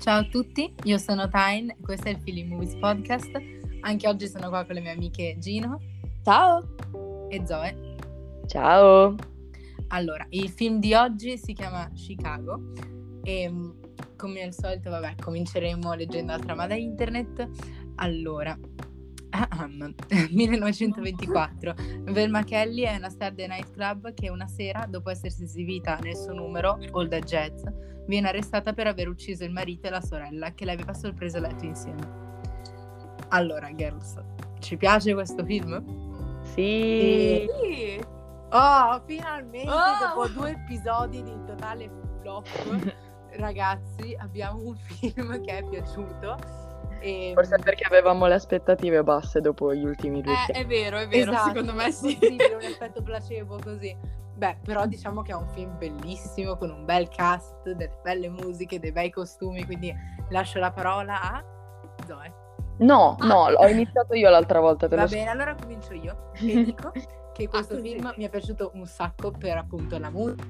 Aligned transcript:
Ciao 0.00 0.20
a 0.20 0.24
tutti, 0.24 0.74
io 0.84 0.96
sono 0.96 1.28
Tyne 1.28 1.76
e 1.78 1.82
questo 1.82 2.08
è 2.08 2.12
il 2.12 2.20
Feeling 2.20 2.48
Movies 2.48 2.74
Podcast. 2.76 3.30
Anche 3.80 4.08
oggi 4.08 4.28
sono 4.28 4.48
qua 4.48 4.64
con 4.64 4.76
le 4.76 4.80
mie 4.80 4.92
amiche 4.92 5.36
Gino. 5.38 5.78
Ciao! 6.24 7.28
E 7.28 7.42
Zoe. 7.44 7.96
Ciao! 8.46 9.14
Allora, 9.88 10.24
il 10.30 10.48
film 10.48 10.80
di 10.80 10.94
oggi 10.94 11.36
si 11.36 11.52
chiama 11.52 11.86
Chicago 11.92 12.72
e 13.24 13.50
mm, 13.50 13.70
come 14.16 14.42
al 14.42 14.54
solito, 14.54 14.88
vabbè, 14.88 15.16
cominceremo 15.16 15.92
leggendo 15.92 16.32
la 16.32 16.38
trama 16.38 16.66
da 16.66 16.76
internet. 16.76 17.46
Allora, 17.96 18.58
1924. 20.30 21.74
Velma 22.04 22.44
Kelly 22.44 22.82
è 22.82 22.96
una 22.96 23.08
star 23.10 23.32
del 23.32 23.48
nightclub 23.48 24.12
che 24.14 24.30
una 24.30 24.46
sera, 24.46 24.86
dopo 24.88 25.10
essersi 25.10 25.44
esibita 25.44 25.98
nel 26.02 26.16
suo 26.16 26.32
numero, 26.32 26.78
the 27.08 27.20
Jazz, 27.20 27.62
viene 28.06 28.28
arrestata 28.28 28.72
per 28.72 28.86
aver 28.86 29.08
ucciso 29.08 29.44
il 29.44 29.52
marito 29.52 29.86
e 29.86 29.90
la 29.90 30.00
sorella 30.00 30.52
che 30.52 30.64
l'aveva 30.64 30.92
sorpreso 30.92 31.36
a 31.38 31.40
letto 31.40 31.64
insieme. 31.64 32.28
Allora, 33.28 33.72
girls, 33.74 34.20
ci 34.58 34.76
piace 34.76 35.14
questo 35.14 35.44
film? 35.44 35.82
Sì! 36.42 37.46
Sì. 37.62 38.00
Oh, 38.52 39.00
finalmente, 39.06 39.70
Oh! 39.70 40.14
dopo 40.14 40.28
due 40.28 40.50
episodi 40.50 41.22
di 41.22 41.32
totale 41.46 41.88
flop, 42.20 42.48
ragazzi, 43.38 44.16
abbiamo 44.18 44.60
un 44.64 44.76
film 44.76 45.40
che 45.42 45.58
è 45.58 45.64
piaciuto. 45.68 46.36
E... 47.00 47.32
Forse 47.34 47.56
perché 47.62 47.84
avevamo 47.84 48.26
le 48.26 48.34
aspettative 48.34 49.02
basse 49.02 49.40
dopo 49.40 49.72
gli 49.74 49.84
ultimi 49.84 50.20
due 50.20 50.32
Eh, 50.32 50.52
film. 50.52 50.58
è 50.58 50.66
vero, 50.66 50.98
è 50.98 51.08
vero, 51.08 51.30
Esatto, 51.32 51.48
secondo 51.48 51.72
me 51.74 51.86
è 51.86 51.90
sì. 51.90 52.16
possibile, 52.18 52.54
un 52.54 52.62
effetto 52.62 53.02
placebo 53.02 53.58
così. 53.62 53.96
Beh, 54.34 54.58
però 54.64 54.86
diciamo 54.86 55.22
che 55.22 55.32
è 55.32 55.34
un 55.34 55.48
film 55.48 55.76
bellissimo, 55.78 56.56
con 56.56 56.70
un 56.70 56.84
bel 56.84 57.08
cast, 57.08 57.62
delle 57.72 57.90
belle 58.02 58.28
musiche, 58.28 58.78
dei 58.78 58.92
bei 58.92 59.10
costumi, 59.10 59.64
quindi 59.64 59.94
lascio 60.30 60.58
la 60.58 60.72
parola 60.72 61.20
a 61.20 61.44
Zoe. 62.06 62.34
No, 62.78 63.16
no, 63.20 63.44
ho 63.54 63.66
iniziato 63.68 64.14
io 64.14 64.30
l'altra 64.30 64.60
volta, 64.60 64.88
te 64.88 64.96
Va 64.96 65.02
lo 65.02 65.08
bene, 65.08 65.28
allora 65.28 65.54
comincio 65.54 65.92
io 65.92 66.30
e 66.34 66.64
dico 66.64 66.90
che 67.34 67.48
questo 67.48 67.74
così. 67.74 67.90
film 67.90 68.14
mi 68.16 68.24
è 68.24 68.30
piaciuto 68.30 68.70
un 68.74 68.86
sacco 68.86 69.30
per 69.30 69.58
appunto 69.58 69.98
la 69.98 70.08
musica, 70.08 70.42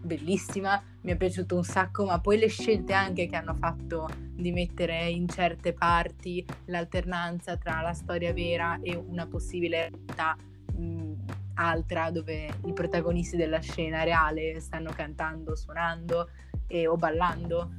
bellissima, 0.00 0.82
mi 1.02 1.12
è 1.12 1.16
piaciuto 1.16 1.56
un 1.56 1.64
sacco, 1.64 2.04
ma 2.04 2.20
poi 2.20 2.38
le 2.38 2.48
scelte 2.48 2.92
anche 2.92 3.26
che 3.26 3.36
hanno 3.36 3.54
fatto 3.54 4.08
di 4.32 4.52
mettere 4.52 5.08
in 5.08 5.28
certe 5.28 5.72
parti 5.72 6.44
l'alternanza 6.66 7.56
tra 7.56 7.80
la 7.80 7.92
storia 7.92 8.32
vera 8.32 8.78
e 8.82 8.96
una 8.96 9.26
possibile 9.26 9.90
realtà 9.90 10.36
mh, 10.74 11.12
altra 11.54 12.10
dove 12.10 12.48
i 12.64 12.72
protagonisti 12.72 13.36
della 13.36 13.60
scena 13.60 14.02
reale 14.02 14.60
stanno 14.60 14.92
cantando, 14.94 15.54
suonando 15.54 16.30
e, 16.66 16.86
o 16.86 16.96
ballando. 16.96 17.70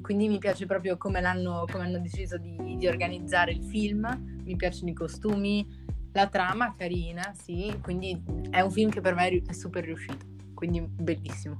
Quindi 0.00 0.28
mi 0.28 0.38
piace 0.38 0.66
proprio 0.66 0.96
come, 0.96 1.20
l'hanno, 1.20 1.66
come 1.70 1.84
hanno 1.84 1.98
deciso 1.98 2.38
di, 2.38 2.76
di 2.76 2.86
organizzare 2.86 3.52
il 3.52 3.62
film, 3.62 4.40
mi 4.42 4.56
piacciono 4.56 4.90
i 4.90 4.94
costumi, 4.94 5.66
la 6.12 6.26
trama 6.26 6.74
carina, 6.76 7.32
sì, 7.34 7.72
quindi 7.80 8.20
è 8.50 8.60
un 8.60 8.70
film 8.70 8.90
che 8.90 9.00
per 9.00 9.14
me 9.14 9.28
è, 9.28 9.52
super 9.52 9.84
riuscito, 9.84 10.26
quindi 10.60 10.82
bellissimo. 10.82 11.56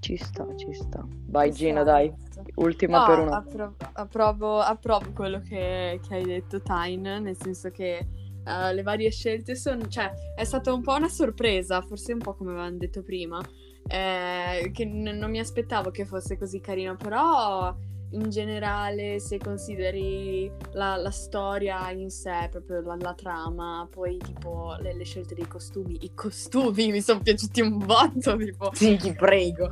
Ci 0.00 0.16
sta, 0.16 0.46
ci 0.56 0.72
sta. 0.72 1.06
Vai 1.26 1.52
Ci 1.52 1.58
Gina, 1.58 1.82
sta, 1.82 1.92
dai. 1.92 2.12
Ultima 2.54 3.00
No, 3.00 3.04
per 3.06 3.18
una. 3.18 3.36
appro- 3.36 3.74
approvo, 3.92 4.58
approvo 4.60 5.12
quello 5.12 5.38
che, 5.40 6.00
che 6.06 6.14
hai 6.14 6.24
detto, 6.24 6.62
Tyne, 6.62 7.20
nel 7.20 7.36
senso 7.36 7.70
che 7.70 7.98
eh, 8.44 8.74
le 8.74 8.82
varie 8.82 9.10
scelte 9.10 9.54
sono, 9.54 9.86
cioè, 9.88 10.10
è 10.34 10.44
stata 10.44 10.72
un 10.72 10.80
po' 10.80 10.94
una 10.94 11.08
sorpresa, 11.10 11.82
forse 11.82 12.14
un 12.14 12.20
po' 12.20 12.34
come 12.34 12.52
avevamo 12.52 12.78
detto 12.78 13.02
prima, 13.02 13.38
eh, 13.86 14.70
che 14.72 14.84
n- 14.86 15.16
non 15.18 15.30
mi 15.30 15.38
aspettavo 15.38 15.90
che 15.90 16.06
fosse 16.06 16.38
così 16.38 16.58
carino, 16.60 16.96
però 16.96 17.76
in 18.12 18.30
generale, 18.30 19.18
se 19.20 19.38
consideri 19.38 20.50
la, 20.72 20.96
la 20.96 21.10
storia 21.10 21.90
in 21.90 22.10
sé, 22.10 22.48
proprio 22.50 22.80
la, 22.80 22.96
la 22.98 23.14
trama, 23.14 23.86
poi 23.90 24.18
tipo 24.18 24.76
le, 24.80 24.94
le 24.94 25.04
scelte 25.04 25.34
dei 25.34 25.46
costumi, 25.46 25.98
i 26.00 26.12
costumi 26.14 26.90
mi 26.92 27.00
sono 27.00 27.20
piaciuti 27.20 27.60
un 27.60 27.78
botto, 27.78 28.36
tipo 28.36 28.70
Sì, 28.72 28.96
ti 28.96 29.12
prego. 29.12 29.70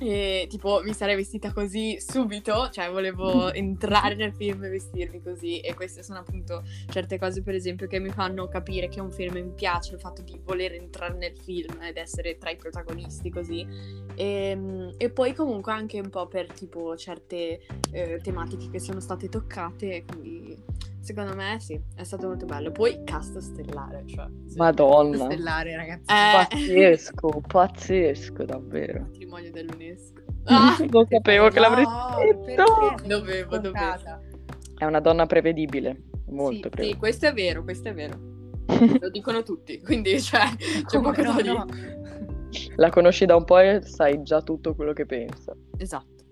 E 0.00 0.46
tipo 0.48 0.80
mi 0.82 0.94
sarei 0.94 1.14
vestita 1.14 1.52
così 1.52 2.00
subito, 2.00 2.70
cioè 2.70 2.90
volevo 2.90 3.52
entrare 3.54 4.14
nel 4.14 4.32
film 4.32 4.64
e 4.64 4.70
vestirmi 4.70 5.22
così. 5.22 5.60
E 5.60 5.74
queste 5.74 6.02
sono 6.02 6.20
appunto 6.20 6.62
certe 6.90 7.18
cose 7.18 7.42
per 7.42 7.54
esempio 7.54 7.86
che 7.86 7.98
mi 7.98 8.08
fanno 8.08 8.48
capire 8.48 8.88
che 8.88 9.00
un 9.00 9.10
film 9.10 9.34
mi 9.34 9.52
piace, 9.54 9.94
il 9.94 10.00
fatto 10.00 10.22
di 10.22 10.40
voler 10.42 10.72
entrare 10.72 11.14
nel 11.14 11.36
film 11.36 11.82
ed 11.82 11.98
essere 11.98 12.38
tra 12.38 12.50
i 12.50 12.56
protagonisti 12.56 13.30
così. 13.30 13.66
E, 14.14 14.92
e 14.96 15.10
poi 15.10 15.34
comunque 15.34 15.72
anche 15.72 16.00
un 16.00 16.08
po' 16.08 16.26
per 16.26 16.50
tipo 16.52 16.96
certe 16.96 17.60
eh, 17.92 18.20
tematiche 18.22 18.70
che 18.70 18.80
sono 18.80 19.00
state 19.00 19.28
toccate, 19.28 20.04
quindi 20.06 20.56
secondo 21.10 21.34
me 21.34 21.56
sì, 21.60 21.80
è 21.94 22.04
stato 22.04 22.28
molto 22.28 22.46
bello. 22.46 22.70
Poi 22.70 23.02
cast 23.04 23.38
stellare, 23.38 24.04
cioè 24.06 24.26
sì. 24.46 24.56
Madonna. 24.56 25.24
Stellare, 25.24 25.76
ragazzi. 25.76 26.02
Eh. 26.02 26.46
Pazzesco, 26.48 27.40
pazzesco, 27.46 28.44
davvero. 28.44 29.02
patrimonio 29.10 29.50
dell'UNESco. 29.50 30.18
Ah, 30.44 30.74
Lo 30.88 31.06
sapevo 31.08 31.48
che 31.50 31.60
l'avresti 31.60 31.92
No, 31.92 32.14
detto. 32.18 32.64
perché? 32.94 33.06
Dovevo, 33.08 33.54
Scontata. 33.56 34.20
È 34.74 34.84
una 34.86 35.00
donna 35.00 35.26
prevedibile, 35.26 36.04
molto 36.30 36.54
Sì, 36.54 36.62
Sì, 36.62 36.68
prevedibile. 36.70 36.98
questo 36.98 37.26
è 37.26 37.32
vero, 37.34 37.62
questo 37.62 37.88
è 37.88 37.94
vero. 37.94 38.18
Lo 39.00 39.10
dicono 39.10 39.42
tutti, 39.42 39.80
quindi 39.82 40.18
cioè, 40.20 40.46
c'è 40.86 41.00
poco 41.00 41.22
no, 41.22 41.32
da 41.34 41.42
dire. 41.42 41.52
no. 41.52 41.66
La 42.76 42.88
conosci 42.90 43.26
da 43.26 43.36
un 43.36 43.44
po' 43.44 43.58
e 43.58 43.82
sai 43.82 44.22
già 44.22 44.40
tutto 44.40 44.74
quello 44.74 44.92
che 44.94 45.04
pensa. 45.04 45.54
Esatto. 45.76 46.24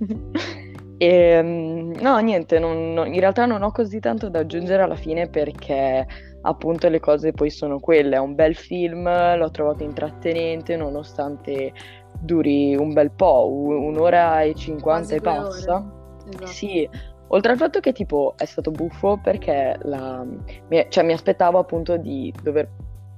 E, 0.98 1.42
mm, 1.42 1.92
no, 2.00 2.18
niente, 2.18 2.58
non- 2.58 2.92
non- 2.94 3.12
in 3.12 3.20
realtà 3.20 3.44
non 3.46 3.62
ho 3.62 3.70
così 3.70 4.00
tanto 4.00 4.28
da 4.30 4.40
aggiungere 4.40 4.82
alla 4.82 4.94
fine 4.96 5.28
perché 5.28 6.06
appunto 6.42 6.88
le 6.88 7.00
cose 7.00 7.32
poi 7.32 7.50
sono 7.50 7.78
quelle. 7.80 8.16
È 8.16 8.20
un 8.20 8.34
bel 8.34 8.54
film, 8.54 9.04
l'ho 9.36 9.50
trovato 9.50 9.82
intrattenente 9.82 10.76
nonostante 10.76 11.72
duri 12.20 12.74
un 12.76 12.92
bel 12.92 13.10
po', 13.10 13.48
un'ora 13.50 14.42
e 14.42 14.54
cinquanta 14.54 15.14
e 15.14 15.20
passa. 15.20 15.84
Esatto. 16.28 16.46
Sì, 16.46 16.88
oltre 17.28 17.52
al 17.52 17.58
fatto 17.58 17.80
che 17.80 17.92
tipo 17.92 18.34
è 18.36 18.44
stato 18.46 18.70
buffo 18.70 19.18
perché 19.22 19.76
la, 19.82 20.24
mi, 20.68 20.86
cioè, 20.88 21.04
mi 21.04 21.12
aspettavo 21.12 21.58
appunto 21.58 21.96
di 21.96 22.32
dover 22.42 22.68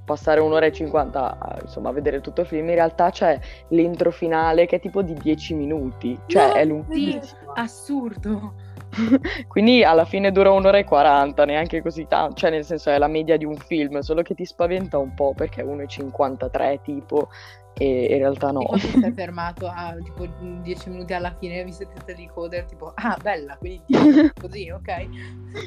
passare 0.09 0.41
un'ora 0.41 0.65
e 0.65 0.73
cinquanta 0.73 1.37
a, 1.39 1.59
insomma, 1.61 1.91
a 1.91 1.93
vedere 1.93 2.23
tutto 2.23 2.41
il 2.41 2.47
film, 2.47 2.69
in 2.71 2.75
realtà 2.75 3.11
c'è 3.11 3.39
l'intro 3.69 4.11
finale 4.11 4.65
che 4.65 4.77
è 4.77 4.81
tipo 4.81 5.03
di 5.03 5.13
10 5.13 5.53
minuti, 5.55 6.19
cioè 6.27 6.47
No, 6.47 6.53
è 6.55 6.63
sì. 6.63 6.69
lunghissimo. 6.69 7.53
Assurdo. 7.53 8.55
Quindi 9.49 9.85
alla 9.85 10.07
fine 10.07 10.33
dura 10.33 10.51
un'ora 10.51 10.79
e 10.79 10.85
40, 10.85 11.45
neanche 11.45 11.83
così 11.83 12.07
tanto, 12.07 12.37
cioè 12.37 12.51
nel 12.51 12.65
senso 12.65 12.89
è 12.89 12.97
la 12.97 13.07
media 13.07 13.37
di 13.37 13.45
un 13.45 13.57
film, 13.57 13.99
solo 13.99 14.23
che 14.23 14.35
ti 14.35 14.47
spaventa 14.47 14.97
un 14.97 15.13
po' 15.13 15.35
perché 15.35 15.61
è 15.61 15.65
1,53 15.65 16.81
tipo 16.81 17.29
e 17.79 18.07
in 18.11 18.19
realtà 18.19 18.51
no. 18.51 18.61
Tipo 18.61 18.77
ti 18.77 18.99
sei 19.01 19.13
fermato 19.15 19.67
a 19.67 19.97
tipo 20.03 20.27
10 20.63 20.91
minuti 20.91 21.13
alla 21.13 21.35
fine, 21.39 21.65
visto 21.65 21.87
tutte 21.89 22.15
le 22.15 22.29
coder, 22.33 22.65
tipo, 22.65 22.93
ah, 22.95 23.17
bella, 23.23 23.57
quindi 23.57 23.83
10, 23.87 24.33
così, 24.41 24.71
ok? 24.71 25.09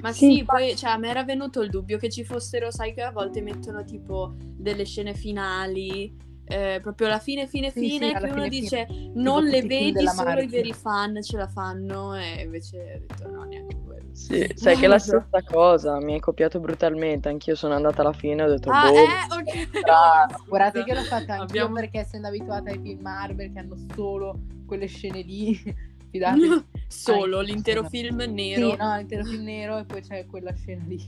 Ma 0.01 0.11
Sì, 0.11 0.35
sì, 0.35 0.44
poi 0.44 0.75
cioè, 0.75 0.91
a 0.91 0.97
me 0.97 1.09
era 1.09 1.23
venuto 1.23 1.61
il 1.61 1.69
dubbio 1.69 1.97
che 1.97 2.09
ci 2.09 2.23
fossero, 2.23 2.69
sai 2.72 2.94
che 2.94 3.01
a 3.01 3.11
volte 3.11 3.41
mettono 3.41 3.83
tipo 3.83 4.33
delle 4.38 4.85
scene 4.85 5.13
finali, 5.13 6.16
eh, 6.51 6.79
proprio 6.81 7.07
alla 7.07 7.19
fine, 7.19 7.47
fine, 7.47 7.72
Sì, 7.72 7.79
fine, 7.79 8.07
sì, 8.07 8.12
che 8.12 8.25
uno 8.25 8.34
fine, 8.34 8.50
dice 8.50 8.88
non 9.16 9.45
le 9.45 9.57
i 9.57 9.67
vedi, 9.67 10.07
solo 10.07 10.29
i 10.29 10.34
Marvel. 10.34 10.50
veri 10.50 10.73
fan 10.73 11.22
ce 11.22 11.38
la 11.38 11.47
fanno 11.47 12.16
e 12.16 12.41
invece 12.41 12.78
ho 12.78 13.00
detto 13.07 13.29
no, 13.29 13.44
neanche 13.44 13.78
quello. 13.85 14.09
Sì, 14.13 14.51
sai 14.56 14.78
che 14.78 14.85
è 14.85 14.88
la 14.88 14.97
Proprio. 15.00 15.25
stessa 15.29 15.41
cosa, 15.44 16.00
mi 16.00 16.13
hai 16.13 16.19
copiato 16.19 16.59
brutalmente, 16.59 17.29
anch'io 17.29 17.56
sono 17.56 17.73
andata 17.73 18.01
alla 18.01 18.13
fine 18.13 18.41
e 18.41 18.45
ho 18.45 18.50
detto 18.50 18.69
Ah, 18.69 18.90
boh, 18.91 18.95
eh, 18.95 19.63
ok. 19.63 19.67
strano. 19.78 20.43
Guardate 20.47 20.84
che 20.84 20.93
l'ho 20.93 21.03
fatta 21.03 21.34
anch'io 21.34 21.43
Abbiamo- 21.43 21.75
perché 21.75 21.99
essendo 21.99 22.28
abituata 22.28 22.70
ai 22.70 22.79
film 22.79 23.02
Marvel 23.02 23.52
che 23.53 23.59
hanno 23.59 23.75
solo 23.96 24.40
quelle 24.66 24.87
scene 24.87 25.22
lì, 25.22 25.55
fidatevi. 26.11 26.66
Solo 26.91 27.40
Ai- 27.40 27.46
l'intero 27.46 27.84
film 27.85 28.17
nero. 28.28 28.72
Sì, 28.72 28.75
no, 28.75 28.99
intero 28.99 29.23
film 29.23 29.43
nero 29.43 29.78
e 29.78 29.85
poi 29.85 30.02
c'è 30.02 30.25
quella 30.25 30.53
scena 30.53 30.84
lì. 30.85 31.05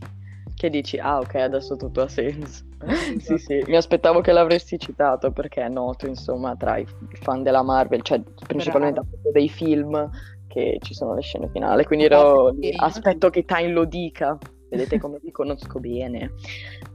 Che 0.63 0.69
dici, 0.69 0.97
ah 0.97 1.17
ok, 1.19 1.35
adesso 1.35 1.75
tutto 1.75 2.01
ha 2.01 2.07
senso. 2.07 2.63
Sì, 3.19 3.37
Sì, 3.37 3.63
mi 3.67 3.75
aspettavo 3.75 4.21
che 4.21 4.31
l'avresti 4.31 4.77
citato 4.77 5.31
perché 5.31 5.61
è 5.61 5.69
noto, 5.69 6.05
insomma, 6.07 6.55
tra 6.55 6.77
i 6.77 6.85
fan 7.21 7.43
della 7.43 7.63
Marvel, 7.63 8.01
cioè 8.01 8.21
principalmente 8.47 9.01
dei 9.31 9.49
film 9.49 10.09
che 10.47 10.77
ci 10.81 10.93
sono 10.93 11.15
le 11.15 11.21
scene 11.21 11.49
finali, 11.49 11.85
quindi 11.85 12.05
ero 12.05 12.49
lì, 12.49 12.73
aspetto 12.75 13.29
che 13.29 13.45
Time 13.45 13.71
lo 13.71 13.85
dica. 13.85 14.37
Vedete 14.69 14.99
come 14.99 15.19
vi 15.21 15.31
conosco 15.31 15.79
bene. 15.79 16.31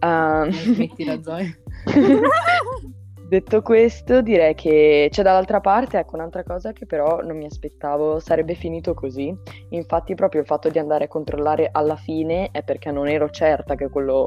Ehm, 0.00 0.50
Smettila 0.50 1.22
Zoe. 1.22 1.62
Detto 3.28 3.60
questo, 3.60 4.22
direi 4.22 4.54
che 4.54 5.08
c'è 5.10 5.22
dall'altra 5.22 5.60
parte, 5.60 5.98
ecco, 5.98 6.16
un'altra 6.16 6.42
cosa 6.44 6.72
che 6.72 6.86
però 6.86 7.20
non 7.20 7.36
mi 7.36 7.44
aspettavo 7.44 8.20
sarebbe 8.20 8.54
finito 8.54 8.94
così. 8.94 9.36
Infatti, 9.68 10.14
proprio 10.14 10.40
il 10.40 10.46
fatto 10.46 10.70
di 10.70 10.78
andare 10.78 11.04
a 11.04 11.08
controllare 11.08 11.68
alla 11.70 11.96
fine 11.96 12.48
è 12.52 12.62
perché 12.62 12.90
non 12.90 13.06
ero 13.06 13.28
certa 13.28 13.74
che 13.74 13.90
quello 13.90 14.26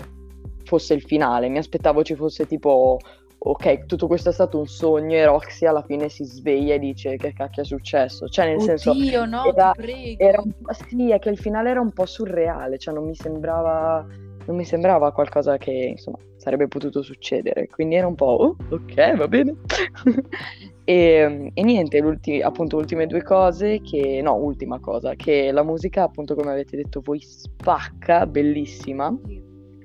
fosse 0.66 0.94
il 0.94 1.02
finale. 1.02 1.50
Mi 1.50 1.58
aspettavo 1.58 2.04
ci 2.04 2.14
fosse 2.14 2.46
tipo 2.46 3.00
ok, 3.44 3.86
tutto 3.88 4.06
questo 4.06 4.30
è 4.30 4.34
stato 4.34 4.60
un 4.60 4.68
sogno 4.68 5.16
e 5.16 5.26
Roxy 5.26 5.66
alla 5.66 5.82
fine 5.82 6.10
si 6.10 6.24
sveglia 6.24 6.76
e 6.76 6.80
dice 6.80 7.16
che 7.16 7.34
cacchio 7.34 7.64
è 7.64 7.66
successo. 7.66 8.28
Cioè, 8.28 8.46
nel 8.46 8.62
senso... 8.62 8.92
Oddio, 8.92 9.26
no, 9.26 9.46
era- 9.46 9.72
ti 9.72 9.82
prego. 9.82 10.24
Era 10.24 10.44
sì, 10.88 11.10
è 11.10 11.18
che 11.18 11.30
il 11.30 11.40
finale 11.40 11.72
era 11.72 11.82
un 11.82 11.92
po' 11.92 12.06
surreale, 12.06 12.78
cioè 12.78 12.94
non 12.94 13.06
mi 13.06 13.16
sembrava, 13.16 14.06
non 14.46 14.56
mi 14.56 14.66
sembrava 14.66 15.12
qualcosa 15.12 15.58
che, 15.58 15.72
insomma, 15.72 16.18
sarebbe 16.38 16.68
potuto 16.68 17.02
succedere. 17.02 17.68
Quindi 17.68 17.96
era 17.96 18.08
un 18.08 18.16
po', 18.16 18.26
oh, 18.26 18.56
ok, 18.70 19.16
va 19.16 19.28
bene. 19.28 19.56
E, 20.84 21.52
e 21.54 21.64
niente, 21.64 22.04
appunto, 22.44 22.76
ultime 22.76 23.06
due 23.06 23.22
cose 23.22 23.80
che, 23.82 24.20
no, 24.22 24.34
ultima 24.34 24.80
cosa, 24.80 25.14
che 25.16 25.52
la 25.52 25.64
musica, 25.64 26.04
appunto, 26.04 26.36
come 26.36 26.52
avete 26.52 26.76
detto 26.76 27.02
voi, 27.02 27.22
spacca, 27.22 28.26
bellissima. 28.26 29.16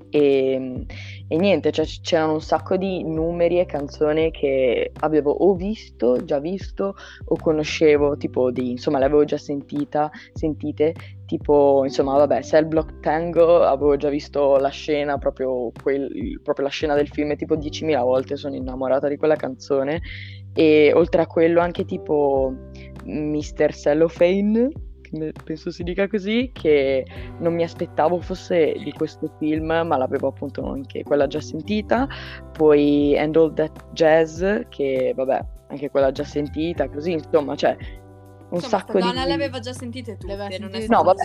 E, 0.09 0.85
e 1.27 1.37
niente, 1.37 1.71
cioè, 1.71 1.85
c'erano 2.01 2.33
un 2.33 2.41
sacco 2.41 2.77
di 2.77 3.03
numeri 3.03 3.59
e 3.59 3.65
canzoni 3.65 4.31
che 4.31 4.91
avevo 5.01 5.31
o 5.31 5.55
visto, 5.55 6.23
già 6.23 6.39
visto, 6.39 6.95
o 7.25 7.35
conoscevo, 7.35 8.17
tipo 8.17 8.51
di, 8.51 8.71
insomma, 8.71 8.97
avevo 8.99 9.25
già 9.25 9.37
sentita, 9.37 10.09
sentite, 10.33 10.93
tipo, 11.25 11.83
insomma, 11.83 12.15
vabbè, 12.17 12.41
Cell 12.41 12.67
Block 12.67 12.99
Tango, 13.01 13.63
avevo 13.63 13.97
già 13.97 14.09
visto 14.09 14.57
la 14.57 14.69
scena, 14.69 15.17
proprio, 15.17 15.71
quel- 15.81 16.39
proprio 16.41 16.65
la 16.65 16.71
scena 16.71 16.95
del 16.95 17.09
film, 17.09 17.35
tipo 17.35 17.55
10.000 17.57 18.01
volte 18.01 18.35
sono 18.37 18.55
innamorata 18.55 19.07
di 19.07 19.17
quella 19.17 19.35
canzone, 19.35 20.01
e 20.53 20.91
oltre 20.93 21.21
a 21.21 21.27
quello 21.27 21.59
anche 21.59 21.85
tipo 21.85 22.53
Mr. 23.05 23.73
Cellophane, 23.73 24.69
penso 25.43 25.71
si 25.71 25.83
dica 25.83 26.07
così, 26.07 26.51
che 26.53 27.05
non 27.39 27.53
mi 27.53 27.63
aspettavo 27.63 28.19
fosse 28.19 28.73
di 28.83 28.91
questo 28.91 29.31
film, 29.39 29.65
ma 29.65 29.97
l'avevo 29.97 30.27
appunto 30.27 30.65
anche 30.65 31.03
quella 31.03 31.27
già 31.27 31.41
sentita. 31.41 32.07
Poi 32.51 33.17
And 33.17 33.35
All 33.35 33.53
That 33.53 33.91
Jazz, 33.93 34.43
che 34.69 35.13
vabbè, 35.15 35.45
anche 35.67 35.89
quella 35.89 36.11
già 36.11 36.23
sentita, 36.23 36.89
così 36.89 37.13
insomma, 37.13 37.55
cioè 37.55 37.75
un 38.49 38.55
Insomma, 38.55 38.77
sacco 38.77 38.99
di... 38.99 39.13
le 39.13 39.33
aveva 39.33 39.59
già 39.59 39.73
sentite 39.73 40.13
tutte, 40.13 40.27
Le 40.27 40.33
aveva 40.33 40.57
non 40.59 40.69
è 40.69 40.79
sentite 40.79 40.93
No, 40.93 41.03
vabbè, 41.03 41.23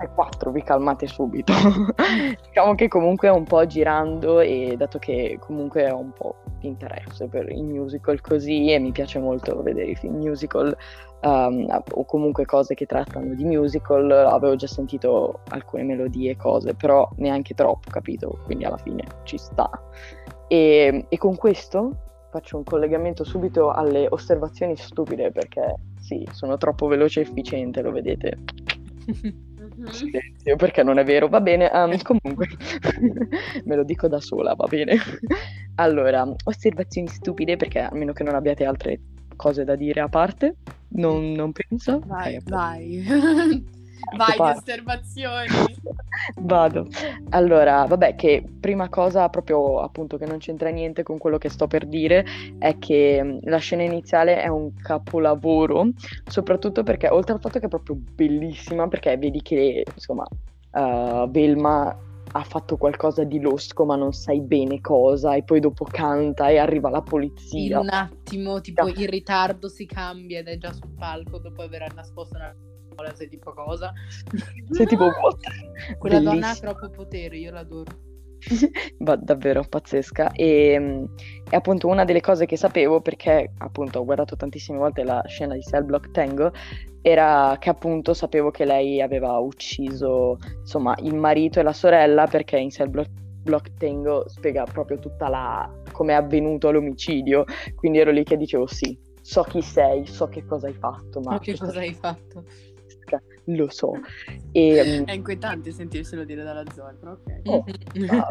ne 0.00 0.10
quattro, 0.14 0.50
vi 0.50 0.62
calmate 0.62 1.06
subito. 1.06 1.52
diciamo 2.48 2.74
che 2.74 2.88
comunque 2.88 3.28
un 3.28 3.44
po' 3.44 3.64
girando 3.66 4.40
e 4.40 4.74
dato 4.76 4.98
che 4.98 5.38
comunque 5.40 5.90
ho 5.90 5.98
un 5.98 6.12
po' 6.12 6.36
di 6.58 6.66
interesse 6.66 7.28
per 7.28 7.48
i 7.50 7.62
musical 7.62 8.20
così 8.20 8.72
e 8.72 8.78
mi 8.80 8.90
piace 8.90 9.20
molto 9.20 9.62
vedere 9.62 9.90
i 9.90 9.94
film 9.94 10.16
musical 10.16 10.76
um, 11.22 11.82
o 11.92 12.04
comunque 12.04 12.44
cose 12.44 12.74
che 12.74 12.86
trattano 12.86 13.34
di 13.34 13.44
musical, 13.44 14.10
avevo 14.10 14.56
già 14.56 14.66
sentito 14.66 15.40
alcune 15.48 15.84
melodie 15.84 16.32
e 16.32 16.36
cose, 16.36 16.74
però 16.74 17.08
neanche 17.16 17.54
troppo, 17.54 17.90
capito? 17.90 18.40
Quindi 18.44 18.64
alla 18.64 18.78
fine 18.78 19.04
ci 19.24 19.38
sta. 19.38 19.70
E, 20.48 21.06
e 21.08 21.18
con 21.18 21.36
questo 21.36 22.07
faccio 22.30 22.56
un 22.56 22.64
collegamento 22.64 23.24
subito 23.24 23.70
alle 23.70 24.06
osservazioni 24.08 24.76
stupide 24.76 25.30
perché 25.30 25.76
sì, 26.00 26.26
sono 26.32 26.56
troppo 26.56 26.86
veloce 26.86 27.20
e 27.20 27.22
efficiente, 27.24 27.82
lo 27.82 27.90
vedete. 27.90 28.38
Mhm. 29.06 29.86
Silenzio, 29.86 30.56
perché 30.56 30.82
non 30.82 30.98
è 30.98 31.04
vero, 31.04 31.28
va 31.28 31.40
bene, 31.40 31.70
ehm, 31.70 31.98
comunque 32.02 32.48
me 33.64 33.76
lo 33.76 33.84
dico 33.84 34.08
da 34.08 34.20
sola, 34.20 34.54
va 34.54 34.66
bene. 34.66 34.96
Allora, 35.76 36.26
osservazioni 36.44 37.08
stupide 37.08 37.56
perché 37.56 37.80
a 37.80 37.90
meno 37.92 38.12
che 38.12 38.24
non 38.24 38.34
abbiate 38.34 38.64
altre 38.64 39.00
cose 39.36 39.64
da 39.64 39.76
dire 39.76 40.00
a 40.00 40.08
parte, 40.08 40.56
non, 40.88 41.32
non 41.32 41.52
penso. 41.52 42.00
Vai, 42.04 42.36
Ok, 42.36 42.42
vai. 42.48 43.04
Vai, 44.16 44.34
di 44.34 44.58
osservazioni. 44.58 45.46
Vado. 46.40 46.86
Allora, 47.30 47.84
vabbè, 47.84 48.14
che 48.16 48.44
prima 48.60 48.88
cosa 48.88 49.28
proprio 49.28 49.80
appunto 49.80 50.16
che 50.16 50.26
non 50.26 50.38
c'entra 50.38 50.68
niente 50.70 51.02
con 51.02 51.18
quello 51.18 51.38
che 51.38 51.48
sto 51.48 51.66
per 51.66 51.86
dire 51.86 52.24
è 52.58 52.78
che 52.78 53.22
mh, 53.22 53.38
la 53.48 53.58
scena 53.58 53.82
iniziale 53.82 54.42
è 54.42 54.48
un 54.48 54.74
capolavoro, 54.74 55.88
soprattutto 56.26 56.82
perché 56.82 57.08
oltre 57.08 57.34
al 57.34 57.40
fatto 57.40 57.58
che 57.58 57.66
è 57.66 57.68
proprio 57.68 57.96
bellissima, 57.96 58.88
perché 58.88 59.16
vedi 59.16 59.40
che 59.42 59.84
insomma 59.94 60.26
uh, 60.72 61.30
Velma 61.30 61.96
ha 62.32 62.42
fatto 62.44 62.76
qualcosa 62.76 63.24
di 63.24 63.40
losco 63.40 63.86
ma 63.86 63.96
non 63.96 64.12
sai 64.12 64.42
bene 64.42 64.80
cosa 64.82 65.34
e 65.34 65.42
poi 65.44 65.60
dopo 65.60 65.84
canta 65.84 66.48
e 66.48 66.58
arriva 66.58 66.90
la 66.90 67.02
In 67.02 67.04
polizia. 67.04 67.80
un 67.80 67.88
attimo, 67.88 68.60
tipo 68.60 68.86
in 68.88 69.06
ritardo 69.08 69.68
si 69.68 69.86
cambia 69.86 70.40
ed 70.40 70.48
è 70.48 70.58
già 70.58 70.72
sul 70.72 70.90
palco 70.98 71.38
dopo 71.38 71.62
aver 71.62 71.92
nascosto 71.94 72.36
una 72.36 72.54
pistola, 72.98 73.14
sei 73.14 73.28
tipo 73.28 73.52
cosa. 73.52 73.92
Sei 74.70 74.86
tipo 74.86 75.04
what? 75.22 75.38
Quella 75.98 76.20
donna 76.20 76.50
ha 76.50 76.54
troppo 76.54 76.90
potere, 76.90 77.36
io 77.38 77.52
l'adoro. 77.52 78.06
Va- 78.98 79.16
davvero 79.16 79.64
pazzesca 79.68 80.30
e, 80.32 80.78
mm, 80.78 81.04
e 81.50 81.56
appunto 81.56 81.88
una 81.88 82.04
delle 82.04 82.20
cose 82.20 82.46
che 82.46 82.56
sapevo 82.56 83.00
perché 83.00 83.52
appunto 83.58 83.98
ho 83.98 84.04
guardato 84.04 84.36
tantissime 84.36 84.78
volte 84.78 85.02
la 85.02 85.20
scena 85.26 85.54
di 85.54 85.62
Cell 85.62 85.84
Block 85.84 86.12
Tango 86.12 86.52
era 87.02 87.56
che 87.58 87.68
appunto 87.68 88.14
sapevo 88.14 88.52
che 88.52 88.64
lei 88.64 89.02
aveva 89.02 89.38
ucciso 89.38 90.38
insomma 90.60 90.94
il 91.00 91.16
marito 91.16 91.58
e 91.58 91.64
la 91.64 91.72
sorella 91.72 92.26
perché 92.28 92.58
in 92.58 92.70
Cell 92.70 92.90
Block, 92.90 93.10
Block 93.42 93.74
Tango 93.76 94.28
spiega 94.28 94.62
proprio 94.62 95.00
tutta 95.00 95.28
la 95.28 95.68
come 95.90 96.12
è 96.12 96.16
avvenuto 96.16 96.70
l'omicidio 96.70 97.44
quindi 97.74 97.98
ero 97.98 98.12
lì 98.12 98.22
che 98.22 98.36
dicevo 98.36 98.68
sì 98.68 98.96
so 99.20 99.42
chi 99.42 99.62
sei 99.62 100.06
so 100.06 100.28
che 100.28 100.44
cosa 100.44 100.68
hai 100.68 100.74
fatto 100.74 101.20
ma 101.20 101.32
Ma 101.32 101.38
che 101.40 101.56
cosa 101.56 101.80
hai 101.80 101.92
fatto? 101.92 102.44
Lo 103.56 103.70
so 103.70 103.92
e 104.52 105.00
mm, 105.00 105.04
È 105.04 105.12
inquietante 105.12 105.72
sentirselo 105.72 106.24
dire 106.24 106.42
dalla 106.42 106.64
Zoe, 106.74 106.94
però 106.98 107.12
ok. 107.12 107.40
Oh, 107.44 107.64
Ah, 108.08 108.26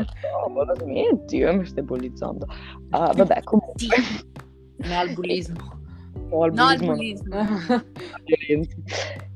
no, 0.48 0.54
ma 0.54 0.66
la 0.66 0.76
smetti, 0.76 1.44
mi 1.44 1.66
stai 1.66 1.84
bullizzando. 1.84 2.46
Ah, 2.90 3.12
vabbè, 3.14 3.42
comunque. 3.44 3.88
No 4.78 4.98
al 4.98 5.14
bullismo. 5.14 5.76
No, 6.30 6.44
al 6.44 6.54
No, 6.54 6.66
al 6.66 6.78
bullismo. 6.78 7.36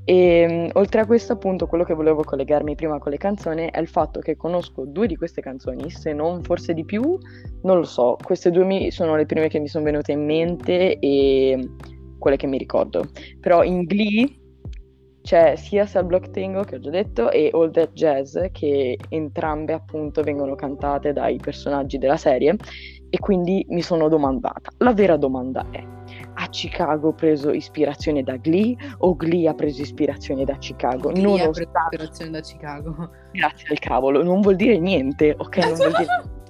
E 0.03 0.47
mm, 0.49 0.69
oltre 0.73 1.01
a 1.01 1.05
questo, 1.05 1.33
appunto, 1.33 1.67
quello 1.67 1.83
che 1.83 1.93
volevo 1.93 2.23
collegarmi 2.23 2.75
prima 2.75 2.97
con 2.97 3.11
le 3.11 3.17
canzoni 3.17 3.69
è 3.71 3.79
il 3.79 3.87
fatto 3.87 4.19
che 4.19 4.35
conosco 4.35 4.83
due 4.85 5.07
di 5.07 5.15
queste 5.15 5.41
canzoni, 5.41 5.89
se 5.91 6.11
non 6.11 6.43
forse 6.43 6.73
di 6.73 6.83
più, 6.83 7.17
non 7.61 7.77
lo 7.77 7.83
so. 7.83 8.17
Queste 8.21 8.49
due 8.51 8.65
mi- 8.65 8.91
sono 8.91 9.15
le 9.15 9.25
prime 9.25 9.47
che 9.47 9.59
mi 9.59 9.67
sono 9.67 9.85
venute 9.85 10.11
in 10.11 10.25
mente 10.25 10.97
e 10.97 11.69
quelle 12.17 12.35
che 12.35 12.47
mi 12.47 12.57
ricordo. 12.57 13.09
Però 13.39 13.63
in 13.63 13.83
Glee 13.83 14.39
c'è 15.21 15.55
sia 15.55 15.85
Cell 15.85 16.05
Block 16.05 16.31
Tango 16.31 16.63
che 16.63 16.75
ho 16.75 16.79
già 16.79 16.89
detto 16.89 17.31
e 17.31 17.49
All 17.53 17.71
That 17.71 17.93
Jazz 17.93 18.37
che 18.51 18.97
entrambe 19.09 19.73
appunto 19.73 20.21
vengono 20.23 20.55
cantate 20.55 21.13
dai 21.13 21.37
personaggi 21.37 21.97
della 21.97 22.17
serie 22.17 22.55
e 23.09 23.19
quindi 23.19 23.65
mi 23.69 23.81
sono 23.81 24.07
domandata, 24.07 24.71
la 24.77 24.93
vera 24.93 25.17
domanda 25.17 25.65
è 25.69 25.85
ha 26.35 26.47
Chicago 26.47 27.13
preso 27.13 27.51
ispirazione 27.51 28.23
da 28.23 28.37
Glee 28.37 28.75
o 28.99 29.15
Glee 29.15 29.47
ha 29.47 29.53
preso 29.53 29.81
ispirazione 29.81 30.43
da 30.45 30.57
Chicago? 30.57 31.09
Glee 31.09 31.41
ha 31.41 31.49
preso 31.49 31.61
Nonostante, 31.61 31.95
ispirazione 31.95 32.31
da 32.31 32.39
Chicago. 32.39 33.11
grazie 33.31 33.67
al 33.69 33.79
cavolo, 33.79 34.23
non 34.23 34.41
vuol 34.41 34.55
dire 34.55 34.77
niente, 34.79 35.35
ok? 35.37 35.57
Non 35.57 35.73
vuol 35.75 35.91
dire 35.97 36.39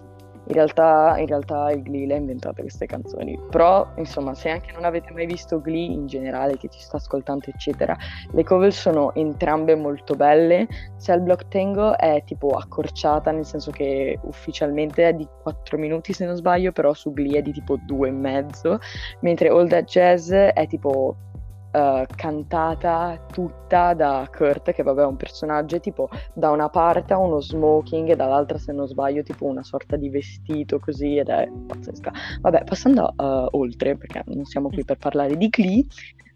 in 0.51 0.57
realtà, 0.57 1.15
in 1.17 1.27
realtà 1.27 1.71
il 1.71 1.81
Glee 1.81 2.05
le 2.05 2.15
ha 2.15 2.17
inventate 2.17 2.61
queste 2.61 2.85
canzoni. 2.85 3.39
Però, 3.49 3.87
insomma, 3.95 4.33
se 4.35 4.49
anche 4.49 4.71
non 4.73 4.83
avete 4.83 5.11
mai 5.13 5.25
visto 5.25 5.61
Glee 5.61 5.85
in 5.85 6.07
generale, 6.07 6.57
che 6.57 6.67
ci 6.67 6.81
sta 6.81 6.97
ascoltando, 6.97 7.45
eccetera, 7.47 7.95
le 8.31 8.43
cover 8.43 8.73
sono 8.73 9.13
entrambe 9.13 9.75
molto 9.75 10.13
belle. 10.13 10.67
Cell 10.99 11.23
Block 11.23 11.47
Tango 11.47 11.97
è 11.97 12.21
tipo 12.25 12.49
accorciata, 12.49 13.31
nel 13.31 13.45
senso 13.45 13.71
che 13.71 14.19
ufficialmente 14.23 15.07
è 15.07 15.13
di 15.13 15.27
4 15.41 15.77
minuti 15.77 16.11
se 16.11 16.25
non 16.25 16.35
sbaglio, 16.35 16.73
però 16.73 16.93
su 16.93 17.13
Glee 17.13 17.39
è 17.39 17.41
di 17.41 17.53
tipo 17.53 17.77
2 17.85 18.09
e 18.09 18.11
mezzo, 18.11 18.79
mentre 19.21 19.47
All 19.47 19.69
That 19.69 19.85
Jazz 19.85 20.31
è 20.31 20.67
tipo 20.67 21.15
eh, 21.71 22.05
cantata 22.15 23.25
tutta 23.31 23.93
da 23.93 24.27
Kurt, 24.31 24.71
che 24.71 24.83
vabbè 24.83 25.01
è 25.01 25.05
un 25.05 25.17
personaggio, 25.17 25.79
tipo 25.79 26.09
da 26.33 26.49
una 26.51 26.69
parte 26.69 27.13
ha 27.13 27.17
uno 27.17 27.39
smoking 27.39 28.09
e 28.09 28.15
dall'altra, 28.15 28.57
se 28.57 28.71
non 28.71 28.87
sbaglio, 28.87 29.23
tipo 29.23 29.45
una 29.45 29.63
sorta 29.63 29.95
di 29.95 30.09
vestito 30.09 30.79
così 30.79 31.17
ed 31.17 31.29
è 31.29 31.49
pazzesca. 31.67 32.11
Vabbè, 32.41 32.63
passando 32.63 33.13
eh, 33.17 33.47
oltre, 33.51 33.95
perché 33.95 34.23
non 34.27 34.45
siamo 34.45 34.69
qui 34.69 34.83
per 34.83 34.97
parlare 34.97 35.37
di 35.37 35.47
Glee, 35.49 35.85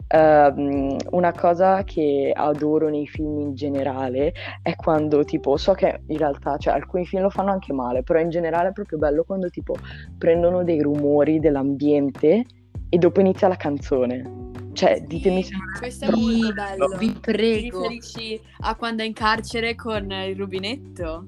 ehm, 0.08 0.96
una 1.10 1.32
cosa 1.32 1.82
che 1.84 2.32
adoro 2.34 2.88
nei 2.88 3.06
film 3.06 3.40
in 3.40 3.54
generale 3.54 4.32
è 4.62 4.74
quando 4.76 5.24
tipo, 5.24 5.56
so 5.56 5.72
che 5.72 6.00
in 6.06 6.16
realtà, 6.18 6.56
cioè 6.56 6.74
alcuni 6.74 7.06
film 7.06 7.22
lo 7.22 7.30
fanno 7.30 7.50
anche 7.50 7.72
male, 7.72 8.02
però 8.02 8.20
in 8.20 8.30
generale 8.30 8.70
è 8.70 8.72
proprio 8.72 8.98
bello 8.98 9.24
quando 9.24 9.48
tipo 9.50 9.74
prendono 10.18 10.64
dei 10.64 10.80
rumori 10.80 11.40
dell'ambiente 11.40 12.44
e 12.88 12.98
dopo 12.98 13.20
inizia 13.20 13.48
la 13.48 13.56
canzone. 13.56 14.54
Cioè, 14.76 15.00
ditemi 15.06 15.42
se 15.42 15.54
è 15.56 15.78
Questo 15.78 16.04
è 16.04 16.10
molto 16.10 16.52
bello. 16.52 16.96
Vi 16.98 17.18
Ti 17.20 17.20
prego, 17.20 17.88
riferisci 17.88 18.40
a 18.60 18.76
quando 18.76 19.02
è 19.02 19.06
in 19.06 19.14
carcere 19.14 19.74
con 19.74 20.10
il 20.10 20.36
rubinetto? 20.36 21.26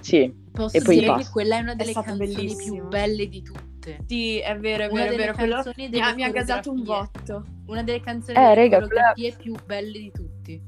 Sì, 0.00 0.32
posso 0.52 0.76
e 0.78 0.82
poi 0.82 0.98
dire 0.98 1.12
che 1.12 1.28
quella 1.28 1.56
è 1.58 1.60
una 1.60 1.74
delle 1.74 1.94
stato 1.94 2.16
canzoni 2.16 2.34
bellissimo. 2.34 2.76
più 2.76 2.88
belle 2.88 3.28
di 3.28 3.42
tutte. 3.42 3.98
Sì, 4.06 4.38
è 4.38 4.56
vero, 4.58 4.84
è 4.84 4.88
Una 4.88 5.06
vero, 5.06 5.12
è 5.12 5.14
vero. 5.14 5.34
Quello 5.34 5.62
mi 5.74 6.00
ha, 6.00 6.14
mi 6.14 6.22
ha 6.24 6.30
gasato 6.30 6.70
un 6.70 6.82
botto. 6.84 7.44
Una 7.66 7.82
delle 7.82 8.00
canzoni 8.00 8.38
Eh, 8.38 8.54
raga, 8.54 8.80
coreografie 8.80 9.34
più 9.36 9.54
belle 9.64 9.98
di 9.98 10.10
tutti. 10.12 10.62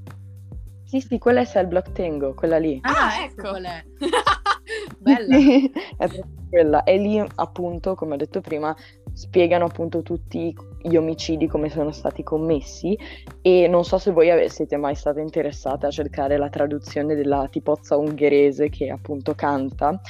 sì, 0.84 1.00
sì, 1.00 1.18
quella 1.18 1.40
è 1.40 1.46
Cell 1.46 1.68
Block 1.68 1.92
Tango, 1.92 2.34
quella 2.34 2.58
lì. 2.58 2.78
Ah, 2.82 3.22
ecco 3.24 3.40
ecco. 3.40 3.48
qual 3.50 3.64
è. 3.64 3.84
bella. 4.98 5.36
è 5.98 6.06
proprio 6.08 6.24
quella. 6.48 6.82
E 6.84 6.98
lì, 6.98 7.18
appunto, 7.36 7.94
come 7.94 8.14
ho 8.14 8.16
detto 8.16 8.40
prima, 8.40 8.74
spiegano 9.12 9.66
appunto 9.66 10.02
tutti 10.02 10.54
gli 10.80 10.96
omicidi 10.96 11.46
come 11.46 11.68
sono 11.68 11.90
stati 11.90 12.22
commessi 12.22 12.98
e 13.42 13.66
non 13.68 13.84
so 13.84 13.98
se 13.98 14.10
voi 14.10 14.48
siete 14.48 14.76
mai 14.76 14.94
state 14.94 15.20
interessate 15.20 15.86
a 15.86 15.90
cercare 15.90 16.36
la 16.36 16.48
traduzione 16.48 17.14
della 17.14 17.48
tipozza 17.50 17.96
ungherese 17.96 18.68
che 18.68 18.90
appunto 18.90 19.34
canta 19.34 20.00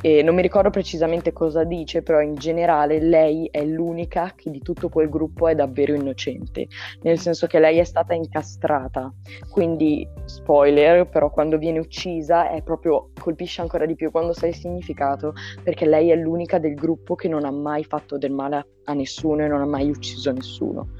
e 0.00 0.22
non 0.22 0.36
mi 0.36 0.42
ricordo 0.42 0.70
precisamente 0.70 1.32
cosa 1.32 1.64
dice, 1.64 2.02
però 2.02 2.20
in 2.20 2.36
generale 2.36 3.00
lei 3.00 3.48
è 3.50 3.64
l'unica 3.64 4.32
che 4.36 4.48
di 4.50 4.60
tutto 4.60 4.88
quel 4.88 5.08
gruppo 5.08 5.48
è 5.48 5.56
davvero 5.56 5.92
innocente, 5.92 6.68
nel 7.02 7.18
senso 7.18 7.48
che 7.48 7.58
lei 7.58 7.78
è 7.78 7.84
stata 7.84 8.14
incastrata, 8.14 9.12
quindi 9.50 10.06
spoiler, 10.24 11.08
però 11.08 11.30
quando 11.30 11.58
viene 11.58 11.80
uccisa 11.80 12.48
è 12.48 12.62
proprio 12.62 13.10
colpisce 13.20 13.60
ancora 13.60 13.86
di 13.86 13.96
più 13.96 14.12
quando 14.12 14.32
sai 14.32 14.50
il 14.50 14.54
significato, 14.54 15.32
perché 15.64 15.84
lei 15.84 16.10
è 16.10 16.16
l'unica 16.16 16.58
del 16.58 16.74
gruppo 16.74 17.16
che 17.16 17.26
non 17.26 17.44
ha 17.44 17.50
mai 17.50 17.82
fatto 17.82 18.18
del 18.18 18.30
male 18.30 18.56
a, 18.56 18.66
a 18.88 18.94
nessuno 18.94 19.44
e 19.44 19.48
non 19.48 19.60
ha 19.60 19.66
mai 19.66 19.90
ucciso 19.90 20.32
nessuno. 20.32 20.90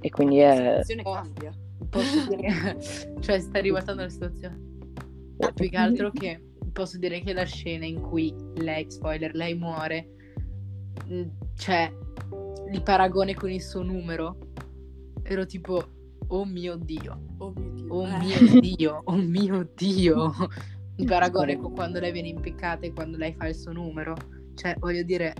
E 0.00 0.10
quindi 0.10 0.38
La 0.38 0.52
è 0.52 0.82
situazione 0.82 1.02
cambia. 1.02 1.52
Posso 1.88 2.26
dire, 2.28 2.76
cioè 3.20 3.40
sta 3.40 3.60
ribaltando 3.60 4.02
la 4.02 4.08
situazione. 4.08 4.60
Più 5.54 5.68
che 5.68 5.76
altro 5.76 6.10
che 6.10 6.42
posso 6.72 6.98
dire 6.98 7.20
che 7.20 7.32
la 7.32 7.44
scena 7.44 7.86
in 7.86 8.00
cui 8.00 8.34
lei, 8.56 8.90
spoiler, 8.90 9.34
lei 9.34 9.54
muore, 9.54 10.08
mh, 11.06 11.22
cioè 11.56 11.90
il 12.70 12.82
paragone 12.82 13.34
con 13.34 13.50
il 13.50 13.62
suo 13.62 13.82
numero, 13.82 14.36
ero 15.22 15.46
tipo, 15.46 15.82
oh 16.26 16.44
mio 16.44 16.76
Dio, 16.76 17.22
Oh 17.38 17.52
mio 17.56 17.70
Dio. 17.74 17.94
oh 17.94 18.06
Eh. 18.06 18.18
mio 18.18 18.60
Dio, 18.60 19.00
oh 19.04 19.16
mio 19.16 19.70
Dio. 19.74 20.32
Il 20.98 21.06
paragone 21.06 21.56
con 21.56 21.72
quando 21.74 22.00
lei 22.00 22.10
viene 22.10 22.26
impiccata 22.26 22.84
e 22.84 22.92
quando 22.92 23.16
lei 23.16 23.32
fa 23.32 23.46
il 23.46 23.54
suo 23.54 23.70
numero. 23.70 24.16
Cioè, 24.56 24.74
voglio 24.80 25.04
dire, 25.04 25.32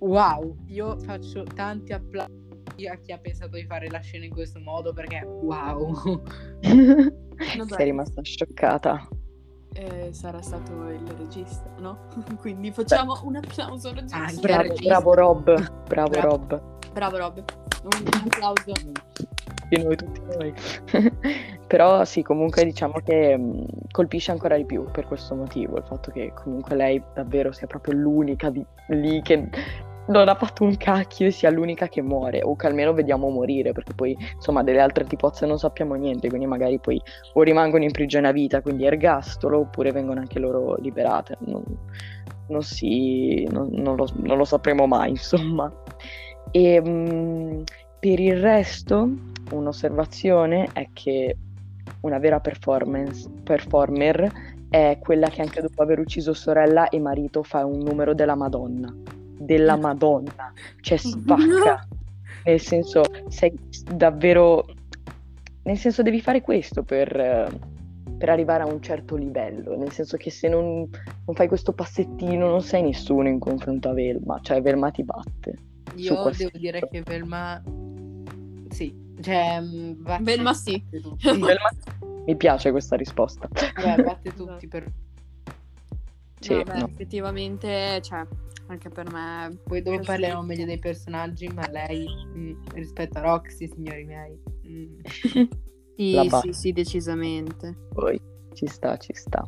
wow, 0.00 0.56
io 0.66 0.98
faccio 0.98 1.44
tanti 1.44 1.92
applausi 1.92 2.86
a 2.90 2.96
chi 2.96 3.12
ha 3.12 3.18
pensato 3.18 3.56
di 3.56 3.64
fare 3.64 3.88
la 3.88 3.98
scena 4.00 4.24
in 4.24 4.32
questo 4.32 4.60
modo 4.60 4.92
perché 4.92 5.24
wow. 5.24 6.22
Sei 7.68 7.84
rimasta 7.84 8.22
scioccata. 8.22 9.08
Eh, 9.74 10.12
sarà 10.12 10.40
stato 10.42 10.88
il 10.88 11.06
regista, 11.18 11.70
no? 11.78 12.08
Quindi 12.40 12.72
facciamo 12.72 13.18
un 13.24 13.36
applauso 13.36 13.88
al 13.88 13.94
regista. 13.94 14.16
Anche 14.18 14.40
Bravo, 14.40 14.74
bravo 14.82 15.14
Rob, 15.14 15.84
bravo, 15.86 16.10
Bravo. 16.10 16.28
Rob. 16.28 16.62
Bravo 16.92 17.16
Rob. 17.16 17.44
Un 17.84 18.06
applauso. 18.24 18.72
Di 19.68 19.82
noi, 19.82 19.96
tutti 19.96 20.20
noi. 20.20 20.54
Però 21.68 22.04
sì, 22.04 22.22
comunque 22.22 22.64
diciamo 22.64 22.94
che 23.04 23.36
mh, 23.36 23.66
colpisce 23.90 24.30
ancora 24.30 24.56
di 24.56 24.64
più 24.64 24.84
per 24.90 25.06
questo 25.06 25.34
motivo, 25.34 25.76
il 25.76 25.84
fatto 25.84 26.10
che 26.10 26.32
comunque 26.34 26.74
lei 26.74 27.00
davvero 27.14 27.52
sia 27.52 27.66
proprio 27.66 27.94
l'unica 27.94 28.48
di- 28.50 28.64
lì 28.88 29.20
che 29.20 29.48
non 30.08 30.28
ha 30.28 30.34
fatto 30.34 30.64
un 30.64 30.76
cacchio 30.76 31.26
e 31.26 31.30
sia 31.30 31.50
l'unica 31.50 31.88
che 31.88 32.02
muore, 32.02 32.42
o 32.42 32.56
che 32.56 32.66
almeno 32.66 32.92
vediamo 32.92 33.28
morire, 33.28 33.72
perché 33.72 33.94
poi 33.94 34.16
insomma 34.34 34.62
delle 34.62 34.80
altre 34.80 35.04
tipozze 35.04 35.46
non 35.46 35.58
sappiamo 35.58 35.94
niente, 35.94 36.28
quindi 36.28 36.46
magari 36.46 36.78
poi 36.78 37.00
o 37.34 37.42
rimangono 37.42 37.84
in 37.84 37.92
prigione 37.92 38.28
a 38.28 38.32
vita, 38.32 38.60
quindi 38.62 38.84
ergastolo, 38.86 39.60
oppure 39.60 39.92
vengono 39.92 40.20
anche 40.20 40.38
loro 40.38 40.76
liberate. 40.76 41.36
Non, 41.40 41.62
non 42.48 42.62
si, 42.62 43.46
non, 43.50 43.68
non 43.72 43.96
lo, 43.96 44.06
lo 44.34 44.44
sapremo 44.44 44.86
mai, 44.86 45.10
insomma. 45.16 45.70
E 46.50 46.80
mh, 46.80 47.64
per 48.00 48.20
il 48.20 48.40
resto, 48.40 49.08
un'osservazione 49.50 50.68
è 50.72 50.88
che 50.92 51.36
una 52.00 52.18
vera 52.18 52.40
performer 52.40 54.30
è 54.70 54.98
quella 55.00 55.28
che 55.28 55.40
anche 55.42 55.60
dopo 55.60 55.82
aver 55.82 55.98
ucciso 55.98 56.32
sorella 56.32 56.88
e 56.88 57.00
marito 57.00 57.42
fa 57.42 57.64
un 57.64 57.78
numero 57.78 58.14
della 58.14 58.34
Madonna. 58.34 59.17
Della 59.48 59.76
Madonna. 59.76 60.52
Cioè 60.80 60.98
spacca. 60.98 61.86
Nel 62.44 62.60
senso, 62.60 63.02
sei 63.28 63.52
davvero... 63.94 64.66
Nel 65.62 65.78
senso 65.78 66.02
devi 66.02 66.20
fare 66.20 66.40
questo 66.40 66.82
per, 66.82 67.10
per 68.18 68.28
arrivare 68.28 68.62
a 68.62 68.66
un 68.66 68.82
certo 68.82 69.16
livello. 69.16 69.76
Nel 69.76 69.90
senso 69.90 70.16
che 70.18 70.30
se 70.30 70.48
non, 70.48 70.88
non 71.26 71.34
fai 71.34 71.48
questo 71.48 71.72
passettino 71.72 72.48
non 72.48 72.60
sei 72.62 72.82
nessuno 72.82 73.28
in 73.28 73.38
confronto 73.38 73.88
a 73.88 73.92
Velma. 73.94 74.38
Cioè 74.42 74.60
Velma 74.60 74.90
ti 74.90 75.02
batte. 75.02 75.56
Io 75.96 76.30
devo 76.36 76.50
dire 76.58 76.86
che 76.90 77.02
Velma 77.02 77.62
sì, 78.70 78.94
cioè 79.20 79.60
mh, 79.60 80.02
batte, 80.02 80.22
Velma 80.22 80.54
sì. 80.54 80.78
batte 80.82 81.00
tutti. 81.02 81.26
Velma- 81.26 81.70
Mi 82.26 82.36
piace 82.36 82.70
questa 82.70 82.96
risposta. 82.96 83.48
Vabbè, 83.50 84.02
batte 84.02 84.34
tutti 84.34 84.68
per 84.68 84.90
Sì, 86.38 86.54
No, 86.54 86.62
beh, 86.62 86.78
no. 86.78 86.86
effettivamente, 86.86 88.00
cioè, 88.02 88.26
anche 88.68 88.88
per 88.88 89.10
me... 89.12 89.58
poi 89.64 89.82
dopo 89.82 90.00
parleremo 90.00 90.40
sì. 90.42 90.46
meglio 90.46 90.64
dei 90.64 90.78
personaggi, 90.78 91.48
ma 91.48 91.68
lei 91.70 92.06
mh, 92.06 92.72
rispetto 92.74 93.18
a 93.18 93.22
Roxy, 93.22 93.68
signori 93.68 94.04
miei. 94.04 94.40
mh, 94.62 95.48
Sì, 95.98 96.12
La 96.12 96.22
sì, 96.22 96.28
batte. 96.28 96.52
sì, 96.52 96.72
decisamente. 96.72 97.76
Poi 97.92 98.20
ci 98.52 98.66
sta, 98.68 98.96
ci 98.98 99.12
sta. 99.14 99.44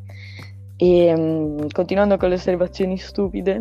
E 0.76 1.14
mm, 1.16 1.68
continuando 1.70 2.16
con 2.16 2.28
le 2.28 2.34
osservazioni 2.34 2.98
stupide, 2.98 3.60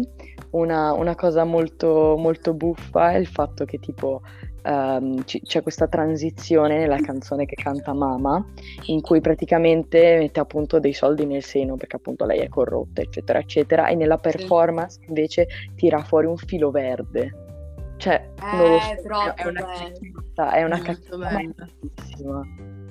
una, 0.51 0.93
una 0.93 1.13
cosa 1.13 1.43
molto, 1.43 2.15
molto 2.17 2.55
buffa 2.55 3.11
è 3.11 3.17
il 3.17 3.27
fatto 3.27 3.65
che 3.65 3.77
tipo 3.77 4.21
ehm, 4.61 5.23
ci- 5.25 5.41
c'è 5.41 5.61
questa 5.61 5.87
transizione 5.87 6.77
nella 6.77 6.99
canzone 6.99 7.45
che 7.45 7.55
canta 7.55 7.93
Mama, 7.93 8.43
in 8.85 9.01
cui 9.01 9.21
praticamente 9.21 10.17
mette 10.17 10.39
appunto 10.39 10.79
dei 10.79 10.93
soldi 10.93 11.25
nel 11.25 11.43
seno 11.43 11.75
perché 11.75 11.97
appunto 11.97 12.25
lei 12.25 12.39
è 12.39 12.47
corrotta, 12.47 13.01
eccetera, 13.01 13.39
eccetera, 13.39 13.87
e 13.87 13.95
nella 13.95 14.17
performance 14.17 14.99
invece 15.07 15.47
tira 15.75 16.03
fuori 16.03 16.27
un 16.27 16.37
filo 16.37 16.71
verde. 16.71 17.47
Cioè, 17.97 18.29
non 18.53 18.69
lo 18.69 18.77
Eh, 18.77 18.95
so, 18.95 19.01
troppo 19.01 19.35
è 19.35 19.47
una 19.47 19.61
cazzata, 19.61 20.51
è 20.53 20.63
una 20.63 20.79
cazzata. 20.81 21.41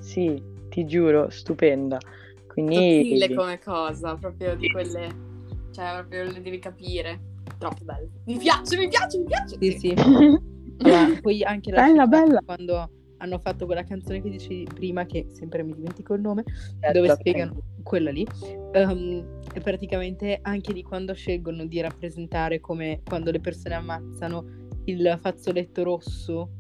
Sì, 0.01 0.43
ti 0.69 0.85
giuro, 0.85 1.31
stupenda. 1.31 1.99
Quindi 2.47 3.03
sottile 3.03 3.35
come 3.35 3.59
cosa, 3.59 4.17
proprio 4.17 4.55
di 4.57 4.69
quelle... 4.71 5.27
Cioè, 5.73 5.93
proprio 5.95 6.25
le 6.25 6.43
devi 6.43 6.59
capire. 6.59 7.21
Troppo 7.57 7.85
bello. 7.85 8.09
Mi 8.25 8.37
piace, 8.37 8.77
mi 8.77 8.89
piace, 8.89 9.19
mi 9.19 9.25
piace. 9.25 9.57
Sì, 9.59 9.79
sì. 9.79 9.95
Allora, 10.79 11.09
poi 11.21 11.43
anche 11.43 11.71
la 11.71 11.83
Bella, 11.83 12.07
bella. 12.07 12.43
quando 12.45 12.91
hanno 13.19 13.39
fatto 13.39 13.67
quella 13.67 13.83
canzone 13.83 14.23
che 14.23 14.31
dicevi 14.31 14.65
prima, 14.73 15.05
che 15.05 15.27
sempre 15.33 15.63
mi 15.65 15.75
dimentico 15.75 16.15
il 16.15 16.21
nome, 16.21 16.45
Eh, 16.81 16.93
dove 16.93 17.09
la 17.09 17.15
spiegano 17.17 17.57
quella 17.83 18.11
lì. 18.11 18.27
ehm, 18.73 19.41
e 19.55 19.61
praticamente 19.61 20.39
anche 20.43 20.73
di 20.73 20.83
quando 20.83 21.15
scelgono 21.15 21.65
di 21.67 21.81
rappresentare 21.81 22.61
come 22.61 23.01
quando 23.05 23.31
le 23.31 23.41
persone 23.41 23.75
ammazzano 23.75 24.45
il 24.85 25.19
fazzoletto 25.21 25.83
rosso, 25.83 26.51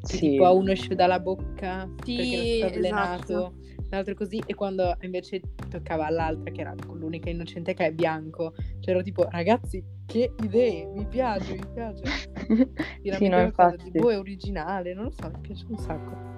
che 0.00 0.16
Sì. 0.16 0.30
tipo 0.30 0.44
a 0.46 0.52
uno 0.52 0.72
esce 0.72 0.94
dalla 0.94 1.20
bocca 1.20 1.88
Sì, 2.02 2.16
perché 2.16 2.36
non 2.36 2.46
sta 2.46 2.66
avvelenato, 2.66 3.22
esatto. 3.22 3.54
l'altro 3.90 4.14
così, 4.14 4.42
e 4.46 4.54
quando 4.54 4.96
invece 5.02 5.40
toccava 5.68 6.06
all'altra, 6.06 6.50
che 6.50 6.60
era 6.62 6.74
l'unica 6.92 7.30
innocente 7.30 7.74
che 7.74 7.86
è 7.86 7.92
bianco, 7.92 8.54
c'ero 8.80 9.02
tipo, 9.02 9.28
ragazzi, 9.30 9.82
che 10.10 10.32
idee, 10.42 10.86
mi 10.92 11.06
piace, 11.06 11.52
mi 11.52 11.66
piace. 11.72 12.02
sì, 12.34 12.66
Finalmente 13.02 13.28
no, 13.28 13.40
infatti. 13.42 13.90
boh, 13.92 14.10
è 14.10 14.18
originale, 14.18 14.92
non 14.92 15.04
lo 15.04 15.10
so, 15.10 15.30
mi 15.32 15.38
piace 15.40 15.64
un 15.68 15.78
sacco. 15.78 16.28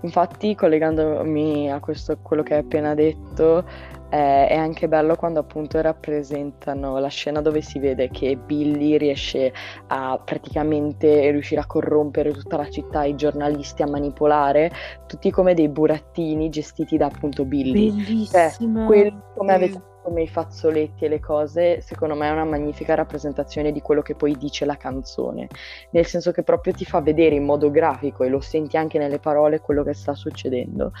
Infatti, 0.00 0.56
collegandomi 0.56 1.70
a 1.70 1.78
questo, 1.78 2.18
quello 2.18 2.42
che 2.42 2.54
hai 2.54 2.60
appena 2.60 2.92
detto, 2.94 3.64
eh, 4.10 4.48
è 4.48 4.56
anche 4.56 4.88
bello 4.88 5.14
quando 5.14 5.38
appunto 5.38 5.80
rappresentano 5.80 6.98
la 6.98 7.06
scena 7.06 7.40
dove 7.40 7.60
si 7.60 7.78
vede 7.78 8.10
che 8.10 8.36
Billy 8.36 8.96
riesce 8.96 9.52
a 9.86 10.20
praticamente 10.22 11.30
riuscire 11.30 11.60
a 11.60 11.66
corrompere 11.66 12.32
tutta 12.32 12.56
la 12.56 12.68
città, 12.68 13.04
i 13.04 13.14
giornalisti, 13.14 13.82
a 13.82 13.86
manipolare, 13.86 14.72
tutti 15.06 15.30
come 15.30 15.54
dei 15.54 15.68
burattini 15.68 16.48
gestiti 16.50 16.96
da 16.96 17.06
appunto 17.06 17.44
Billy. 17.44 17.92
Bellissima. 17.92 18.86
Quelli 18.86 19.16
come 19.36 19.50
Sì. 19.50 19.54
avete 19.54 19.82
come 20.02 20.22
i 20.22 20.28
fazzoletti 20.28 21.04
e 21.04 21.08
le 21.08 21.20
cose, 21.20 21.80
secondo 21.80 22.14
me 22.14 22.28
è 22.28 22.32
una 22.32 22.44
magnifica 22.44 22.94
rappresentazione 22.94 23.72
di 23.72 23.80
quello 23.80 24.02
che 24.02 24.14
poi 24.14 24.36
dice 24.36 24.64
la 24.64 24.76
canzone, 24.76 25.48
nel 25.90 26.06
senso 26.06 26.32
che 26.32 26.42
proprio 26.42 26.72
ti 26.72 26.84
fa 26.84 27.00
vedere 27.00 27.36
in 27.36 27.44
modo 27.44 27.70
grafico 27.70 28.24
e 28.24 28.28
lo 28.28 28.40
senti 28.40 28.76
anche 28.76 28.98
nelle 28.98 29.18
parole 29.18 29.60
quello 29.60 29.82
che 29.82 29.94
sta 29.94 30.14
succedendo 30.14 30.92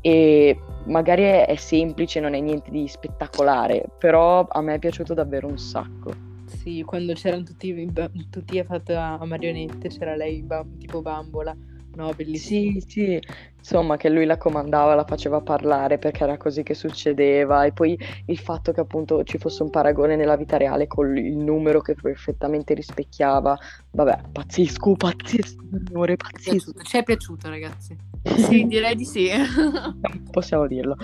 e 0.00 0.58
magari 0.86 1.22
è, 1.22 1.46
è 1.46 1.56
semplice, 1.56 2.20
non 2.20 2.34
è 2.34 2.40
niente 2.40 2.70
di 2.70 2.86
spettacolare, 2.88 3.84
però 3.98 4.46
a 4.48 4.60
me 4.60 4.74
è 4.74 4.78
piaciuto 4.78 5.14
davvero 5.14 5.46
un 5.46 5.58
sacco. 5.58 6.12
Sì, 6.46 6.82
quando 6.82 7.12
c'erano 7.12 7.44
tutti, 7.44 7.72
ba- 7.86 8.10
tutti 8.28 8.58
a 8.58 8.64
fatta 8.64 9.18
a 9.18 9.24
marionette, 9.24 9.88
c'era 9.88 10.16
lei 10.16 10.42
ba- 10.42 10.66
tipo 10.78 11.00
bambola. 11.00 11.56
No, 11.92 12.12
bellissimo. 12.14 12.78
Sì, 12.78 12.84
sì, 12.86 13.20
insomma, 13.60 13.96
che 13.96 14.08
lui 14.08 14.24
la 14.24 14.36
comandava, 14.36 14.94
la 14.94 15.04
faceva 15.04 15.40
parlare 15.40 15.98
perché 15.98 16.24
era 16.24 16.36
così 16.36 16.62
che 16.62 16.74
succedeva 16.74 17.64
e 17.64 17.72
poi 17.72 17.98
il 18.26 18.38
fatto 18.38 18.72
che 18.72 18.80
appunto 18.80 19.22
ci 19.24 19.38
fosse 19.38 19.62
un 19.62 19.70
paragone 19.70 20.16
nella 20.16 20.36
vita 20.36 20.56
reale 20.56 20.86
con 20.86 21.16
il 21.16 21.36
numero 21.36 21.80
che 21.80 21.94
perfettamente 21.94 22.74
rispecchiava, 22.74 23.56
vabbè, 23.92 24.20
pazzesco, 24.32 24.94
pazzesco, 24.96 25.64
signore, 25.86 26.16
pazzesco. 26.16 26.72
Ci 26.82 26.96
è 26.96 27.02
piaciuto, 27.02 27.48
ragazzi? 27.48 27.96
Sì, 28.40 28.66
direi 28.66 28.96
di 28.96 29.04
sì. 29.04 29.30
Possiamo 30.30 30.66
dirlo. 30.66 30.96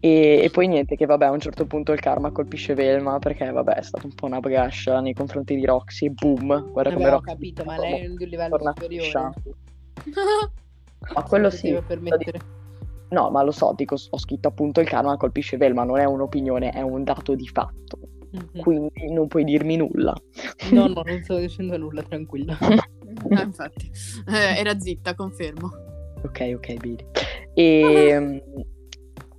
e, 0.00 0.40
e, 0.42 0.50
poi 0.50 0.66
niente, 0.66 0.96
che 0.96 1.04
vabbè, 1.04 1.26
a 1.26 1.30
un 1.30 1.40
certo 1.40 1.66
punto 1.66 1.92
il 1.92 2.00
karma 2.00 2.30
colpisce 2.30 2.74
Velma 2.74 3.18
perché 3.18 3.50
vabbè, 3.50 3.74
è 3.74 3.82
stata 3.82 4.06
un 4.06 4.14
po' 4.14 4.26
una 4.26 4.40
bagascia 4.40 5.00
nei 5.00 5.12
confronti 5.12 5.54
di 5.54 5.66
Roxy 5.66 6.08
boom, 6.10 6.70
guarda 6.72 6.92
come 6.92 7.10
Roxy. 7.10 7.30
Ho 7.30 7.34
capito, 7.34 7.64
ma 7.64 7.78
lei 7.78 8.00
è 8.00 8.08
di 8.08 8.22
un 8.22 8.28
livello 8.28 8.58
superiore. 8.58 9.32
Ma 11.14 11.22
quello 11.22 11.50
sì. 11.50 11.76
No, 13.10 13.30
ma 13.30 13.42
lo 13.42 13.52
so, 13.52 13.72
dico, 13.74 13.96
ho 14.10 14.18
scritto 14.18 14.48
appunto 14.48 14.80
il 14.80 14.88
karma 14.88 15.16
colpisce 15.16 15.56
Velma, 15.56 15.84
non 15.84 15.98
è 15.98 16.04
un'opinione, 16.04 16.70
è 16.70 16.82
un 16.82 17.04
dato 17.04 17.34
di 17.34 17.48
fatto. 17.48 17.98
Mm-hmm. 18.36 18.62
Quindi 18.62 19.12
non 19.12 19.26
puoi 19.26 19.44
dirmi 19.44 19.76
nulla. 19.76 20.14
No, 20.72 20.86
no, 20.88 21.02
non 21.04 21.22
sto 21.22 21.38
dicendo 21.38 21.78
nulla, 21.78 22.02
tranquilla. 22.02 22.58
no, 22.60 23.40
infatti, 23.40 23.90
eh, 24.26 24.58
era 24.58 24.78
zitta, 24.78 25.14
confermo. 25.14 25.70
Ok, 26.22 26.52
ok, 26.56 26.74
Billy. 26.74 27.06
E 27.54 27.80
ehm, 27.80 28.42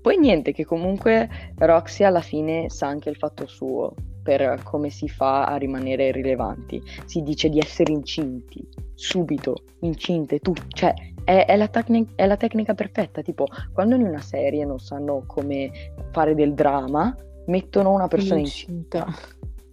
poi 0.01 0.17
niente, 0.17 0.51
che 0.53 0.65
comunque 0.65 1.29
Roxy 1.57 2.03
alla 2.03 2.21
fine 2.21 2.69
sa 2.69 2.87
anche 2.87 3.09
il 3.09 3.17
fatto 3.17 3.45
suo 3.45 3.93
per 4.23 4.61
come 4.63 4.89
si 4.89 5.07
fa 5.07 5.45
a 5.45 5.57
rimanere 5.57 6.11
rilevanti. 6.11 6.81
Si 7.05 7.21
dice 7.21 7.49
di 7.49 7.59
essere 7.59 7.91
incinti, 7.91 8.67
subito, 8.93 9.63
incinte, 9.81 10.39
tu, 10.39 10.53
cioè 10.69 10.93
è, 11.29 11.45
è, 11.45 11.55
la 11.57 11.67
tecni- 11.67 12.07
è, 12.15 12.25
la 12.25 12.37
tecnica 12.37 12.73
perfetta, 12.73 13.21
tipo 13.21 13.45
quando 13.71 13.93
in 13.93 14.01
una 14.01 14.19
serie 14.21 14.65
non 14.65 14.79
sanno 14.79 15.23
come 15.27 15.69
fare 16.11 16.33
del 16.33 16.55
dramma, 16.55 17.15
mettono 17.45 17.93
una 17.93 18.07
persona 18.07 18.39
incinta. 18.39 19.05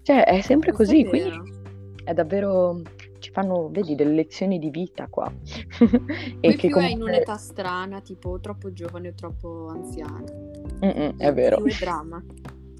Cioè 0.02 0.24
è 0.24 0.42
sempre 0.42 0.68
non 0.68 0.76
così, 0.76 1.02
quindi 1.06 1.30
è 2.04 2.12
davvero 2.12 2.82
ci 3.20 3.30
fanno, 3.30 3.70
vedi, 3.70 3.94
delle 3.94 4.12
lezioni 4.12 4.58
di 4.58 4.68
vita 4.68 5.06
qua. 5.08 5.32
e 6.40 6.56
che 6.56 6.68
comunque... 6.68 6.86
è 6.86 6.90
in 6.90 7.00
un'età 7.00 7.36
strana, 7.38 8.02
tipo 8.02 8.38
troppo 8.38 8.70
giovane 8.72 9.08
o 9.08 9.14
troppo 9.14 9.68
anziana. 9.68 10.24
Mm-mm, 10.84 11.16
è 11.16 11.32
vero. 11.32 11.62
Più 11.62 11.74
dramma. 11.80 12.22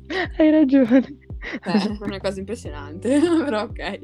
Hai 0.37 0.51
ragione. 0.51 1.17
Eh, 1.65 1.73
è 1.73 1.97
una 2.01 2.21
cosa 2.21 2.39
impressionante, 2.41 3.19
però 3.43 3.63
ok. 3.63 4.01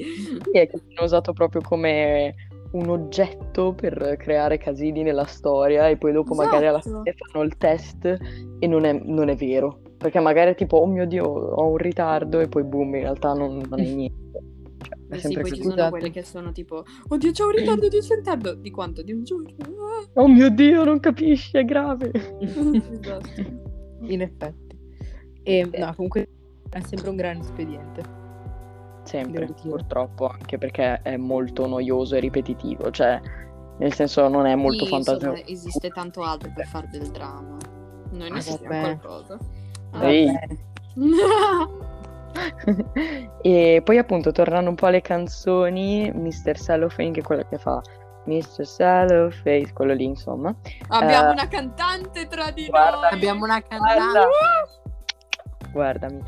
Sì, 0.51 0.59
è 0.59 0.67
che 0.67 0.81
hanno 0.97 1.05
usato 1.05 1.35
proprio 1.35 1.61
come 1.61 2.35
un 2.73 2.89
oggetto 2.89 3.75
per 3.75 4.17
creare 4.19 4.59
casini 4.59 5.03
nella 5.03 5.25
storia 5.25 5.89
e 5.89 5.97
poi 5.97 6.13
dopo 6.13 6.33
esatto. 6.33 6.49
magari 6.49 6.67
alla 6.67 6.79
esatto. 6.79 7.03
fine 7.03 7.17
fanno 7.17 7.45
il 7.45 7.57
test 7.57 8.19
e 8.59 8.67
non 8.67 8.85
è, 8.85 8.93
non 8.93 9.29
è, 9.29 9.37
vero. 9.37 9.81
Perché 9.97 10.21
magari 10.21 10.55
tipo, 10.55 10.79
oh 10.79 10.87
mio 10.87 11.07
Dio, 11.07 11.25
ho 11.25 11.69
un 11.69 11.77
ritardo 11.77 12.41
e 12.41 12.49
poi 12.49 12.65
boom, 12.65 12.95
in 12.95 13.03
realtà 13.03 13.35
non, 13.35 13.63
non 13.69 13.81
è 13.81 13.85
niente. 13.93 14.21
Cioè, 14.83 15.19
è 15.19 15.19
sì, 15.19 15.35
poi 15.35 15.53
ci 15.53 15.63
sono 15.63 15.91
quelle 15.91 16.11
che 16.11 16.23
sono 16.23 16.53
tipo, 16.53 16.85
oddio 17.09 17.31
c'ho 17.33 17.45
un 17.47 17.53
ritardo 17.53 17.89
di 17.89 17.97
un 17.97 18.17
ritardo. 18.17 18.55
Di 18.55 18.71
quanto? 18.71 19.03
Di 19.03 19.13
un 19.13 19.25
giorno? 19.25 19.55
Oh 20.15 20.27
mio 20.27 20.51
Dio, 20.51 20.85
non 20.85 21.01
capisci, 21.01 21.59
è 21.59 21.65
grave. 21.65 22.11
esatto. 22.41 23.43
In 24.01 24.23
effetti. 24.23 24.79
E 25.43 25.69
no, 25.77 25.93
comunque 25.95 26.29
è 26.71 26.81
sempre 26.81 27.11
un 27.11 27.17
gran 27.17 27.39
espediente. 27.39 28.22
Sempre, 29.05 29.47
purtroppo, 29.61 30.29
anche 30.29 30.59
perché 30.59 31.03
è 31.03 31.17
molto 31.17 31.67
noioso 31.67 32.15
e 32.15 32.21
ripetitivo, 32.21 32.91
cioè 32.91 33.21
nel 33.79 33.93
senso 33.95 34.29
non 34.29 34.47
è 34.47 34.55
molto 34.55 34.85
sì, 34.85 34.91
fantasioso. 34.91 35.43
Esiste 35.47 35.89
tanto 35.89 36.23
altro 36.23 36.53
per 36.55 36.67
fare 36.67 36.89
del 36.91 37.11
dramma. 37.11 37.57
Noi 38.11 38.31
ne 38.31 38.39
ah, 38.39 38.41
sappiamo 38.41 38.81
qualcosa. 38.81 39.39
Ah, 39.91 40.09
e 43.43 43.81
poi 43.85 43.99
appunto 43.99 44.31
tornando 44.33 44.71
un 44.71 44.77
po' 44.77 44.87
alle 44.87 45.01
canzoni, 45.01 46.11
Mr. 46.13 46.59
Cellophane 46.59 47.11
che 47.11 47.21
è 47.21 47.23
quello 47.23 47.45
che 47.49 47.59
fa 47.59 47.83
Mr. 48.27 48.67
Cellophane, 48.67 49.73
quello 49.73 49.95
lì 49.95 50.05
insomma. 50.05 50.55
Abbiamo 50.89 51.31
uh, 51.31 51.33
una 51.33 51.49
cantante 51.49 52.27
tra 52.29 52.51
di 52.51 52.67
guarda, 52.67 53.01
noi. 53.01 53.13
Abbiamo 53.13 53.45
una 53.45 53.61
cantante. 53.63 54.29
Guardami. 55.73 56.23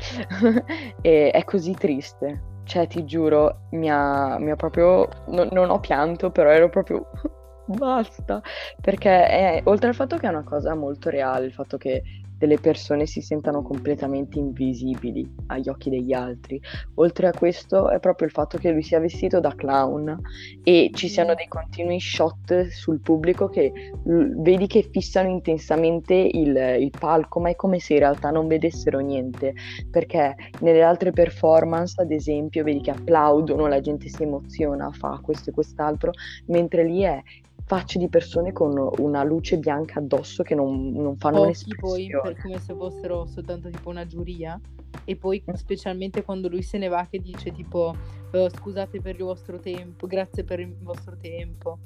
e 1.01 1.31
è 1.31 1.43
così 1.43 1.73
triste 1.73 2.53
cioè, 2.65 2.87
ti 2.87 3.05
giuro, 3.05 3.67
mi 3.71 3.89
ha, 3.89 4.37
mi 4.39 4.51
ha 4.51 4.55
proprio... 4.55 5.07
No, 5.27 5.47
non 5.51 5.69
ho 5.69 5.79
pianto, 5.79 6.31
però 6.31 6.49
ero 6.49 6.69
proprio... 6.69 7.09
Basta. 7.67 8.41
Perché 8.81 9.27
è, 9.27 9.61
oltre 9.65 9.89
al 9.89 9.95
fatto 9.95 10.17
che 10.17 10.27
è 10.27 10.29
una 10.29 10.43
cosa 10.43 10.75
molto 10.75 11.09
reale, 11.09 11.45
il 11.45 11.53
fatto 11.53 11.77
che 11.77 12.03
delle 12.37 12.57
persone 12.57 13.05
si 13.05 13.21
sentano 13.21 13.61
completamente 13.61 14.39
invisibili 14.39 15.27
agli 15.47 15.69
occhi 15.69 15.89
degli 15.89 16.13
altri. 16.13 16.61
Oltre 16.95 17.27
a 17.27 17.31
questo 17.31 17.89
è 17.89 17.99
proprio 17.99 18.27
il 18.27 18.33
fatto 18.33 18.57
che 18.57 18.71
lui 18.71 18.83
sia 18.83 18.99
vestito 18.99 19.39
da 19.39 19.53
clown 19.55 20.19
e 20.63 20.91
ci 20.93 21.07
siano 21.07 21.33
dei 21.35 21.47
continui 21.47 21.99
shot 21.99 22.67
sul 22.67 22.99
pubblico 22.99 23.47
che 23.47 23.71
l- 24.03 24.41
vedi 24.41 24.67
che 24.67 24.87
fissano 24.91 25.29
intensamente 25.29 26.13
il, 26.13 26.55
il 26.79 26.91
palco, 26.97 27.39
ma 27.39 27.49
è 27.49 27.55
come 27.55 27.79
se 27.79 27.93
in 27.93 27.99
realtà 27.99 28.31
non 28.31 28.47
vedessero 28.47 28.99
niente, 28.99 29.53
perché 29.89 30.35
nelle 30.59 30.83
altre 30.83 31.11
performance, 31.11 32.01
ad 32.01 32.11
esempio, 32.11 32.63
vedi 32.63 32.81
che 32.81 32.91
applaudono, 32.91 33.67
la 33.67 33.79
gente 33.79 34.07
si 34.09 34.23
emoziona, 34.23 34.91
fa 34.91 35.19
questo 35.21 35.49
e 35.49 35.53
quest'altro, 35.53 36.11
mentre 36.47 36.83
lì 36.83 37.01
è 37.01 37.21
facce 37.65 37.97
di 37.97 38.07
persone 38.07 38.51
con 38.51 38.89
una 38.99 39.23
luce 39.23 39.57
bianca 39.57 39.99
addosso 39.99 40.43
che 40.43 40.53
non, 40.53 40.91
non 40.91 41.17
fanno 41.17 41.37
Pochi 41.37 41.45
un'espressione. 41.47 42.09
poi, 42.09 42.31
per 42.33 42.41
come 42.41 42.59
se 42.59 42.73
fossero 42.75 43.25
soltanto 43.25 43.69
tipo 43.69 43.89
una 43.89 44.05
giuria. 44.05 44.59
E 45.03 45.15
poi 45.15 45.43
mm. 45.49 45.53
specialmente 45.53 46.23
quando 46.23 46.47
lui 46.47 46.61
se 46.61 46.77
ne 46.77 46.87
va 46.87 47.07
che 47.09 47.19
dice 47.19 47.51
tipo 47.51 47.95
oh, 48.31 48.49
scusate 48.49 49.01
per 49.01 49.15
il 49.15 49.23
vostro 49.23 49.59
tempo, 49.59 50.07
grazie 50.07 50.43
per 50.43 50.59
il 50.59 50.75
vostro 50.79 51.17
tempo. 51.17 51.79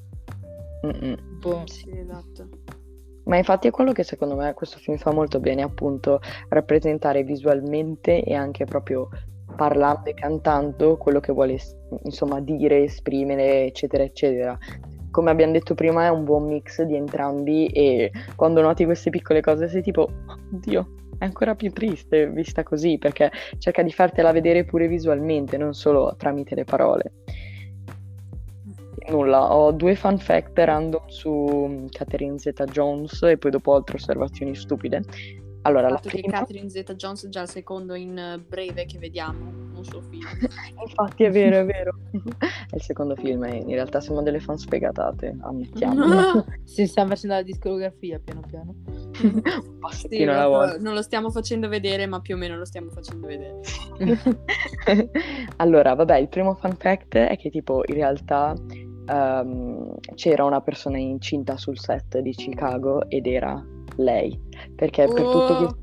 Sì, 1.65 1.89
esatto. 1.97 2.49
Ma 3.25 3.37
infatti 3.37 3.67
è 3.67 3.71
quello 3.71 3.91
che 3.91 4.03
secondo 4.03 4.35
me 4.35 4.53
questo 4.53 4.79
film 4.79 4.97
fa 4.97 5.11
molto 5.11 5.39
bene, 5.39 5.61
appunto, 5.61 6.19
rappresentare 6.49 7.23
visualmente 7.23 8.23
e 8.23 8.33
anche 8.33 8.65
proprio 8.65 9.09
parlando 9.55 10.09
e 10.09 10.13
cantando 10.13 10.97
quello 10.97 11.19
che 11.19 11.31
vuole 11.31 11.59
insomma 12.03 12.39
dire, 12.39 12.83
esprimere, 12.83 13.65
eccetera, 13.65 14.03
eccetera 14.03 14.57
come 15.11 15.31
abbiamo 15.31 15.53
detto 15.53 15.75
prima, 15.75 16.05
è 16.05 16.09
un 16.09 16.23
buon 16.23 16.45
mix 16.47 16.81
di 16.83 16.95
entrambi 16.95 17.67
e 17.67 18.11
quando 18.35 18.61
noti 18.61 18.85
queste 18.85 19.09
piccole 19.09 19.41
cose 19.41 19.67
sei 19.67 19.81
tipo, 19.81 20.09
oddio, 20.53 20.93
è 21.17 21.25
ancora 21.25 21.55
più 21.55 21.71
triste 21.71 22.29
vista 22.29 22.63
così 22.63 22.97
perché 22.97 23.31
cerca 23.57 23.83
di 23.83 23.91
fartela 23.91 24.31
vedere 24.31 24.63
pure 24.63 24.87
visualmente, 24.87 25.57
non 25.57 25.73
solo 25.73 26.15
tramite 26.17 26.55
le 26.55 26.63
parole. 26.63 27.11
Nulla, 29.09 29.53
ho 29.53 29.71
due 29.71 29.95
fun 29.95 30.17
fact 30.19 30.57
random 30.57 31.07
su 31.07 31.87
Catherine 31.89 32.37
Zeta 32.37 32.65
Jones 32.65 33.23
e 33.23 33.37
poi 33.37 33.51
dopo 33.51 33.73
altre 33.73 33.95
osservazioni 33.95 34.55
stupide. 34.55 35.01
Allora, 35.69 35.89
la 35.89 35.99
prima... 35.99 36.21
che 36.21 36.29
Catherine 36.29 36.69
Zeta 36.69 36.95
Jones 36.95 37.25
è 37.25 37.29
già 37.29 37.41
il 37.41 37.49
secondo 37.49 37.93
in 37.93 38.43
breve 38.47 38.85
che 38.85 38.97
vediamo 38.97 39.67
un 39.79 39.83
suo 39.83 40.01
film. 40.01 40.27
Infatti 40.81 41.23
è 41.23 41.31
vero, 41.31 41.59
è 41.59 41.65
vero. 41.65 41.97
è 42.69 42.75
il 42.75 42.81
secondo 42.81 43.15
film 43.15 43.43
e 43.45 43.57
in 43.57 43.69
realtà 43.69 43.99
siamo 43.99 44.21
delle 44.21 44.39
fan 44.39 44.57
sfegatate, 44.57 45.37
ammettiamo. 45.39 46.45
si 46.63 46.85
sta 46.85 47.05
facendo 47.05 47.35
la 47.35 47.41
discografia 47.41 48.19
piano 48.19 48.41
piano. 48.47 48.75
un 49.21 49.79
passettino 49.79 50.31
sì, 50.31 50.37
alla 50.37 50.47
volta. 50.47 50.77
Non 50.79 50.93
lo 50.93 51.01
stiamo 51.01 51.29
facendo 51.29 51.67
vedere, 51.67 52.05
ma 52.05 52.19
più 52.19 52.35
o 52.35 52.37
meno 52.37 52.57
lo 52.57 52.65
stiamo 52.65 52.89
facendo 52.89 53.27
vedere. 53.27 53.61
allora, 55.57 55.93
vabbè, 55.93 56.17
il 56.17 56.29
primo 56.29 56.55
fun 56.55 56.75
fact 56.75 57.15
è 57.15 57.37
che 57.37 57.49
tipo 57.49 57.83
in 57.87 57.93
realtà 57.93 58.53
um, 58.57 59.95
c'era 60.15 60.43
una 60.43 60.61
persona 60.61 60.97
incinta 60.97 61.57
sul 61.57 61.79
set 61.79 62.19
di 62.19 62.31
Chicago 62.31 63.07
ed 63.09 63.25
era 63.25 63.63
lei, 63.99 64.39
perché 64.75 65.03
oh. 65.03 65.13
per 65.13 65.23
tutto 65.23 65.55
questo 65.57 65.77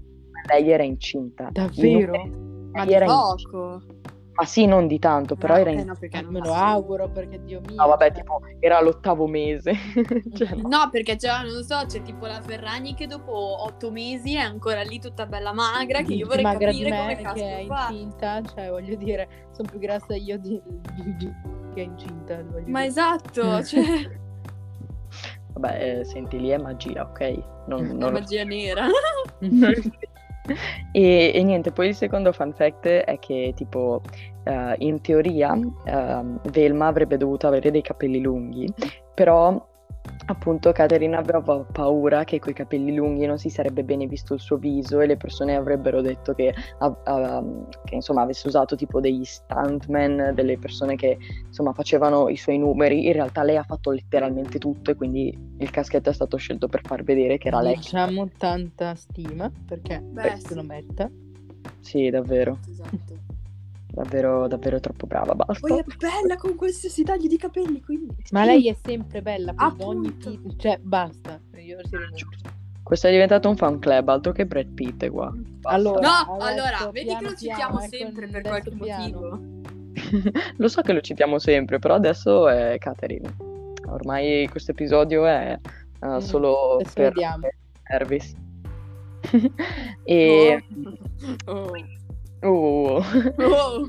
lei 0.48 0.70
era 0.70 0.82
incinta. 0.82 1.48
Davvero? 1.50 2.28
Ma 2.72 2.84
di 2.84 2.92
era 2.92 3.06
poco. 3.06 3.80
In... 3.88 3.94
Ma 4.36 4.44
sì, 4.44 4.66
non 4.66 4.86
di 4.86 4.98
tanto, 4.98 5.34
però 5.34 5.54
no, 5.54 5.60
era 5.60 5.70
okay, 5.70 5.82
in... 5.82 5.88
no, 5.88 5.96
perché 5.98 6.20
non 6.20 6.32
me 6.32 6.40
lo 6.40 6.52
auguro, 6.52 7.08
perché 7.08 7.42
Dio 7.42 7.62
mio. 7.66 7.74
No, 7.74 7.86
vabbè, 7.86 8.12
tipo, 8.12 8.42
era 8.60 8.82
l'ottavo 8.82 9.26
mese. 9.26 9.72
cioè, 10.36 10.54
no. 10.56 10.68
no. 10.68 10.88
perché 10.90 11.16
c'è, 11.16 11.30
non 11.42 11.62
so, 11.64 11.84
c'è 11.86 12.02
tipo 12.02 12.26
la 12.26 12.42
Ferragni 12.42 12.94
che 12.94 13.06
dopo 13.06 13.32
otto 13.32 13.90
mesi 13.90 14.34
è 14.34 14.40
ancora 14.40 14.82
lì 14.82 15.00
tutta 15.00 15.24
bella 15.24 15.54
magra, 15.54 16.02
che 16.02 16.12
io 16.12 16.26
vorrei 16.26 16.42
magra 16.42 16.66
capire 16.66 16.84
di 16.84 16.90
me, 16.90 16.98
come 16.98 17.16
cazzo 17.16 17.34
che 17.34 17.58
è 17.58 17.66
fa. 17.66 17.88
incinta, 17.88 18.42
cioè, 18.42 18.68
voglio 18.68 18.96
dire, 18.96 19.28
sono 19.52 19.68
più 19.70 19.78
grassa 19.78 20.14
io 20.14 20.38
di, 20.38 20.60
di, 20.66 21.16
di 21.16 21.32
che 21.74 21.80
è 21.80 21.84
incinta. 21.84 22.42
Ma 22.42 22.60
dire. 22.60 22.84
esatto, 22.84 23.62
cioè... 23.64 24.24
Vabbè, 25.56 26.00
eh, 26.00 26.04
senti, 26.04 26.38
lì 26.38 26.50
è 26.50 26.58
magia, 26.58 27.02
ok? 27.02 27.42
Non, 27.66 27.86
non 27.96 28.10
è 28.10 28.20
magia 28.20 28.44
nera. 28.44 28.86
e, 30.92 31.32
e, 31.34 31.42
niente, 31.42 31.72
poi 31.72 31.88
il 31.88 31.94
secondo 31.94 32.32
fun 32.32 32.52
fact 32.52 32.86
è 32.86 33.18
che 33.18 33.52
tipo 33.56 34.02
uh, 34.44 34.74
in 34.78 35.00
teoria 35.00 35.52
uh, 35.52 36.40
Velma 36.50 36.86
avrebbe 36.86 37.16
dovuto 37.16 37.46
avere 37.46 37.70
dei 37.70 37.82
capelli 37.82 38.20
lunghi, 38.20 38.72
però 39.14 39.74
appunto 40.26 40.72
Caterina 40.72 41.18
aveva 41.18 41.40
paura 41.40 42.24
che 42.24 42.38
coi 42.38 42.52
capelli 42.52 42.94
lunghi 42.94 43.26
non 43.26 43.38
si 43.38 43.48
sarebbe 43.48 43.84
bene 43.84 44.06
visto 44.06 44.34
il 44.34 44.40
suo 44.40 44.56
viso 44.56 45.00
e 45.00 45.06
le 45.06 45.16
persone 45.16 45.54
avrebbero 45.54 46.00
detto 46.00 46.34
che, 46.34 46.54
uh, 46.80 47.10
uh, 47.10 47.68
che 47.84 47.94
insomma 47.94 48.22
avesse 48.22 48.46
usato 48.46 48.76
tipo 48.76 49.00
degli 49.00 49.24
stuntman, 49.24 50.32
delle 50.34 50.58
persone 50.58 50.96
che 50.96 51.18
insomma 51.46 51.72
facevano 51.72 52.28
i 52.28 52.36
suoi 52.36 52.58
numeri. 52.58 53.06
In 53.06 53.12
realtà 53.12 53.42
lei 53.42 53.56
ha 53.56 53.62
fatto 53.62 53.90
letteralmente 53.90 54.58
tutto 54.58 54.90
e 54.90 54.94
quindi 54.94 55.36
il 55.58 55.70
caschetto 55.70 56.10
è 56.10 56.12
stato 56.12 56.36
scelto 56.36 56.68
per 56.68 56.80
far 56.82 57.02
vedere 57.02 57.38
che 57.38 57.48
era 57.48 57.60
lei. 57.60 57.76
Diciamo 57.76 58.28
tanta 58.36 58.94
stima 58.94 59.50
perché 59.66 60.00
Beh, 60.00 60.38
se 60.38 60.54
lo 60.54 60.62
metta. 60.62 61.10
Sì, 61.80 62.10
davvero. 62.10 62.58
Esatto 62.68 63.25
davvero, 63.96 64.46
davvero 64.46 64.78
troppo 64.78 65.06
brava, 65.06 65.34
basta. 65.34 65.66
Poi 65.66 65.78
è 65.78 65.84
bella 65.96 66.36
con 66.36 66.54
qualsiasi 66.54 67.02
taglio 67.02 67.28
di 67.28 67.38
capelli, 67.38 67.80
quindi... 67.80 68.14
Ma 68.30 68.44
lei 68.44 68.68
è 68.68 68.76
sempre 68.84 69.22
bella 69.22 69.54
per 69.54 69.72
ogni 69.78 70.16
tipo, 70.18 70.54
cioè 70.56 70.78
basta. 70.80 71.40
Io 71.56 71.78
questo 72.82 73.08
è 73.08 73.10
diventato 73.10 73.48
un 73.48 73.56
fan 73.56 73.80
club, 73.80 74.08
altro 74.08 74.30
che 74.30 74.46
Brad 74.46 74.68
Pitt 74.68 75.08
qua. 75.08 75.32
Allora, 75.62 76.24
no, 76.24 76.36
allora, 76.38 76.88
vedi 76.92 77.16
che 77.16 77.24
lo 77.24 77.34
citiamo 77.34 77.78
piano, 77.78 77.88
sempre 77.90 78.28
per 78.28 78.42
qualche 78.42 78.70
piano. 78.70 79.02
motivo. 79.02 79.40
lo 80.56 80.68
so 80.68 80.82
che 80.82 80.92
lo 80.92 81.00
citiamo 81.00 81.38
sempre, 81.40 81.80
però 81.80 81.94
adesso 81.94 82.48
è 82.48 82.76
Catherine. 82.78 83.34
Ormai 83.88 84.46
questo 84.48 84.70
episodio 84.70 85.26
è 85.26 85.58
uh, 86.00 86.06
mm, 86.06 86.18
solo 86.18 86.80
per 86.94 87.12
Elvis. 87.82 88.34
e... 90.04 90.64
Oh. 91.46 91.50
oh. 91.52 91.72
Oh. 92.42 93.02
oh. 93.38 93.86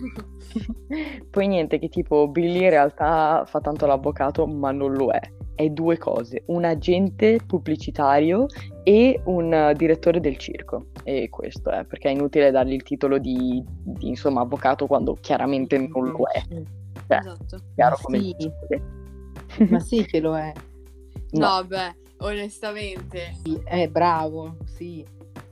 Poi 1.29 1.47
niente, 1.47 1.79
che 1.79 1.89
tipo 1.89 2.27
Billy 2.27 2.63
in 2.63 2.69
realtà 2.69 3.43
fa 3.45 3.59
tanto 3.59 3.85
l'avvocato, 3.85 4.45
ma 4.47 4.71
non 4.71 4.93
lo 4.93 5.11
è. 5.11 5.19
È 5.55 5.67
due 5.69 5.97
cose, 5.97 6.43
un 6.47 6.65
agente 6.65 7.39
pubblicitario 7.45 8.45
e 8.83 9.19
un 9.25 9.73
direttore 9.75 10.19
del 10.19 10.37
circo. 10.37 10.87
E 11.03 11.29
questo 11.29 11.71
è, 11.71 11.83
perché 11.83 12.09
è 12.09 12.11
inutile 12.11 12.51
dargli 12.51 12.73
il 12.73 12.83
titolo 12.83 13.17
di, 13.17 13.63
di 13.65 14.07
insomma, 14.07 14.41
avvocato 14.41 14.85
quando 14.87 15.17
chiaramente 15.19 15.77
non 15.77 16.11
lo 16.11 16.27
è. 16.27 16.41
Cioè, 17.07 17.17
esatto. 17.17 17.57
Chiaro 17.75 17.97
come 18.01 18.19
sì. 18.19 18.51
Ma 19.69 19.79
sì 19.79 20.05
che 20.05 20.19
lo 20.19 20.37
è. 20.37 20.51
No, 21.29 21.57
no 21.57 21.65
beh, 21.65 21.95
onestamente. 22.19 23.33
Sì, 23.43 23.59
è 23.65 23.89
bravo, 23.89 24.55
sì. 24.63 25.05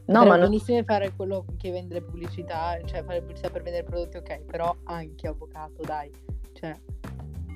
No, 0.07 0.23
ma 0.25 0.35
non... 0.35 0.49
benissimo 0.49 0.83
fare 0.83 1.11
quello 1.15 1.45
che 1.57 1.71
vende 1.71 1.95
le 1.95 2.01
pubblicità, 2.01 2.77
cioè 2.85 3.03
fare 3.03 3.19
pubblicità 3.19 3.49
per 3.49 3.63
vendere 3.63 3.83
prodotti, 3.83 4.17
ok, 4.17 4.41
però 4.41 4.75
anche 4.83 5.27
avvocato, 5.27 5.81
dai. 5.83 6.11
Cioè... 6.53 6.73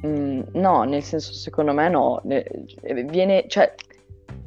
Mm, 0.05 0.41
no, 0.53 0.83
nel 0.83 1.03
senso, 1.03 1.33
secondo 1.33 1.73
me 1.73 1.89
no. 1.89 2.21
Viene, 2.23 3.45
cioè, 3.47 3.73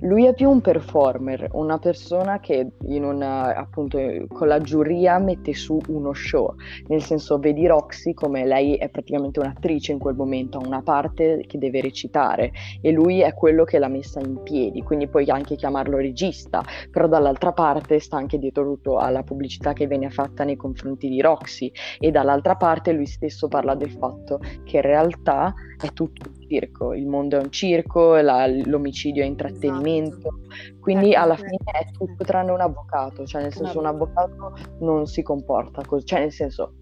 lui 0.02 0.26
è 0.26 0.34
più 0.34 0.50
un 0.50 0.60
performer, 0.60 1.48
una 1.52 1.78
persona 1.78 2.40
che 2.40 2.72
una, 2.80 3.54
appunto, 3.54 3.98
con 4.28 4.48
la 4.48 4.60
giuria 4.60 5.18
mette 5.18 5.54
su 5.54 5.78
uno 5.88 6.12
show. 6.12 6.54
Nel 6.88 7.02
senso, 7.02 7.38
vedi 7.38 7.66
Roxy 7.66 8.12
come 8.12 8.44
lei 8.44 8.76
è 8.76 8.88
praticamente 8.88 9.38
un'attrice 9.38 9.92
in 9.92 9.98
quel 9.98 10.16
momento, 10.16 10.58
ha 10.58 10.66
una 10.66 10.82
parte 10.82 11.44
che 11.46 11.58
deve 11.58 11.80
recitare 11.80 12.52
e 12.80 12.90
lui 12.90 13.20
è 13.20 13.32
quello 13.34 13.64
che 13.64 13.78
l'ha 13.78 13.88
messa 13.88 14.20
in 14.20 14.42
piedi, 14.42 14.82
quindi 14.82 15.08
puoi 15.08 15.28
anche 15.30 15.56
chiamarlo 15.56 15.96
regista, 15.96 16.62
però 16.90 17.06
dall'altra 17.06 17.52
parte 17.52 18.00
sta 18.00 18.16
anche 18.16 18.38
dietro 18.38 18.64
tutto 18.64 18.98
alla 18.98 19.22
pubblicità 19.22 19.72
che 19.72 19.86
viene 19.86 20.10
fatta 20.10 20.44
nei 20.44 20.56
confronti 20.56 21.08
di 21.08 21.20
Roxy 21.20 21.70
e 21.98 22.10
dall'altra 22.10 22.56
parte 22.56 22.92
lui 22.92 23.06
stesso 23.06 23.46
parla 23.48 23.74
del 23.74 23.90
fatto 23.90 24.40
che 24.64 24.76
in 24.76 24.82
realtà 24.82 25.54
è 25.80 25.92
tutto 25.92 26.41
circo, 26.52 26.92
il 26.92 27.06
mondo 27.06 27.38
è 27.38 27.42
un 27.42 27.50
circo, 27.50 28.16
la, 28.16 28.46
l'omicidio 28.46 29.22
è 29.22 29.26
intrattenimento, 29.26 30.16
esatto. 30.18 30.80
quindi 30.80 31.12
ecco, 31.12 31.20
alla 31.20 31.36
fine 31.36 31.56
è 31.72 31.90
tutto 31.92 32.24
tranne 32.24 32.50
un 32.50 32.60
avvocato, 32.60 33.24
cioè 33.24 33.42
nel 33.42 33.54
senso 33.54 33.78
un 33.78 33.86
avvocato 33.86 34.56
non 34.80 35.06
si 35.06 35.22
comporta 35.22 35.82
così, 35.86 36.04
cioè 36.04 36.20
nel 36.20 36.32
senso 36.32 36.74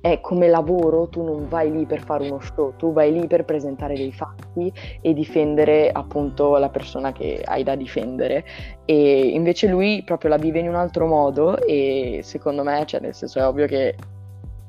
è 0.00 0.20
come 0.20 0.48
lavoro, 0.48 1.08
tu 1.08 1.22
non 1.22 1.46
vai 1.46 1.70
lì 1.70 1.84
per 1.84 2.02
fare 2.02 2.28
uno 2.28 2.40
show, 2.40 2.74
tu 2.76 2.92
vai 2.92 3.12
lì 3.12 3.26
per 3.26 3.44
presentare 3.44 3.94
dei 3.94 4.12
fatti 4.12 4.72
e 5.02 5.12
difendere 5.12 5.90
appunto 5.90 6.56
la 6.56 6.70
persona 6.70 7.12
che 7.12 7.42
hai 7.44 7.62
da 7.62 7.74
difendere. 7.74 8.44
E 8.86 9.28
invece 9.28 9.68
lui 9.68 10.02
proprio 10.02 10.30
la 10.30 10.38
vive 10.38 10.60
in 10.60 10.68
un 10.68 10.74
altro 10.74 11.06
modo 11.06 11.58
e 11.66 12.20
secondo 12.22 12.62
me, 12.62 12.82
cioè 12.86 13.00
nel 13.00 13.14
senso 13.14 13.40
è 13.40 13.46
ovvio 13.46 13.66
che 13.66 13.94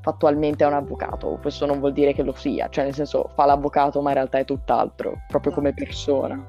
fattualmente 0.01 0.63
è 0.63 0.67
un 0.67 0.73
avvocato, 0.73 1.37
questo 1.41 1.65
non 1.65 1.79
vuol 1.79 1.93
dire 1.93 2.13
che 2.13 2.23
lo 2.23 2.33
sia, 2.33 2.67
cioè 2.69 2.85
nel 2.85 2.93
senso 2.93 3.29
fa 3.35 3.45
l'avvocato 3.45 4.01
ma 4.01 4.09
in 4.09 4.15
realtà 4.15 4.39
è 4.39 4.45
tutt'altro, 4.45 5.21
proprio 5.27 5.53
come 5.53 5.73
persona 5.73 6.43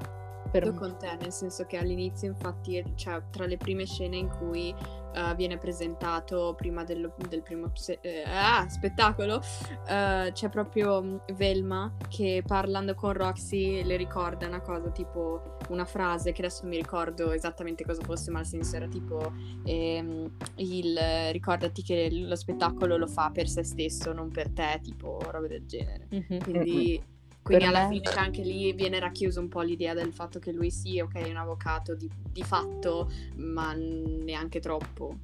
per 0.52 0.74
con 0.74 0.98
te, 0.98 1.16
nel 1.18 1.32
senso 1.32 1.64
che 1.64 1.78
all'inizio 1.78 2.28
infatti 2.28 2.82
cioè, 2.94 3.22
tra 3.30 3.46
le 3.46 3.56
prime 3.56 3.86
scene 3.86 4.18
in 4.18 4.28
cui 4.28 4.74
uh, 5.14 5.34
viene 5.34 5.56
presentato 5.56 6.54
prima 6.54 6.84
del, 6.84 7.10
del 7.28 7.42
primo 7.42 7.70
se- 7.74 7.98
eh, 8.02 8.22
ah, 8.26 8.68
spettacolo 8.68 9.36
uh, 9.36 10.30
c'è 10.30 10.48
proprio 10.50 11.02
mm, 11.02 11.16
Velma 11.34 11.96
che 12.08 12.42
parlando 12.46 12.94
con 12.94 13.14
Roxy 13.14 13.82
le 13.82 13.96
ricorda 13.96 14.46
una 14.46 14.60
cosa 14.60 14.90
tipo 14.90 15.56
una 15.70 15.86
frase 15.86 16.32
che 16.32 16.42
adesso 16.44 16.66
mi 16.66 16.76
ricordo 16.76 17.32
esattamente 17.32 17.84
cosa 17.84 18.02
fosse 18.02 18.30
ma 18.30 18.40
il 18.40 18.46
senso 18.46 18.76
era 18.76 18.86
tipo 18.86 19.32
ehm, 19.64 20.36
il 20.56 20.98
ricordati 21.30 21.82
che 21.82 22.10
lo 22.12 22.36
spettacolo 22.36 22.98
lo 22.98 23.06
fa 23.06 23.30
per 23.32 23.48
se 23.48 23.62
stesso 23.62 24.12
non 24.12 24.30
per 24.30 24.50
te 24.50 24.80
tipo 24.82 25.18
robe 25.30 25.48
del 25.48 25.64
genere 25.64 26.08
mm-hmm. 26.12 26.40
quindi 26.42 27.02
quindi 27.42 27.64
alla 27.64 27.88
me... 27.88 27.96
fine 27.96 28.08
anche 28.16 28.42
lì 28.42 28.72
viene 28.72 29.00
racchiuso 29.00 29.40
un 29.40 29.48
po' 29.48 29.62
l'idea 29.62 29.94
del 29.94 30.12
fatto 30.12 30.38
che 30.38 30.52
lui 30.52 30.70
sia, 30.70 31.04
ok, 31.04 31.22
un 31.28 31.36
avvocato 31.36 31.94
di, 31.94 32.08
di 32.30 32.42
fatto, 32.42 33.10
ma 33.36 33.74
neanche 33.74 34.60
troppo. 34.60 35.16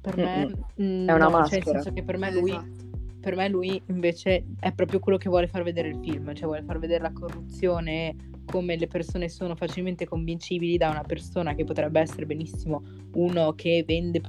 Per 0.00 0.16
me 0.16 0.46
mm, 0.80 1.08
è 1.08 1.12
una 1.12 1.24
no, 1.24 1.30
maschera. 1.30 1.62
Cioè, 1.62 1.72
nel 1.72 1.82
senso 1.82 1.92
che 1.92 2.02
per 2.04 2.18
me 2.18 2.32
lui... 2.32 2.50
Esatto. 2.50 2.88
Per 3.20 3.36
me 3.36 3.50
lui 3.50 3.82
invece 3.88 4.46
è 4.58 4.72
proprio 4.72 4.98
quello 4.98 5.18
che 5.18 5.28
vuole 5.28 5.46
far 5.46 5.62
vedere 5.62 5.88
il 5.88 5.98
film, 6.02 6.32
cioè 6.34 6.46
vuole 6.46 6.62
far 6.62 6.78
vedere 6.78 7.02
la 7.02 7.12
corruzione, 7.12 8.16
come 8.46 8.76
le 8.76 8.86
persone 8.86 9.28
sono 9.28 9.54
facilmente 9.54 10.06
convincibili 10.06 10.78
da 10.78 10.88
una 10.88 11.02
persona 11.02 11.54
che 11.54 11.64
potrebbe 11.64 12.00
essere 12.00 12.24
benissimo 12.24 12.82
uno 13.12 13.52
che 13.52 13.84
vende, 13.86 14.22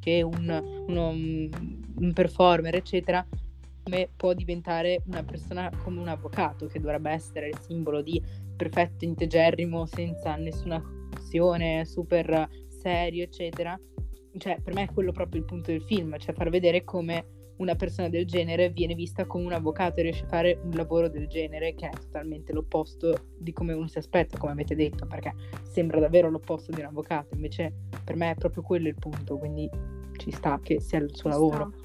che 0.00 0.22
un, 0.22 0.84
uno, 0.88 1.08
un 1.10 2.12
performer, 2.14 2.74
eccetera, 2.74 3.22
come 3.84 4.10
può 4.16 4.32
diventare 4.32 5.02
una 5.06 5.22
persona 5.22 5.70
come 5.82 6.00
un 6.00 6.08
avvocato 6.08 6.66
che 6.66 6.80
dovrebbe 6.80 7.10
essere 7.10 7.48
il 7.48 7.58
simbolo 7.60 8.02
di 8.02 8.20
perfetto 8.56 9.04
integerrimo 9.04 9.86
senza 9.86 10.34
nessuna 10.36 10.82
azione 11.14 11.84
super 11.84 12.48
serio 12.68 13.24
eccetera 13.24 13.78
cioè 14.38 14.60
per 14.60 14.74
me 14.74 14.84
è 14.84 14.92
quello 14.92 15.12
proprio 15.12 15.40
il 15.40 15.46
punto 15.46 15.70
del 15.70 15.82
film 15.82 16.18
cioè 16.18 16.34
far 16.34 16.50
vedere 16.50 16.82
come 16.82 17.34
una 17.56 17.74
persona 17.76 18.08
del 18.08 18.26
genere 18.26 18.70
viene 18.70 18.94
vista 18.94 19.26
come 19.26 19.44
un 19.44 19.52
avvocato 19.52 20.00
e 20.00 20.04
riesce 20.04 20.24
a 20.24 20.28
fare 20.28 20.58
un 20.62 20.70
lavoro 20.70 21.08
del 21.08 21.28
genere 21.28 21.74
che 21.74 21.88
è 21.88 21.92
totalmente 21.92 22.52
l'opposto 22.52 23.28
di 23.38 23.52
come 23.52 23.72
uno 23.72 23.86
si 23.86 23.98
aspetta, 23.98 24.38
come 24.38 24.52
avete 24.52 24.74
detto, 24.74 25.06
perché 25.06 25.32
sembra 25.62 26.00
davvero 26.00 26.30
l'opposto 26.30 26.72
di 26.72 26.80
un 26.80 26.86
avvocato, 26.86 27.34
invece 27.34 27.72
per 28.02 28.16
me 28.16 28.32
è 28.32 28.34
proprio 28.34 28.62
quello 28.62 28.88
il 28.88 28.96
punto, 28.96 29.38
quindi 29.38 29.70
ci 30.16 30.30
sta 30.30 30.58
che 30.62 30.80
sia 30.80 30.98
il 30.98 31.14
suo 31.14 31.30
ci 31.30 31.36
lavoro. 31.36 31.70
Sta. 31.72 31.83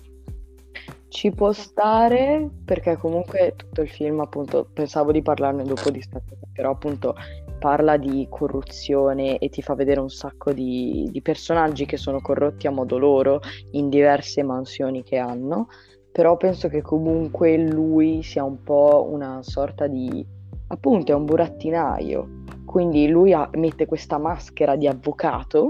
Ci 1.07 1.31
può 1.31 1.51
stare 1.51 2.49
perché 2.63 2.95
comunque 2.97 3.53
tutto 3.55 3.81
il 3.81 3.89
film, 3.89 4.19
appunto, 4.19 4.69
pensavo 4.71 5.11
di 5.11 5.21
parlarne 5.21 5.63
dopo 5.63 5.89
di 5.89 6.01
sta 6.01 6.21
cosa, 6.27 6.45
però 6.53 6.71
appunto 6.71 7.15
parla 7.59 7.97
di 7.97 8.27
corruzione 8.29 9.37
e 9.37 9.49
ti 9.49 9.61
fa 9.61 9.75
vedere 9.75 9.99
un 9.99 10.09
sacco 10.09 10.53
di, 10.53 11.09
di 11.11 11.21
personaggi 11.21 11.85
che 11.85 11.97
sono 11.97 12.21
corrotti 12.21 12.67
a 12.67 12.71
modo 12.71 12.97
loro 12.97 13.41
in 13.71 13.89
diverse 13.89 14.43
mansioni 14.43 15.03
che 15.03 15.17
hanno, 15.17 15.67
però 16.11 16.37
penso 16.37 16.69
che 16.69 16.81
comunque 16.81 17.57
lui 17.57 18.23
sia 18.23 18.43
un 18.43 18.63
po' 18.63 19.07
una 19.09 19.41
sorta 19.41 19.87
di, 19.87 20.25
appunto, 20.67 21.11
è 21.11 21.15
un 21.15 21.25
burattinaio, 21.25 22.27
quindi 22.65 23.07
lui 23.07 23.33
ha, 23.33 23.49
mette 23.53 23.85
questa 23.85 24.17
maschera 24.17 24.75
di 24.75 24.87
avvocato 24.87 25.69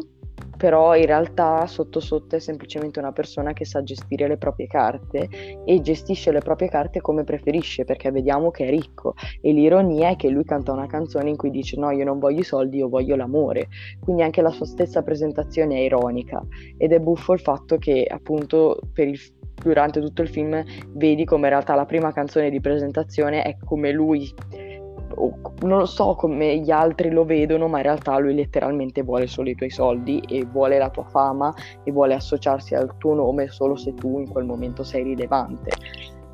però 0.59 0.95
in 0.95 1.05
realtà 1.05 1.65
sotto 1.67 2.01
sotto 2.01 2.35
è 2.35 2.39
semplicemente 2.39 2.99
una 2.99 3.13
persona 3.13 3.53
che 3.53 3.63
sa 3.63 3.81
gestire 3.81 4.27
le 4.27 4.37
proprie 4.37 4.67
carte 4.67 5.29
e 5.63 5.81
gestisce 5.81 6.31
le 6.31 6.39
proprie 6.39 6.67
carte 6.67 6.99
come 6.99 7.23
preferisce 7.23 7.85
perché 7.85 8.11
vediamo 8.11 8.51
che 8.51 8.65
è 8.65 8.69
ricco. 8.69 9.13
E 9.41 9.53
l'ironia 9.53 10.09
è 10.09 10.15
che 10.17 10.29
lui 10.29 10.43
canta 10.43 10.73
una 10.73 10.87
canzone 10.87 11.29
in 11.29 11.37
cui 11.37 11.49
dice 11.49 11.77
no 11.77 11.91
io 11.91 12.03
non 12.03 12.19
voglio 12.19 12.41
i 12.41 12.43
soldi 12.43 12.77
io 12.77 12.89
voglio 12.89 13.15
l'amore. 13.15 13.67
Quindi 14.01 14.21
anche 14.21 14.41
la 14.41 14.51
sua 14.51 14.65
stessa 14.65 15.01
presentazione 15.01 15.77
è 15.77 15.79
ironica 15.79 16.45
ed 16.77 16.91
è 16.91 16.99
buffo 16.99 17.33
il 17.33 17.39
fatto 17.39 17.77
che 17.77 18.05
appunto 18.09 18.79
il, 18.95 19.17
durante 19.63 20.01
tutto 20.01 20.21
il 20.21 20.29
film 20.29 20.61
vedi 20.89 21.23
come 21.23 21.43
in 21.43 21.49
realtà 21.49 21.75
la 21.75 21.85
prima 21.85 22.11
canzone 22.11 22.49
di 22.49 22.59
presentazione 22.59 23.43
è 23.43 23.57
come 23.63 23.91
lui 23.91 24.29
non 25.15 25.79
lo 25.79 25.85
so 25.85 26.15
come 26.15 26.57
gli 26.57 26.71
altri 26.71 27.09
lo 27.09 27.25
vedono, 27.25 27.67
ma 27.67 27.77
in 27.77 27.83
realtà 27.83 28.17
lui 28.17 28.33
letteralmente 28.33 29.01
vuole 29.03 29.27
solo 29.27 29.49
i 29.49 29.55
tuoi 29.55 29.69
soldi 29.69 30.19
e 30.27 30.45
vuole 30.45 30.77
la 30.77 30.89
tua 30.89 31.05
fama 31.05 31.53
e 31.83 31.91
vuole 31.91 32.13
associarsi 32.13 32.75
al 32.75 32.95
tuo 32.97 33.13
nome 33.15 33.49
solo 33.49 33.75
se 33.75 33.93
tu 33.93 34.19
in 34.19 34.29
quel 34.29 34.45
momento 34.45 34.83
sei 34.83 35.03
rilevante. 35.03 35.71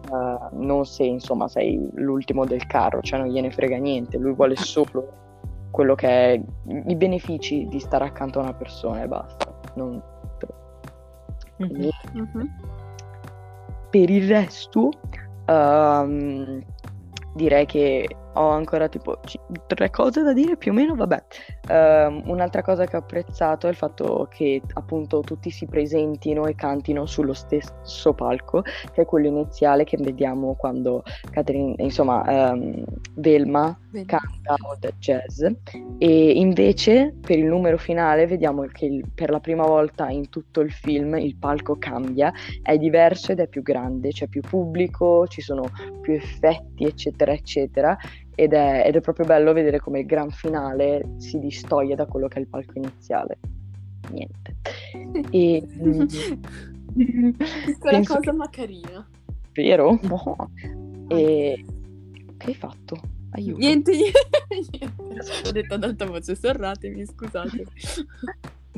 uh, 0.09 0.63
non 0.63 0.85
se 0.85 1.03
insomma 1.03 1.47
sei 1.47 1.89
l'ultimo 1.93 2.45
del 2.45 2.65
carro, 2.67 3.01
cioè 3.01 3.19
non 3.19 3.29
gliene 3.29 3.51
frega 3.51 3.77
niente, 3.77 4.17
lui 4.17 4.33
vuole 4.33 4.55
solo 4.55 5.23
quello 5.71 5.95
che 5.95 6.07
è 6.07 6.41
i 6.87 6.95
benefici 6.95 7.67
di 7.67 7.79
stare 7.79 8.05
accanto 8.05 8.39
a 8.39 8.43
una 8.43 8.53
persona 8.53 9.03
e 9.03 9.07
basta. 9.07 9.53
Non... 9.75 10.01
Quindi, 11.57 11.89
mm-hmm. 12.15 12.45
Per 13.89 14.09
il 14.09 14.27
resto, 14.27 14.91
um, 15.47 16.61
direi 17.33 17.65
che 17.65 18.07
ho 18.35 18.49
ancora 18.49 18.87
tipo 18.87 19.19
c- 19.23 19.39
tre 19.67 19.89
cose 19.89 20.23
da 20.23 20.33
dire 20.33 20.57
più 20.57 20.71
o 20.71 20.73
meno, 20.75 20.95
vabbè. 20.95 21.23
Um, 21.69 22.23
un'altra 22.27 22.61
cosa 22.61 22.85
che 22.85 22.95
ho 22.95 22.99
apprezzato 22.99 23.67
è 23.67 23.69
il 23.69 23.75
fatto 23.75 24.27
che 24.29 24.61
appunto 24.73 25.21
tutti 25.21 25.49
si 25.49 25.65
presentino 25.65 26.45
e 26.45 26.55
cantino 26.55 27.05
sullo 27.05 27.33
stesso 27.33 28.13
palco, 28.13 28.61
che 28.61 29.01
è 29.01 29.05
quello 29.05 29.27
iniziale 29.27 29.83
che 29.83 29.97
vediamo 29.97 30.55
quando 30.55 31.03
Catherine, 31.31 31.75
insomma, 31.77 32.51
um, 32.51 32.83
Velma 33.15 33.77
Bene. 33.89 34.05
canta 34.05 34.55
Old 34.67 34.93
Jazz 34.99 35.43
e 35.97 36.31
invece 36.31 37.15
per 37.19 37.37
il 37.37 37.45
numero 37.45 37.77
finale 37.77 38.27
vediamo 38.27 38.63
che 38.65 38.85
il, 38.85 39.05
per 39.13 39.29
la 39.29 39.39
prima 39.39 39.65
volta 39.65 40.09
in 40.09 40.29
tutto 40.29 40.61
il 40.61 40.71
film 40.71 41.15
il 41.15 41.37
palco 41.37 41.77
cambia, 41.77 42.31
è 42.61 42.77
diverso 42.77 43.31
ed 43.31 43.39
è 43.39 43.47
più 43.47 43.61
grande, 43.61 44.09
c'è 44.09 44.27
più 44.27 44.41
pubblico, 44.41 45.25
ci 45.27 45.41
sono 45.41 45.69
più 46.01 46.13
effetti 46.13 46.83
eccetera 46.83 47.31
eccetera 47.31 47.97
ed 48.35 48.53
è, 48.53 48.83
ed 48.85 48.95
è 48.95 49.01
proprio 49.01 49.25
bello 49.25 49.53
vedere 49.53 49.79
come 49.79 50.01
il 50.01 50.05
gran 50.05 50.29
finale 50.29 51.15
si 51.17 51.39
distoglie 51.39 51.95
da 51.95 52.05
quello 52.05 52.27
che 52.27 52.37
è 52.37 52.41
il 52.41 52.47
palco 52.47 52.73
iniziale. 52.75 53.39
Niente. 54.11 54.55
E, 55.31 55.65
Quella 57.79 58.03
cosa 58.03 58.19
che... 58.19 58.31
ma 58.31 58.47
carina. 58.49 59.07
Vero? 59.53 59.99
No. 60.03 60.51
E... 61.07 61.63
Che 62.35 62.47
hai 62.47 62.55
fatto? 62.55 62.99
Aiuto. 63.29 63.59
Niente, 63.59 63.91
niente. 64.49 64.91
Ho 65.45 65.51
detto 65.51 65.75
ad 65.75 65.83
alta 65.83 66.05
voce, 66.05 66.35
sorratemi, 66.35 67.05
scusate. 67.05 67.63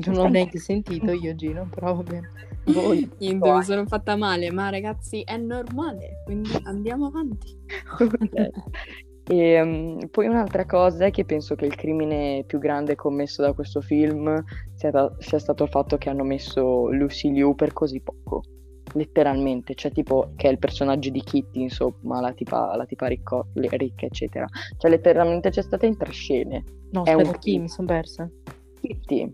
Non 0.06 0.18
ho 0.18 0.28
neanche 0.28 0.58
sentito 0.58 1.10
io, 1.10 1.34
Gino, 1.34 1.66
però 1.70 1.94
va 1.94 2.02
bene. 2.02 2.30
Voi. 2.66 3.08
Niente, 3.18 3.50
mi 3.50 3.62
sono 3.62 3.86
fatta 3.86 4.14
male, 4.16 4.50
ma 4.50 4.68
ragazzi 4.68 5.22
è 5.22 5.38
normale, 5.38 6.20
quindi 6.26 6.50
andiamo 6.64 7.06
avanti. 7.06 7.56
okay. 7.98 8.50
E 9.30 9.60
um, 9.60 10.08
poi 10.10 10.26
un'altra 10.26 10.64
cosa 10.64 11.04
è 11.04 11.10
che 11.10 11.26
penso 11.26 11.54
che 11.54 11.66
il 11.66 11.74
crimine 11.74 12.44
più 12.46 12.58
grande 12.58 12.94
commesso 12.94 13.42
da 13.42 13.52
questo 13.52 13.82
film 13.82 14.42
sia, 14.74 14.90
da- 14.90 15.14
sia 15.18 15.38
stato 15.38 15.64
il 15.64 15.70
fatto 15.70 15.98
che 15.98 16.08
hanno 16.08 16.24
messo 16.24 16.90
Lucy 16.90 17.30
Liu 17.30 17.54
per 17.54 17.74
così 17.74 18.00
poco 18.00 18.42
letteralmente, 18.94 19.74
cioè 19.74 19.92
tipo 19.92 20.32
che 20.34 20.48
è 20.48 20.50
il 20.50 20.58
personaggio 20.58 21.10
di 21.10 21.20
Kitty, 21.20 21.60
insomma, 21.60 22.20
la 22.20 22.32
tipa, 22.32 22.74
la 22.74 22.86
tipa 22.86 23.06
ricco, 23.06 23.48
ricca, 23.52 24.06
eccetera. 24.06 24.46
Cioè 24.78 24.90
letteralmente 24.90 25.50
c'è 25.50 25.62
stata 25.62 25.84
in 25.84 25.96
tre 25.96 26.10
scene. 26.10 26.64
No, 26.92 27.04
è 27.04 27.10
aspetta, 27.10 27.28
un... 27.28 27.38
chi? 27.38 27.58
Mi 27.58 27.68
sono 27.68 27.86
persa. 27.86 28.30
Kitty, 28.80 29.32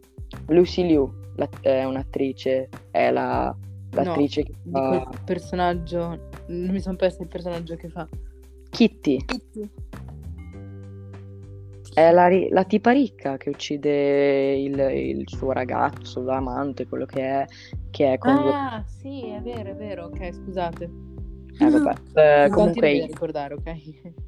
Lucy 0.49 0.87
Liu, 0.87 1.09
la, 1.37 1.49
è 1.61 1.85
un'attrice, 1.85 2.69
è 2.91 3.11
la, 3.11 3.57
l'attrice 3.91 4.41
no, 4.41 4.47
che 4.47 4.71
fa... 4.71 4.91
di 4.91 5.05
quel 5.05 5.21
personaggio, 5.25 6.29
non 6.49 6.71
mi 6.71 6.81
sono 6.81 6.97
persa 6.97 7.23
il 7.23 7.29
personaggio 7.29 7.77
che 7.77 7.89
fa. 7.89 8.09
Kitty. 8.75 9.25
Kitty. 9.25 9.71
È 11.95 12.11
la, 12.11 12.29
la, 12.51 12.65
tipa 12.65 12.91
ricca 12.91 13.37
che 13.37 13.51
uccide 13.51 14.57
il, 14.57 14.77
il, 14.77 15.29
suo 15.29 15.53
ragazzo, 15.53 16.25
l'amante, 16.25 16.89
quello 16.89 17.07
che 17.07 17.21
è, 17.21 17.47
che 17.93 18.15
è 18.15 18.19
con... 18.19 18.33
Ah, 18.33 18.85
sì, 18.85 19.27
è 19.27 19.41
vero, 19.41 19.71
è 19.71 19.77
vero, 19.77 20.07
ok, 20.07 20.35
scusate. 20.35 21.14
Eh 21.59 21.71
vabbè, 21.71 22.45
eh, 22.45 22.51
comunque... 22.51 22.91
Io... 22.91 23.07
ricordare, 23.07 23.55
ok? 23.55 23.67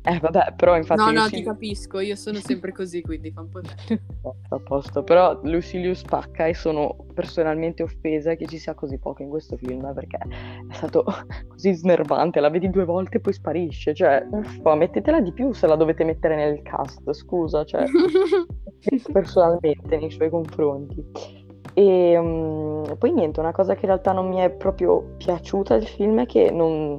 Eh 0.03 0.19
vabbè, 0.21 0.55
però 0.57 0.77
infatti... 0.77 1.01
No, 1.01 1.11
no, 1.11 1.23
Lucy... 1.23 1.37
ti 1.37 1.43
capisco, 1.43 1.99
io 1.99 2.15
sono 2.15 2.39
sempre 2.39 2.73
così, 2.73 3.03
quindi 3.03 3.33
fa 3.33 3.41
un 3.41 3.49
po' 3.49 3.61
bene. 3.61 4.03
A 4.51 4.59
posto, 4.61 5.03
però 5.03 5.39
Lucilius 5.43 5.99
spacca 6.01 6.47
e 6.47 6.55
sono 6.55 6.97
personalmente 7.15 7.83
offesa 7.83 8.35
che 8.35 8.47
ci 8.47 8.59
sia 8.59 8.75
così 8.75 8.99
poco 8.99 9.23
in 9.23 9.29
questo 9.29 9.57
film, 9.57 9.93
perché 9.93 10.19
è 10.19 10.75
stato 10.75 11.05
così 11.49 11.73
snervante, 11.73 12.39
la 12.39 12.51
vedi 12.51 12.71
due 12.71 12.85
volte 12.85 13.17
e 13.17 13.21
poi 13.21 13.33
sparisce, 13.33 13.95
cioè, 13.95 14.25
uffa, 14.31 14.75
mettetela 14.77 15.21
di 15.21 15.33
più 15.33 15.53
se 15.53 15.67
la 15.67 15.77
dovete 15.77 16.05
mettere 16.05 16.37
nel 16.37 16.63
cast, 16.63 17.13
scusa, 17.13 17.65
cioè, 17.65 17.85
personalmente 19.13 19.97
nei 19.97 20.11
suoi 20.11 20.31
confronti. 20.31 21.45
E 21.79 22.17
um, 22.17 22.97
poi 22.97 23.13
niente, 23.13 23.39
una 23.39 23.53
cosa 23.53 23.75
che 23.75 23.81
in 23.81 23.89
realtà 23.89 24.13
non 24.13 24.29
mi 24.29 24.39
è 24.39 24.49
proprio 24.49 25.17
piaciuta 25.19 25.77
del 25.77 25.87
film 25.87 26.23
è 26.23 26.25
che 26.25 26.51
non, 26.51 26.97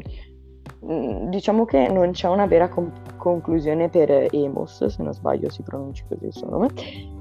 mm, 0.85 1.29
diciamo 1.29 1.65
che 1.65 1.87
non 1.87 2.11
c'è 2.11 2.27
una 2.27 2.45
vera 2.45 2.69
com- 2.69 2.91
conclusione 3.17 3.89
per 3.89 4.27
Emos, 4.29 4.85
se 4.85 5.01
non 5.01 5.13
sbaglio 5.13 5.49
si 5.49 5.63
pronuncia 5.63 6.03
così 6.07 6.27
il 6.27 6.33
suo 6.33 6.49
nome, 6.49 6.67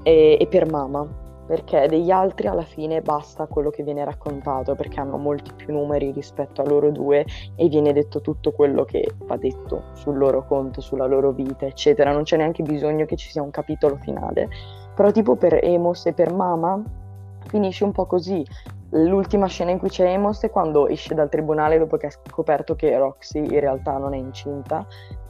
e, 0.03 0.37
e 0.39 0.45
per 0.45 0.69
Mama, 0.69 1.07
perché 1.47 1.87
degli 1.87 2.11
altri 2.11 2.45
alla 2.45 2.61
fine 2.61 3.01
basta 3.01 3.47
quello 3.47 3.71
che 3.71 3.81
viene 3.81 4.05
raccontato, 4.05 4.75
perché 4.75 4.99
hanno 4.99 5.17
molti 5.17 5.51
più 5.55 5.73
numeri 5.73 6.11
rispetto 6.11 6.61
a 6.61 6.65
loro 6.67 6.91
due 6.91 7.25
e 7.55 7.67
viene 7.69 7.91
detto 7.91 8.21
tutto 8.21 8.51
quello 8.51 8.85
che 8.85 9.15
va 9.25 9.35
detto 9.35 9.85
sul 9.93 10.15
loro 10.15 10.45
conto, 10.45 10.79
sulla 10.79 11.07
loro 11.07 11.31
vita, 11.31 11.65
eccetera. 11.65 12.11
Non 12.11 12.21
c'è 12.21 12.37
neanche 12.37 12.61
bisogno 12.61 13.05
che 13.05 13.15
ci 13.15 13.31
sia 13.31 13.41
un 13.41 13.49
capitolo 13.49 13.95
finale. 13.95 14.47
Però 14.93 15.09
tipo 15.09 15.35
per 15.35 15.59
Emos 15.63 16.05
e 16.05 16.13
per 16.13 16.31
Mama 16.31 17.05
finisce 17.47 17.83
un 17.83 17.91
po' 17.91 18.05
così. 18.05 18.45
L'ultima 18.91 19.47
scena 19.47 19.71
in 19.71 19.79
cui 19.79 19.89
c'è 19.89 20.09
Emos 20.09 20.41
è 20.41 20.49
quando 20.49 20.87
esce 20.87 21.13
dal 21.13 21.29
tribunale 21.29 21.77
dopo 21.77 21.97
che 21.97 22.07
ha 22.07 22.11
scoperto 22.11 22.75
che 22.75 22.97
Roxy 22.97 23.39
in 23.39 23.59
realtà 23.59 23.97
non 23.97 24.13
è 24.13 24.17
incinta 24.17 24.85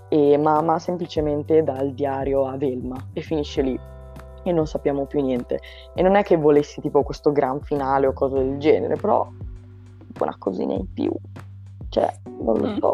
e 0.10 0.38
Mama 0.38 0.80
semplicemente 0.80 1.64
dà 1.64 1.82
il 1.82 1.94
diario 1.94 2.46
a 2.46 2.56
Velma 2.56 2.96
e 3.14 3.22
finisce 3.22 3.62
lì 3.62 3.80
e 4.44 4.52
non 4.52 4.66
sappiamo 4.66 5.06
più 5.06 5.22
niente. 5.22 5.60
E 5.94 6.02
non 6.02 6.16
è 6.16 6.24
che 6.24 6.38
volessi 6.38 6.82
tipo 6.82 7.04
questo 7.04 7.32
gran 7.32 7.62
finale 7.62 8.08
o 8.08 8.14
cose 8.14 8.36
del 8.36 8.58
genere, 8.58 8.96
però 8.96 9.28
una 10.20 10.36
cosina 10.38 10.74
in 10.74 10.92
più. 10.94 11.12
Cioè, 11.90 12.20
non 12.26 12.58
lo 12.60 12.76
so. 12.80 12.94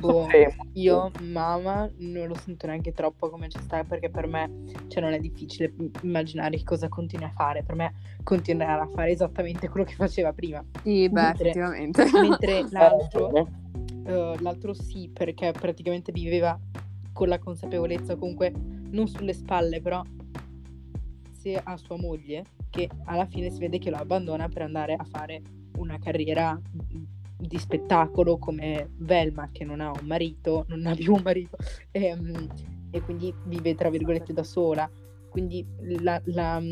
boh, 0.00 0.26
io, 0.74 1.10
mamma, 1.22 1.90
non 1.98 2.28
lo 2.28 2.34
sento 2.36 2.66
neanche 2.66 2.92
troppo 2.92 3.28
come 3.28 3.48
ci 3.48 3.58
sta 3.60 3.82
perché 3.82 4.10
per 4.10 4.26
me 4.26 4.62
cioè, 4.88 5.02
non 5.02 5.12
è 5.12 5.18
difficile 5.18 5.72
immaginare 6.02 6.62
cosa 6.62 6.88
continui 6.88 7.26
a 7.26 7.30
fare. 7.30 7.62
Per 7.62 7.74
me 7.74 7.94
continuerà 8.22 8.82
a 8.82 8.88
fare 8.88 9.10
esattamente 9.10 9.68
quello 9.68 9.84
che 9.84 9.94
faceva 9.94 10.32
prima. 10.32 10.64
Sì, 10.82 11.08
beh, 11.08 11.20
mentre, 11.20 11.48
effettivamente. 11.50 12.04
Mentre 12.16 12.66
l'altro, 12.70 13.28
uh, 13.28 14.36
l'altro 14.40 14.72
sì, 14.72 15.10
perché 15.12 15.52
praticamente 15.52 16.12
viveva 16.12 16.58
con 17.12 17.28
la 17.28 17.38
consapevolezza 17.38 18.16
comunque 18.16 18.52
non 18.90 19.08
sulle 19.08 19.32
spalle, 19.32 19.80
però 19.80 20.02
se 21.32 21.56
a 21.56 21.76
sua 21.76 21.96
moglie 21.96 22.44
che 22.70 22.88
alla 23.04 23.26
fine 23.26 23.50
si 23.50 23.58
vede 23.58 23.78
che 23.78 23.90
lo 23.90 23.96
abbandona 23.96 24.48
per 24.48 24.62
andare 24.62 24.94
a 24.94 25.04
fare 25.04 25.42
una 25.76 25.98
carriera 25.98 26.60
di 27.38 27.58
spettacolo 27.58 28.38
come 28.38 28.90
Velma 28.98 29.50
che 29.52 29.64
non 29.64 29.80
ha 29.80 29.90
un 29.90 30.06
marito, 30.06 30.64
non 30.68 30.86
ha 30.86 30.94
più 30.94 31.14
un 31.14 31.20
marito 31.22 31.56
e, 31.90 32.12
um, 32.14 32.46
e 32.90 33.00
quindi 33.02 33.32
vive 33.44 33.74
tra 33.74 33.90
virgolette 33.90 34.32
da 34.32 34.42
sola. 34.42 34.90
Quindi 35.28 35.66
la, 36.00 36.18
la, 36.26 36.62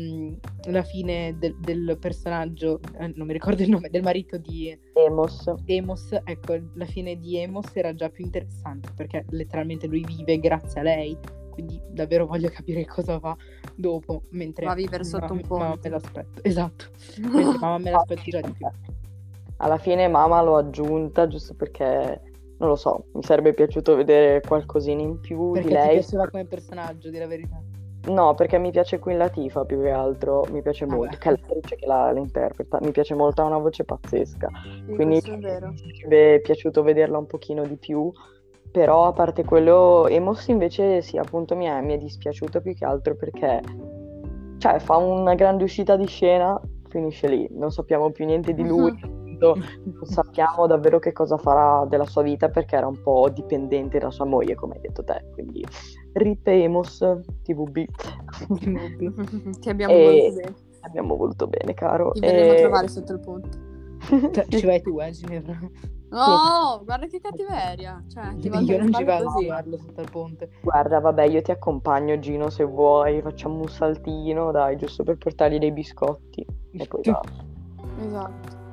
la 0.69 0.81
fine 0.81 1.37
del, 1.37 1.55
del 1.59 1.97
personaggio, 1.99 2.79
eh, 2.97 3.13
non 3.13 3.27
mi 3.27 3.33
ricordo 3.33 3.61
il 3.61 3.69
nome, 3.69 3.89
del 3.91 4.01
marito 4.01 4.39
di 4.39 4.75
Emos. 4.93 5.53
Emos, 5.65 6.11
ecco, 6.23 6.59
la 6.73 6.85
fine 6.85 7.15
di 7.19 7.37
Emos 7.37 7.67
era 7.75 7.93
già 7.93 8.09
più 8.09 8.25
interessante 8.25 8.89
perché 8.95 9.23
letteralmente 9.29 9.85
lui 9.85 10.03
vive 10.03 10.39
grazie 10.39 10.79
a 10.79 10.83
lei, 10.83 11.15
quindi 11.51 11.79
davvero 11.91 12.25
voglio 12.25 12.49
capire 12.49 12.85
cosa 12.85 13.19
fa 13.19 13.37
dopo. 13.75 14.23
Mentre 14.31 14.65
va 14.65 14.71
a 14.71 14.75
vivere 14.75 15.03
sotto 15.03 15.33
un 15.33 15.41
po'. 15.41 15.57
Mamma 15.57 15.77
me 15.83 15.89
l'aspetto, 15.89 16.43
esatto. 16.43 16.85
mentre 17.21 17.59
mamma 17.59 17.77
me 17.77 17.91
l'aspetto 17.91 18.23
già 18.25 18.41
di 18.41 18.51
più 18.51 18.65
alla 19.57 19.77
fine 19.77 20.07
mamma 20.07 20.41
l'ho 20.41 20.57
aggiunta 20.57 21.27
giusto 21.27 21.53
perché 21.55 22.21
non 22.57 22.69
lo 22.69 22.75
so, 22.75 23.05
mi 23.13 23.23
sarebbe 23.23 23.53
piaciuto 23.53 23.95
vedere 23.95 24.41
qualcosina 24.41 25.01
in 25.01 25.19
più 25.19 25.51
perché 25.51 25.67
di 25.67 25.73
lei. 25.73 25.83
Perché 25.83 25.99
piaceva 25.99 26.29
come 26.29 26.45
personaggio, 26.45 27.09
di 27.09 27.17
la 27.17 27.27
verità? 27.27 27.61
No, 28.07 28.35
perché 28.35 28.59
mi 28.59 28.71
piace 28.71 28.99
Queen 28.99 29.17
Latifah 29.17 29.65
più 29.65 29.81
che 29.81 29.89
altro, 29.89 30.45
mi 30.51 30.61
piace 30.61 30.83
ah 30.83 30.93
molto, 30.93 31.17
che 31.17 31.27
è 31.27 31.31
l'attrice 31.31 31.75
che 31.75 31.85
la, 31.87 32.11
la, 32.11 32.19
interpreta, 32.19 32.77
mi 32.81 32.91
piace 32.91 33.15
molto, 33.15 33.41
ha 33.41 33.45
una 33.45 33.57
voce 33.57 33.83
pazzesca, 33.83 34.47
sì, 34.85 34.93
quindi 34.93 35.21
mi 35.25 35.41
sarebbe 35.41 36.39
piaciuto 36.41 36.83
vederla 36.83 37.17
un 37.17 37.25
pochino 37.25 37.65
di 37.65 37.77
più, 37.77 38.11
però 38.71 39.07
a 39.07 39.11
parte 39.11 39.43
quello, 39.43 40.07
Emos 40.07 40.47
invece 40.49 41.01
sì, 41.01 41.17
appunto 41.17 41.55
mi 41.55 41.65
è, 41.65 41.81
mi 41.81 41.95
è 41.95 41.97
dispiaciuto 41.97 42.61
più 42.61 42.75
che 42.75 42.85
altro 42.85 43.15
perché, 43.15 43.61
cioè, 44.59 44.79
fa 44.79 44.97
una 44.97 45.33
grande 45.33 45.63
uscita 45.63 45.95
di 45.95 46.05
scena, 46.05 46.61
finisce 46.87 47.27
lì, 47.27 47.47
non 47.51 47.71
sappiamo 47.71 48.11
più 48.11 48.25
niente 48.25 48.53
di 48.53 48.65
lui. 48.67 48.91
Uh-huh 48.91 49.14
momento 49.53 49.81
non 49.91 50.05
sappiamo 50.05 50.67
davvero 50.67 50.99
che 50.99 51.11
cosa 51.11 51.37
farà 51.37 51.85
della 51.85 52.05
sua 52.05 52.21
vita 52.21 52.49
perché 52.49 52.75
era 52.75 52.87
un 52.87 53.01
po' 53.01 53.29
dipendente 53.29 53.99
da 53.99 54.11
sua 54.11 54.25
moglie, 54.25 54.55
come 54.55 54.75
hai 54.75 54.81
detto 54.81 55.03
te. 55.03 55.25
Quindi 55.33 55.65
ripemos 56.13 56.97
TVB. 57.43 57.85
Ti 59.59 59.69
abbiamo 59.69 59.93
e... 59.93 60.03
voluto 60.03 60.35
bene. 60.35 60.55
Abbiamo 60.81 61.15
voluto 61.15 61.47
bene, 61.47 61.73
caro. 61.73 62.11
Ti 62.11 62.19
verremo 62.19 62.51
e... 62.51 62.55
a 62.55 62.59
trovare 62.61 62.87
sotto 62.87 63.13
il 63.13 63.19
ponte. 63.19 63.73
Cioè, 64.05 64.45
ci 64.49 64.65
vai 64.65 64.81
tu, 64.81 64.99
eh, 64.99 65.09
Ginevra. 65.09 65.57
No, 66.09 66.81
guarda 66.83 67.07
che 67.07 67.19
cattiveria. 67.19 68.03
Cioè, 68.07 68.35
ti 68.35 68.47
Io 68.47 68.77
non 68.77 68.93
ci 68.93 69.03
vado 69.03 69.27
a 69.27 69.31
così. 69.31 69.45
guardarlo 69.45 69.77
sotto 69.77 70.01
il 70.01 70.09
ponte. 70.11 70.49
Guarda, 70.61 70.99
vabbè, 70.99 71.25
io 71.25 71.41
ti 71.41 71.51
accompagno, 71.51 72.17
Gino, 72.19 72.49
se 72.49 72.63
vuoi, 72.63 73.21
facciamo 73.21 73.59
un 73.59 73.67
saltino, 73.67 74.51
dai, 74.51 74.77
giusto 74.77 75.03
per 75.03 75.17
portargli 75.17 75.57
dei 75.57 75.71
biscotti. 75.71 76.45
E 76.71 76.87
poi 76.87 77.01
va. 77.03 77.21
Esatto. 77.99 78.64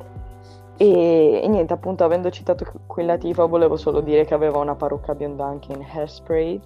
E, 0.83 1.41
e 1.45 1.47
niente, 1.47 1.73
appunto, 1.73 2.03
avendo 2.03 2.29
citato 2.29 2.67
quella 2.89 3.17
tifa, 3.17 3.45
volevo 3.45 3.77
solo 3.77 4.01
dire 4.01 4.25
che 4.25 4.35
aveva 4.35 4.59
una 4.59 4.75
parrucca 4.75 5.15
bionda 5.15 5.45
anche 5.45 5.71
in 5.71 5.81
Hairspray. 5.81 6.61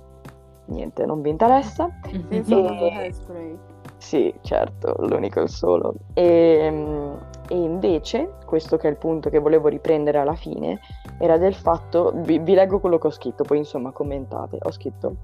Niente, 0.68 1.04
non 1.04 1.20
vi 1.20 1.28
interessa. 1.28 1.90
Il 2.30 2.42
famoso 2.42 2.86
E- 2.86 2.92
hairspray. 2.94 3.58
Sì, 3.98 4.32
certo, 4.40 4.94
l'unico 5.00 5.40
e 5.40 5.42
il 5.42 5.48
solo. 5.50 5.96
E, 6.14 6.68
mm, 6.70 7.12
e 7.50 7.56
invece, 7.56 8.36
questo 8.46 8.78
che 8.78 8.88
è 8.88 8.90
il 8.90 8.96
punto 8.96 9.28
che 9.28 9.38
volevo 9.38 9.68
riprendere 9.68 10.16
alla 10.16 10.34
fine, 10.34 10.80
era 11.18 11.36
del 11.36 11.54
fatto, 11.54 12.12
vi, 12.14 12.38
vi 12.38 12.54
leggo 12.54 12.80
quello 12.80 12.96
che 12.96 13.08
ho 13.08 13.10
scritto, 13.10 13.44
poi 13.44 13.58
insomma 13.58 13.90
commentate. 13.90 14.56
Ho 14.62 14.70
scritto, 14.70 15.16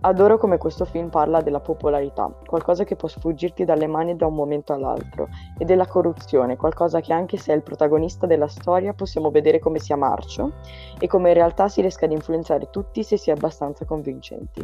adoro 0.00 0.38
come 0.38 0.58
questo 0.58 0.84
film 0.84 1.08
parla 1.08 1.40
della 1.40 1.60
popolarità, 1.60 2.32
qualcosa 2.46 2.84
che 2.84 2.96
può 2.96 3.08
sfuggirti 3.08 3.64
dalle 3.64 3.86
mani 3.86 4.16
da 4.16 4.26
un 4.26 4.34
momento 4.34 4.72
all'altro, 4.72 5.28
e 5.58 5.64
della 5.64 5.86
corruzione, 5.86 6.56
qualcosa 6.56 7.00
che 7.00 7.12
anche 7.12 7.36
se 7.36 7.52
è 7.52 7.56
il 7.56 7.62
protagonista 7.62 8.26
della 8.26 8.48
storia 8.48 8.92
possiamo 8.92 9.30
vedere 9.30 9.58
come 9.58 9.78
sia 9.78 9.96
marcio 9.96 10.52
e 10.98 11.06
come 11.06 11.28
in 11.28 11.34
realtà 11.34 11.68
si 11.68 11.80
riesca 11.80 12.04
ad 12.04 12.12
influenzare 12.12 12.68
tutti 12.70 13.02
se 13.02 13.16
si 13.16 13.30
è 13.30 13.32
abbastanza 13.32 13.84
convincenti. 13.84 14.60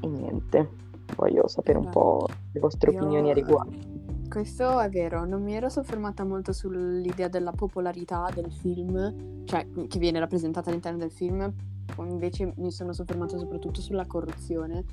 E 0.00 0.06
niente, 0.06 0.70
voglio 1.16 1.46
sapere 1.46 1.78
un 1.78 1.84
Beh, 1.84 1.90
po' 1.90 2.26
le 2.52 2.60
vostre 2.60 2.90
io- 2.90 2.98
opinioni 2.98 3.30
a 3.30 3.34
riguardo. 3.34 3.89
Questo 4.30 4.78
è 4.78 4.88
vero, 4.88 5.24
non 5.24 5.42
mi 5.42 5.54
ero 5.54 5.68
soffermata 5.68 6.24
molto 6.24 6.52
sull'idea 6.52 7.26
della 7.26 7.50
popolarità 7.50 8.30
del 8.32 8.52
film, 8.52 9.42
cioè 9.44 9.66
che 9.88 9.98
viene 9.98 10.20
rappresentata 10.20 10.70
all'interno 10.70 10.98
del 10.98 11.10
film, 11.10 11.52
invece 11.98 12.52
mi 12.58 12.70
sono 12.70 12.92
soffermata 12.92 13.36
soprattutto 13.36 13.80
sulla 13.80 14.06
corruzione 14.06 14.84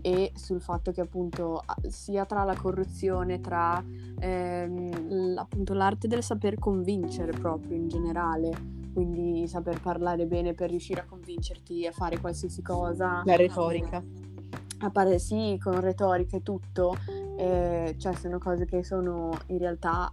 e 0.00 0.30
sul 0.36 0.60
fatto 0.60 0.92
che 0.92 1.00
appunto 1.00 1.60
a- 1.64 1.76
sia 1.88 2.24
tra 2.24 2.44
la 2.44 2.54
corruzione, 2.54 3.40
tra 3.40 3.82
ehm, 4.20 5.34
appunto 5.38 5.74
l'arte 5.74 6.06
del 6.06 6.22
saper 6.22 6.60
convincere 6.60 7.32
proprio 7.32 7.74
in 7.74 7.88
generale, 7.88 8.50
quindi 8.92 9.48
saper 9.48 9.80
parlare 9.80 10.24
bene 10.26 10.54
per 10.54 10.70
riuscire 10.70 11.00
a 11.00 11.04
convincerti 11.04 11.84
a 11.84 11.90
fare 11.90 12.20
qualsiasi 12.20 12.62
cosa. 12.62 13.22
La 13.24 13.34
retorica. 13.34 14.00
A 14.78 14.90
parte 14.90 15.18
sì, 15.18 15.58
con 15.60 15.80
retorica 15.80 16.36
e 16.36 16.42
tutto, 16.42 16.94
eh, 17.36 17.94
cioè 17.98 18.14
sono 18.14 18.38
cose 18.38 18.64
che 18.64 18.84
sono 18.84 19.30
in 19.46 19.58
realtà 19.58 20.12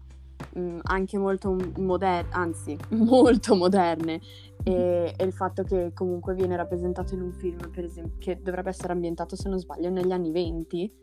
mh, 0.53 0.79
anche 0.84 1.17
molto 1.17 1.55
moderne, 1.77 2.29
anzi 2.31 2.77
molto 2.91 3.55
moderne. 3.55 4.19
E, 4.63 5.13
e 5.17 5.23
il 5.23 5.34
fatto 5.34 5.63
che 5.63 5.91
comunque 5.93 6.36
viene 6.36 6.55
rappresentato 6.55 7.15
in 7.15 7.21
un 7.21 7.31
film, 7.31 7.71
per 7.71 7.84
esempio, 7.84 8.17
che 8.19 8.39
dovrebbe 8.41 8.69
essere 8.69 8.93
ambientato, 8.93 9.36
se 9.36 9.49
non 9.49 9.57
sbaglio, 9.60 9.89
negli 9.89 10.12
anni 10.12 10.31
20, 10.31 10.93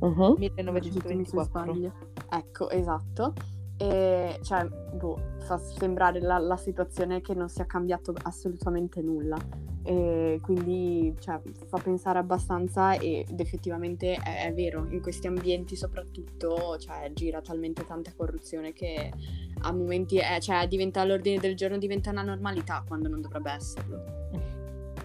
Mhm. 0.00 0.36
Ditemi 0.36 0.50
se 0.50 0.62
1924. 0.62 1.42
sbaglio. 1.72 1.92
Ecco, 2.30 2.70
esatto. 2.70 3.32
E 3.80 4.38
cioè, 4.42 4.66
boh, 4.66 5.36
fa 5.38 5.56
sembrare 5.58 6.20
la, 6.20 6.38
la 6.38 6.56
situazione 6.56 7.20
che 7.20 7.32
non 7.32 7.48
sia 7.48 7.64
cambiato 7.64 8.12
assolutamente 8.22 9.00
nulla. 9.00 9.36
E 9.84 10.38
quindi, 10.42 11.14
cioè, 11.20 11.40
fa 11.66 11.78
pensare 11.78 12.18
abbastanza 12.18 12.94
ed 12.94 13.38
effettivamente 13.38 14.14
è, 14.16 14.46
è 14.46 14.52
vero, 14.52 14.86
in 14.90 15.00
questi 15.00 15.28
ambienti 15.28 15.76
soprattutto, 15.76 16.76
cioè, 16.78 17.10
gira 17.14 17.40
talmente 17.40 17.86
tanta 17.86 18.12
corruzione 18.14 18.72
che 18.72 19.12
a 19.60 19.72
momenti, 19.72 20.18
è, 20.18 20.38
cioè, 20.40 20.66
diventa 20.66 21.00
all'ordine 21.00 21.38
del 21.38 21.54
giorno, 21.54 21.78
diventa 21.78 22.10
una 22.10 22.22
normalità 22.22 22.84
quando 22.86 23.08
non 23.08 23.20
dovrebbe 23.20 23.52
esserlo. 23.52 24.02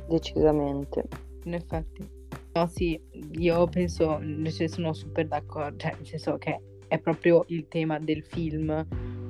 Decisamente. 0.07 1.07
In 1.45 1.53
effetti. 1.53 2.09
No, 2.53 2.67
sì, 2.67 2.99
io 3.37 3.67
penso, 3.67 4.19
invece 4.21 4.67
sono 4.67 4.93
super 4.93 5.27
d'accordo, 5.27 5.77
cioè 5.77 5.93
nel 5.95 6.05
senso 6.05 6.37
che 6.37 6.59
è 6.93 6.99
proprio 6.99 7.43
il 7.47 7.67
tema 7.69 7.97
del 7.97 8.23
film 8.23 8.69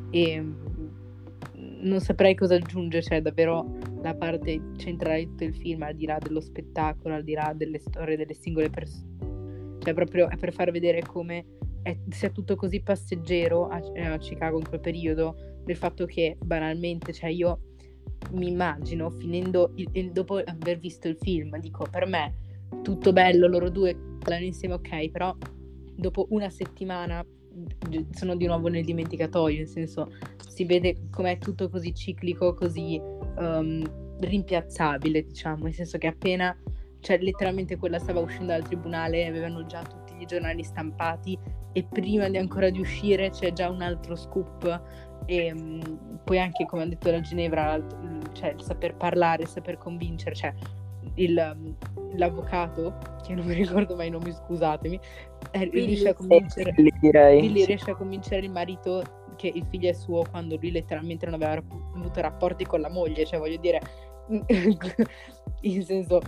e 0.10 0.42
mm, 0.42 0.54
non 1.84 2.02
saprei 2.02 2.36
cosa 2.36 2.56
aggiungere, 2.56 3.02
cioè 3.02 3.22
davvero 3.22 3.78
la 4.02 4.14
parte 4.16 4.60
centrale 4.76 5.20
di 5.20 5.26
tutto 5.28 5.44
il 5.46 5.56
film, 5.56 5.82
al 5.84 5.96
di 5.96 6.06
là 6.06 6.18
dello 6.20 6.42
spettacolo, 6.42 7.16
al 7.16 7.24
di 7.24 7.32
là 7.32 7.54
delle 7.56 7.80
storie 7.80 8.18
delle 8.18 8.34
singole 8.34 8.70
persone, 8.70 9.78
cioè 9.80 9.94
proprio 9.94 10.30
è 10.30 10.36
per 10.36 10.52
far 10.52 10.72
vedere 10.72 11.02
come 11.04 11.46
è- 11.84 11.98
sia 12.10 12.30
tutto 12.32 12.58
così 12.58 12.82
passeggero 12.82 13.70
a, 13.70 13.82
a 14.12 14.18
Chicago 14.18 14.58
in 14.60 14.68
quel 14.68 14.82
periodo, 14.82 15.36
del 15.64 15.78
fatto 15.78 16.06
che 16.06 16.36
banalmente, 16.44 17.14
cioè 17.14 17.30
io 17.30 17.60
mi 18.32 18.50
immagino 18.50 19.10
finendo, 19.10 19.72
il- 19.76 19.88
il- 19.94 20.12
dopo 20.12 20.36
aver 20.36 20.80
visto 20.80 21.08
il 21.08 21.16
film, 21.18 21.58
dico 21.60 21.88
per 21.90 22.08
me 22.08 22.34
tutto 22.82 23.14
bello, 23.14 23.48
loro 23.48 23.70
due 23.70 23.96
parlano 24.20 24.44
insieme, 24.44 24.74
ok, 24.74 25.10
però 25.12 25.34
dopo 25.96 26.28
una 26.32 26.50
settimana 26.50 27.26
sono 28.12 28.36
di 28.36 28.46
nuovo 28.46 28.68
nel 28.68 28.84
dimenticatoio, 28.84 29.58
nel 29.58 29.68
senso 29.68 30.12
si 30.48 30.66
vede 30.66 31.10
com'è 31.10 31.38
tutto 31.38 31.70
così 31.70 31.94
ciclico, 31.94 32.54
così 32.54 33.00
um, 33.38 34.18
rimpiazzabile, 34.20 35.24
diciamo, 35.24 35.64
nel 35.64 35.74
senso 35.74 35.98
che 35.98 36.08
appena, 36.08 36.56
cioè 37.00 37.20
letteralmente 37.20 37.78
quella 37.78 38.00
stava 38.00 38.20
uscendo 38.20 38.54
dal 38.54 38.64
tribunale, 38.64 39.26
avevano 39.26 39.66
già 39.66 39.82
tutti 39.82 40.14
i 40.22 40.26
giornali 40.26 40.64
stampati 40.64 41.38
e 41.74 41.84
prima 41.84 42.30
di 42.30 42.38
ancora 42.38 42.70
di 42.70 42.80
uscire 42.80 43.32
c'è 43.32 43.52
già 43.52 43.70
un 43.70 43.82
altro 43.82 44.16
scoop 44.16 44.82
e 45.26 45.54
mm, 45.54 45.82
poi 46.24 46.40
anche 46.40 46.66
come 46.66 46.84
ha 46.84 46.88
detto 46.88 47.10
la 47.10 47.20
Ginevra, 47.20 47.82
cioè 48.34 48.50
il 48.50 48.62
saper 48.62 48.96
parlare, 48.96 49.44
il 49.44 49.50
saper 49.50 49.78
convincere, 49.78 50.36
cioè 50.36 50.54
il, 51.16 51.56
mm, 51.56 51.72
l'avvocato, 52.16 52.98
che 53.26 53.34
non 53.34 53.46
mi 53.46 53.54
ricordo 53.54 53.96
mai 53.96 54.08
i 54.08 54.12
nomi, 54.12 54.32
scusatemi, 54.32 55.00
eh, 55.52 55.64
riesce 55.66 56.10
a 56.10 56.14
convincere... 56.14 56.72
Billy, 56.74 57.66
riesce 57.66 57.92
a 57.92 57.96
convincere 57.96 58.46
il 58.46 58.52
marito 58.52 59.22
che 59.36 59.52
il 59.54 59.66
figlio 59.70 59.90
è 59.90 59.94
suo 59.94 60.24
quando 60.30 60.58
lui 60.60 60.72
letteralmente 60.72 61.26
non 61.26 61.36
aveva 61.36 61.62
avuto 61.96 62.22
rapporti 62.22 62.66
con 62.66 62.82
la 62.82 62.90
moglie, 62.90 63.26
cioè 63.26 63.40
voglio 63.40 63.58
dire, 63.58 63.82
in 65.62 65.84
senso, 65.84 66.22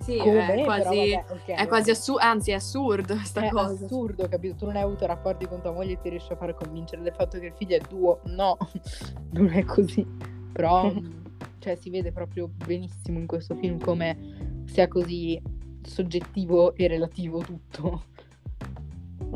Sì, 0.00 0.16
come, 0.16 0.54
è 0.54 0.64
quasi, 0.64 0.84
vabbè, 0.84 1.24
ok, 1.28 1.46
è 1.46 1.66
quasi 1.66 1.90
assu- 1.90 2.20
anzi 2.20 2.50
è 2.50 2.54
assurdo 2.54 3.16
sta 3.22 3.46
è 3.46 3.50
cosa. 3.50 3.84
assurdo, 3.84 4.28
capito? 4.28 4.54
Tu 4.56 4.66
non 4.66 4.76
hai 4.76 4.82
avuto 4.82 5.06
rapporti 5.06 5.46
con 5.46 5.60
tua 5.60 5.72
moglie 5.72 5.92
e 5.92 6.00
ti 6.00 6.08
riesci 6.08 6.32
a 6.32 6.36
far 6.36 6.54
convincere 6.54 7.02
del 7.02 7.14
fatto 7.14 7.38
che 7.38 7.46
il 7.46 7.54
figlio 7.54 7.76
è 7.76 7.80
tuo. 7.80 8.20
No, 8.26 8.56
non 9.32 9.48
è 9.52 9.64
così. 9.64 10.06
Però, 10.52 10.92
cioè, 11.62 11.76
si 11.76 11.90
vede 11.90 12.10
proprio 12.10 12.50
benissimo 12.66 13.20
in 13.20 13.26
questo 13.26 13.54
film 13.54 13.78
come 13.78 14.64
sia 14.66 14.88
così 14.88 15.40
soggettivo 15.80 16.74
e 16.74 16.88
relativo 16.88 17.38
tutto. 17.38 18.02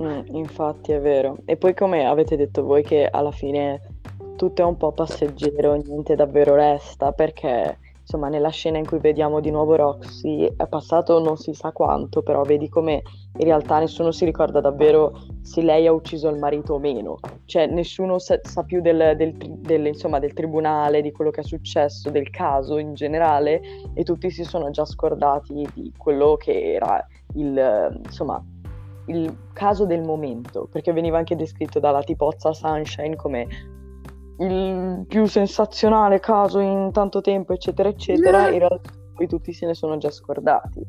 Mm, 0.01 0.35
infatti 0.35 0.91
è 0.91 1.01
vero. 1.01 1.39
E 1.45 1.57
poi 1.57 1.73
come 1.73 2.05
avete 2.05 2.37
detto 2.37 2.65
voi 2.65 2.83
che 2.83 3.07
alla 3.07 3.31
fine 3.31 3.81
tutto 4.37 4.61
è 4.61 4.65
un 4.65 4.77
po' 4.77 4.93
passeggero, 4.93 5.75
niente 5.77 6.17
davvero 6.17 6.57
resta, 6.57 7.13
perché 7.13 7.79
insomma 8.07 8.29
nella 8.29 8.51
scena 8.51 8.79
in 8.79 8.87
cui 8.87 9.01
vediamo 9.01 9.41
di 9.41 9.51
nuovo 9.51 9.75
Roxy 9.75 10.45
è 10.57 10.69
passato 10.69 11.19
non 11.19 11.37
si 11.37 11.53
sa 11.55 11.73
quanto, 11.73 12.23
però 12.23 12.43
vedi 12.43 12.69
come 12.69 13.03
in 13.39 13.45
realtà 13.45 13.81
nessuno 13.81 14.13
si 14.13 14.25
ricorda 14.25 14.61
davvero 14.61 15.13
se 15.43 15.61
lei 15.61 15.89
ha 15.89 15.93
ucciso 15.93 16.29
il 16.29 16.39
marito 16.39 16.75
o 16.75 16.79
meno. 16.79 17.19
Cioè 17.45 17.67
nessuno 17.67 18.19
sa, 18.19 18.39
sa 18.43 18.63
più 18.63 18.81
del, 18.81 19.15
del 19.17 19.35
del, 19.67 19.87
insomma, 19.87 20.19
del 20.19 20.33
tribunale, 20.33 21.03
di 21.03 21.13
quello 21.13 21.31
che 21.31 21.41
è 21.41 21.45
successo, 21.45 22.11
del 22.11 22.31
caso 22.31 22.79
in 22.79 22.95
generale 22.95 23.61
e 23.95 24.05
tutti 24.05 24.31
si 24.31 24.45
sono 24.45 24.71
già 24.71 24.85
scordati 24.85 25.67
di 25.75 25.93
quello 25.97 26.37
che 26.37 26.75
era 26.75 27.05
il, 27.35 28.01
insomma, 28.05 28.43
il 29.07 29.37
caso 29.53 29.85
del 29.85 30.03
momento, 30.03 30.69
perché 30.71 30.93
veniva 30.93 31.19
anche 31.19 31.37
descritto 31.37 31.79
dalla 31.79 32.03
tipozza 32.03 32.53
Sunshine 32.53 33.17
come 33.17 33.47
il 34.39 35.05
più 35.09 35.27
sensazionale 35.27 36.21
caso 36.21 36.59
in 36.59 36.91
tanto 36.93 37.21
tempo, 37.21 37.53
eccetera, 37.53 37.89
eccetera. 37.89 38.49
In 38.51 38.59
realtà 38.59 38.91
poi 39.15 39.27
tutti 39.27 39.53
se 39.53 39.67
ne 39.67 39.75
sono 39.75 39.97
già 39.97 40.11
scordati. 40.11 40.85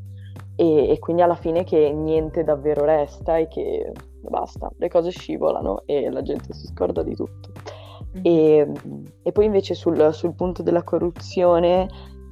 E, 0.56 0.90
e 0.90 1.00
quindi 1.00 1.22
alla 1.22 1.36
fine 1.36 1.64
che 1.64 1.92
niente 1.92 2.44
davvero 2.44 2.84
resta 2.84 3.38
e 3.38 3.48
che 3.48 3.92
basta, 4.22 4.70
le 4.78 4.90
cose 4.90 5.12
scivolano 5.12 5.84
e 5.86 6.10
la 6.10 6.22
gente 6.22 6.54
si 6.54 6.68
scorda 6.68 7.04
di 7.04 7.16
tutto. 7.16 7.52
E, 8.22 8.72
e 9.22 9.32
poi 9.32 9.46
invece 9.46 9.76
sul, 9.76 10.14
sul 10.14 10.34
punto 10.34 10.64
della 10.64 10.84
corruzione, 10.84 11.88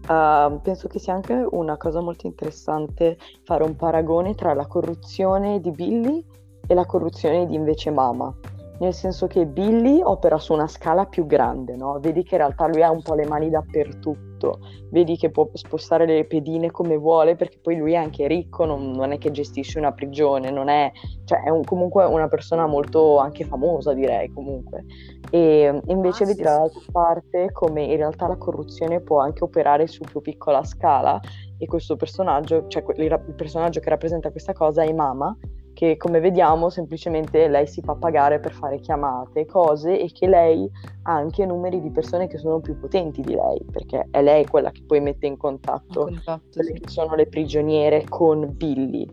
uh, 0.07 0.59
penso 0.61 0.87
che 0.87 0.99
sia 0.99 1.13
anche 1.13 1.45
una 1.51 1.77
cosa 1.77 2.01
molto 2.01 2.25
interessante 2.25 3.17
fare 3.43 3.63
un 3.63 3.75
paragone 3.75 4.33
tra 4.33 4.53
la 4.53 4.65
corruzione 4.65 5.59
di 5.59 5.71
Billy 5.71 6.25
e 6.67 6.73
la 6.73 6.85
corruzione 6.85 7.45
di 7.45 7.53
invece 7.53 7.91
Mama, 7.91 8.35
nel 8.79 8.93
senso 8.93 9.27
che 9.27 9.45
Billy 9.45 10.01
opera 10.01 10.37
su 10.37 10.53
una 10.53 10.67
scala 10.67 11.05
più 11.05 11.25
grande, 11.25 11.75
no? 11.75 11.99
Vedi 11.99 12.23
che 12.23 12.35
in 12.35 12.41
realtà 12.41 12.67
lui 12.67 12.83
ha 12.83 12.91
un 12.91 13.01
po' 13.01 13.13
le 13.13 13.25
mani 13.25 13.49
dappertutto, 13.49 14.59
vedi 14.89 15.15
che 15.15 15.31
può 15.31 15.49
spostare 15.53 16.05
le 16.05 16.25
pedine 16.25 16.71
come 16.71 16.97
vuole 16.97 17.35
perché 17.35 17.59
poi 17.61 17.77
lui 17.77 17.93
è 17.93 17.97
anche 17.97 18.27
ricco, 18.27 18.65
non, 18.65 18.91
non 18.91 19.11
è 19.11 19.17
che 19.17 19.31
gestisce 19.31 19.79
una 19.79 19.93
prigione, 19.93 20.51
non 20.51 20.67
è, 20.67 20.91
cioè 21.23 21.43
è 21.43 21.49
un, 21.49 21.63
comunque 21.63 22.03
una 22.05 22.27
persona 22.27 22.67
molto 22.67 23.17
anche 23.17 23.45
famosa 23.45 23.93
direi 23.93 24.31
comunque. 24.31 24.85
E 25.29 25.81
invece 25.87 26.23
ah, 26.23 26.27
vedi 26.27 26.39
sì, 26.39 26.43
dall'altra 26.43 26.79
sì. 26.79 26.91
parte 26.91 27.51
come 27.51 27.83
in 27.83 27.97
realtà 27.97 28.27
la 28.27 28.37
corruzione 28.37 29.01
può 29.01 29.19
anche 29.19 29.43
operare 29.43 29.87
su 29.87 30.03
più 30.03 30.21
piccola 30.21 30.63
scala 30.63 31.19
e 31.57 31.65
questo 31.65 31.95
personaggio, 31.95 32.67
cioè 32.67 32.83
il 32.97 33.33
personaggio 33.35 33.79
che 33.79 33.89
rappresenta 33.89 34.31
questa 34.31 34.53
cosa 34.53 34.83
è 34.83 34.91
Mama, 34.91 35.35
che 35.75 35.97
come 35.97 36.21
vediamo 36.21 36.69
semplicemente 36.69 37.49
lei 37.49 37.67
si 37.67 37.81
fa 37.81 37.95
pagare 37.95 38.39
per 38.39 38.53
fare 38.53 38.79
chiamate, 38.79 39.45
cose 39.45 39.99
e 39.99 40.09
che 40.11 40.25
lei 40.25 40.67
ha 41.03 41.13
anche 41.13 41.45
numeri 41.45 41.81
di 41.81 41.91
persone 41.91 42.27
che 42.27 42.37
sono 42.37 42.61
più 42.61 42.79
potenti 42.79 43.21
di 43.21 43.35
lei, 43.35 43.61
perché 43.69 44.07
è 44.09 44.21
lei 44.23 44.45
quella 44.45 44.71
che 44.71 44.83
poi 44.87 45.01
mette 45.01 45.27
in 45.27 45.37
contatto, 45.37 46.05
contatto 46.05 46.47
quelle 46.53 46.73
sì. 46.73 46.79
che 46.79 46.89
sono 46.89 47.13
le 47.15 47.27
prigioniere 47.27 48.05
con 48.07 48.53
Billy. 48.55 49.05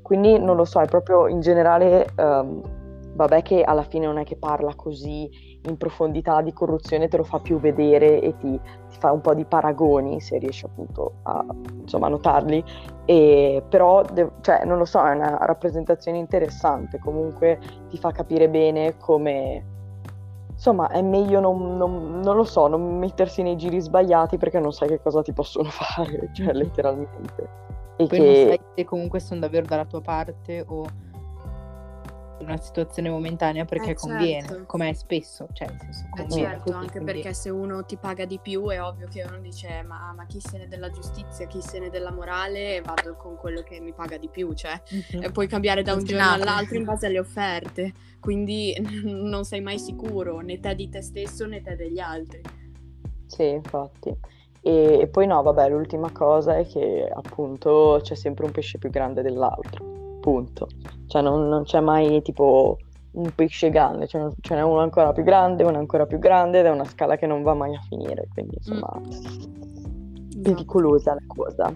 Quindi 0.00 0.38
non 0.38 0.56
lo 0.56 0.64
so, 0.64 0.80
è 0.80 0.86
proprio 0.86 1.28
in 1.28 1.40
generale, 1.40 2.06
um, 2.16 2.62
vabbè 3.14 3.42
che 3.42 3.62
alla 3.62 3.82
fine 3.82 4.06
non 4.06 4.16
è 4.18 4.24
che 4.24 4.36
parla 4.36 4.74
così 4.74 5.28
in 5.66 5.76
profondità 5.76 6.40
di 6.42 6.52
corruzione, 6.52 7.08
te 7.08 7.16
lo 7.16 7.24
fa 7.24 7.38
più 7.38 7.58
vedere 7.58 8.20
e 8.20 8.36
ti, 8.36 8.58
ti 8.90 8.98
fa 8.98 9.12
un 9.12 9.20
po' 9.20 9.34
di 9.34 9.44
paragoni 9.44 10.20
se 10.20 10.38
riesci 10.38 10.64
appunto 10.64 11.14
a 11.22 11.44
insomma, 11.80 12.08
notarli, 12.08 12.62
e, 13.04 13.62
però 13.68 14.02
de- 14.02 14.30
cioè, 14.40 14.64
non 14.64 14.78
lo 14.78 14.84
so, 14.84 15.04
è 15.04 15.12
una 15.12 15.38
rappresentazione 15.40 16.18
interessante, 16.18 16.98
comunque 16.98 17.58
ti 17.88 17.98
fa 17.98 18.10
capire 18.10 18.48
bene 18.48 18.96
come 18.98 19.74
insomma 20.56 20.88
è 20.88 21.02
meglio 21.02 21.38
non, 21.38 21.76
non, 21.76 22.20
non, 22.20 22.34
lo 22.34 22.44
so, 22.44 22.66
non 22.66 22.98
mettersi 22.98 23.42
nei 23.42 23.56
giri 23.56 23.78
sbagliati 23.78 24.38
perché 24.38 24.58
non 24.58 24.72
sai 24.72 24.88
che 24.88 25.00
cosa 25.00 25.22
ti 25.22 25.32
possono 25.32 25.68
fare, 25.70 26.30
cioè 26.32 26.52
letteralmente. 26.52 27.64
E 27.96 28.06
Poi 28.06 28.18
che... 28.18 28.24
non 28.24 28.34
sai 28.34 28.60
se 28.74 28.84
comunque 28.84 29.20
sono 29.20 29.40
davvero 29.40 29.66
dalla 29.66 29.84
tua 29.84 30.00
parte 30.00 30.64
o 30.66 30.84
una 32.40 32.56
situazione 32.56 33.08
momentanea 33.08 33.64
perché 33.64 33.90
eh, 33.90 33.94
conviene, 33.94 34.46
certo. 34.46 34.64
come 34.66 34.90
è 34.90 34.92
spesso, 34.92 35.48
cioè 35.52 35.68
nel 35.68 35.78
senso 35.80 36.04
eh, 36.04 36.20
conviene, 36.20 36.42
certo, 36.42 36.72
anche 36.72 36.98
conviene. 36.98 37.04
perché 37.04 37.34
se 37.34 37.50
uno 37.50 37.84
ti 37.84 37.96
paga 37.96 38.24
di 38.24 38.38
più 38.38 38.68
è 38.68 38.82
ovvio 38.82 39.08
che 39.08 39.22
uno 39.22 39.38
dice 39.38 39.82
ma, 39.82 40.12
ma, 40.14 40.26
chi 40.26 40.40
se 40.40 40.58
ne 40.58 40.68
della 40.68 40.90
giustizia, 40.90 41.46
chi 41.46 41.60
se 41.60 41.78
ne 41.78 41.90
della 41.90 42.12
morale, 42.12 42.80
vado 42.82 43.16
con 43.16 43.36
quello 43.36 43.62
che 43.62 43.80
mi 43.80 43.92
paga 43.92 44.18
di 44.18 44.28
più, 44.28 44.52
cioè 44.52 44.80
mm-hmm. 44.92 45.24
e 45.24 45.30
puoi 45.30 45.46
cambiare 45.46 45.82
da 45.82 45.94
un 45.94 46.04
giorno 46.04 46.32
all'altro 46.32 46.76
in 46.76 46.84
base 46.84 47.06
alle 47.06 47.18
offerte, 47.18 47.92
quindi 48.20 48.74
non 49.04 49.44
sei 49.44 49.60
mai 49.60 49.78
sicuro 49.78 50.40
né 50.40 50.60
te 50.60 50.74
di 50.74 50.88
te 50.88 51.02
stesso 51.02 51.46
né 51.46 51.62
te 51.62 51.76
degli 51.76 51.98
altri. 51.98 52.40
Sì, 53.26 53.48
infatti. 53.48 54.14
E, 54.60 54.98
e 55.00 55.06
poi 55.06 55.26
no, 55.26 55.42
vabbè, 55.42 55.68
l'ultima 55.68 56.10
cosa 56.10 56.56
è 56.56 56.66
che 56.66 57.08
appunto 57.12 58.00
c'è 58.02 58.14
sempre 58.14 58.46
un 58.46 58.52
pesce 58.52 58.78
più 58.78 58.90
grande 58.90 59.22
dell'altro 59.22 60.18
punto. 60.20 60.66
Cioè 61.06 61.22
non, 61.22 61.48
non 61.48 61.64
c'è 61.64 61.80
mai 61.80 62.22
tipo 62.22 62.78
un 63.12 63.34
pesce 63.34 63.70
grande, 63.70 64.06
cioè, 64.06 64.30
ce 64.40 64.54
n'è 64.54 64.62
uno 64.62 64.80
ancora 64.80 65.12
più 65.12 65.22
grande, 65.22 65.64
uno 65.64 65.78
ancora 65.78 66.06
più 66.06 66.18
grande 66.18 66.60
ed 66.60 66.66
è 66.66 66.70
una 66.70 66.84
scala 66.84 67.16
che 67.16 67.26
non 67.26 67.42
va 67.42 67.54
mai 67.54 67.74
a 67.74 67.80
finire, 67.88 68.28
quindi 68.32 68.56
insomma 68.56 68.92
mm. 68.98 70.42
pericolosa 70.42 71.14
la 71.14 71.24
cosa. 71.26 71.74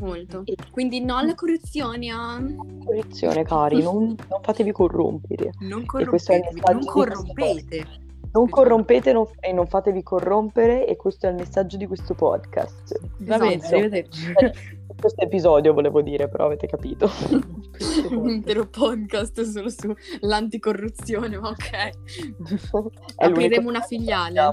Molto. 0.00 0.42
E... 0.46 0.56
Quindi 0.70 1.04
no 1.04 1.16
alla 1.16 1.34
corruzione. 1.34 2.10
Ah. 2.10 2.42
Corruzione, 2.84 3.44
cari, 3.44 3.82
non, 3.82 4.16
non 4.28 4.40
fatevi 4.42 4.72
corrompere. 4.72 5.52
Non 5.60 5.84
corrompete, 5.84 6.50
non 6.72 6.84
corrompete. 6.84 7.86
Non 8.32 8.48
corrompete 8.48 9.12
non, 9.12 9.26
e 9.40 9.52
non 9.52 9.66
fatevi 9.66 10.02
corrompere 10.02 10.86
e 10.86 10.96
questo 10.96 11.26
è 11.26 11.30
il 11.30 11.36
messaggio 11.36 11.76
di 11.76 11.86
questo 11.86 12.14
podcast. 12.14 12.98
Va 13.18 13.38
bene, 13.38 13.54
esatto. 13.54 13.74
arrivederci. 13.74 14.32
questo 15.00 15.22
episodio 15.22 15.72
volevo 15.72 16.02
dire, 16.02 16.28
però 16.28 16.46
avete 16.46 16.66
capito. 16.66 17.10
un 18.10 18.28
intero 18.30 18.66
podcast 18.66 19.40
solo 19.42 19.68
sull'anticorruzione, 19.68 21.38
ma 21.38 21.48
ok. 21.48 21.90
Apriremo 23.16 23.68
una 23.68 23.80
filiale. 23.80 24.52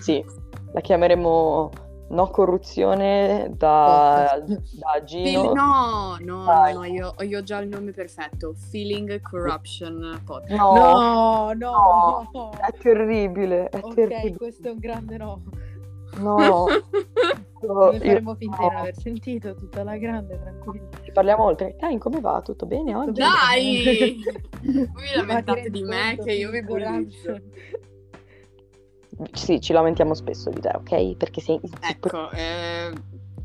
Sì, 0.00 0.24
la 0.72 0.80
chiameremo 0.80 1.83
No 2.14 2.28
corruzione 2.28 3.50
da, 3.56 4.40
da 4.46 5.02
Gino. 5.04 5.52
No, 5.52 6.16
no, 6.20 6.44
Dai. 6.44 6.72
no, 6.72 6.84
io, 6.84 7.14
io, 7.18 7.38
ho 7.38 7.42
già 7.42 7.58
il 7.58 7.68
nome 7.68 7.90
perfetto. 7.90 8.54
Feeling 8.70 9.20
Corruption 9.20 10.22
Podcast. 10.24 10.56
No, 10.56 10.74
no, 10.74 11.52
no, 11.54 12.30
no. 12.32 12.50
È 12.52 12.72
terribile, 12.78 13.68
è 13.68 13.80
ok, 13.82 13.94
terribile. 13.94 14.36
questo 14.36 14.68
è 14.68 14.70
un 14.70 14.78
grande 14.78 15.16
no. 15.16 15.42
No. 16.18 16.66
Noi 17.66 17.98
faremo 17.98 18.34
finta 18.36 18.58
di 18.58 18.62
non 18.62 18.76
aver 18.76 18.96
sentito 18.96 19.54
tutta 19.56 19.82
la 19.82 19.96
grande, 19.96 20.38
tranquilla. 20.38 20.86
Ci 21.02 21.10
parliamo 21.10 21.44
oltre. 21.44 21.74
Dai, 21.80 21.98
come 21.98 22.20
va? 22.20 22.40
Tutto 22.42 22.66
bene 22.66 22.94
oggi? 22.94 23.20
Dai! 23.20 24.22
Voi 24.62 25.16
lamentate 25.16 25.68
di 25.68 25.82
me 25.82 26.16
che 26.22 26.32
io 26.32 26.50
vi 26.50 26.62
bullizzo. 26.62 27.40
Sì, 29.32 29.60
ci 29.60 29.72
lamentiamo 29.72 30.14
spesso 30.14 30.50
di 30.50 30.60
te, 30.60 30.70
ok? 30.74 31.16
Perché 31.16 31.40
sei... 31.40 31.60
Ecco, 31.80 32.30
eh, 32.30 32.92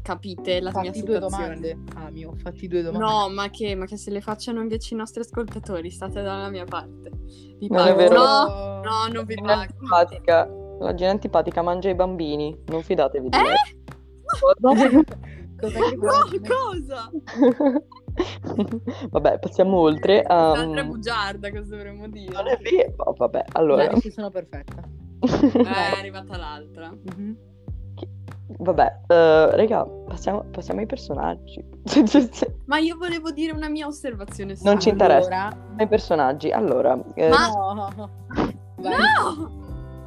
capite 0.02 0.60
la 0.60 0.72
fatti 0.72 0.90
mia 0.90 1.04
due 1.04 1.20
domande, 1.20 1.78
Amio, 1.96 2.34
fatti 2.36 2.68
due 2.68 2.82
domande. 2.82 3.06
No, 3.06 3.30
ma 3.30 3.50
che, 3.50 3.76
ma 3.76 3.86
che, 3.86 3.98
se 3.98 4.12
le 4.12 4.22
facciano 4.22 4.62
invece 4.62 4.94
i 4.94 4.98
nostri 4.98 5.22
ascoltatori, 5.22 5.90
state 5.92 6.22
dalla 6.22 6.50
mia 6.50 6.66
parte. 6.66 7.12
Vi 7.60 7.68
pago. 7.68 8.08
No, 8.10 8.82
no, 8.84 9.08
non 9.12 9.26
vi 9.26 9.36
pago. 9.36 9.72
Simpatica. 9.78 10.50
La 10.80 10.96
gente 10.96 11.06
antipatica 11.06 11.62
mangia 11.62 11.90
i 11.90 11.96
bambini, 11.96 12.58
non 12.68 12.82
fidatevi 12.82 13.30
di 13.30 13.38
eh? 13.38 13.42
lei. 13.42 13.54
Che 15.60 15.70
no, 15.98 16.24
cosa? 16.48 17.12
vabbè, 19.10 19.40
passiamo 19.40 19.78
oltre. 19.78 20.26
Um... 20.28 20.56
Sandra 20.56 20.84
bugiarda, 20.84 21.52
cosa 21.52 21.70
dovremmo 21.76 22.08
dire? 22.08 22.32
Non 22.32 22.48
è 22.48 22.58
vero, 22.58 22.94
oh, 22.98 23.14
vabbè, 23.14 23.46
allora... 23.54 23.88
Dai, 23.88 24.02
ci 24.02 24.12
sono 24.12 24.30
perfetta. 24.30 24.82
Eh, 25.20 25.62
è 25.64 25.98
arrivata 25.98 26.38
l'altra. 26.38 26.90
Mm-hmm. 26.90 27.34
Vabbè, 28.58 29.00
uh, 29.08 29.56
raga, 29.56 29.86
passiamo, 29.86 30.44
passiamo, 30.52 30.80
ai 30.80 30.86
personaggi. 30.86 31.64
Ma 32.66 32.80
io 32.80 32.98
volevo 32.98 33.32
dire 33.32 33.52
una 33.52 33.70
mia 33.70 33.86
osservazione. 33.86 34.58
Non 34.62 34.80
ci 34.80 34.90
interessa. 34.90 35.48
Allora... 35.48 35.76
Ai 35.78 35.88
personaggi. 35.88 36.52
Allora... 36.52 37.00
Eh... 37.14 37.30
Ma... 37.30 37.48
No! 37.48 37.94
no! 38.78 39.60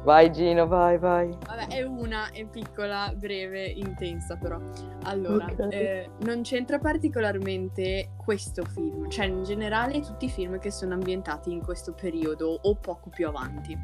Vai 0.03 0.33
Gino, 0.33 0.67
vai, 0.67 0.97
vai. 0.97 1.29
Vabbè, 1.45 1.67
è 1.67 1.81
una, 1.83 2.29
è 2.31 2.45
piccola, 2.45 3.13
breve, 3.15 3.65
intensa 3.65 4.35
però. 4.35 4.59
Allora, 5.03 5.45
okay. 5.45 5.69
eh, 5.71 6.09
non 6.25 6.41
c'entra 6.41 6.77
particolarmente 6.77 8.09
questo 8.17 8.65
film, 8.65 9.09
cioè 9.09 9.27
in 9.27 9.43
generale 9.43 10.01
tutti 10.01 10.25
i 10.25 10.29
film 10.29 10.59
che 10.59 10.71
sono 10.71 10.93
ambientati 10.93 11.53
in 11.53 11.61
questo 11.61 11.93
periodo 11.93 12.59
o 12.63 12.75
poco 12.75 13.09
più 13.09 13.29
avanti. 13.29 13.77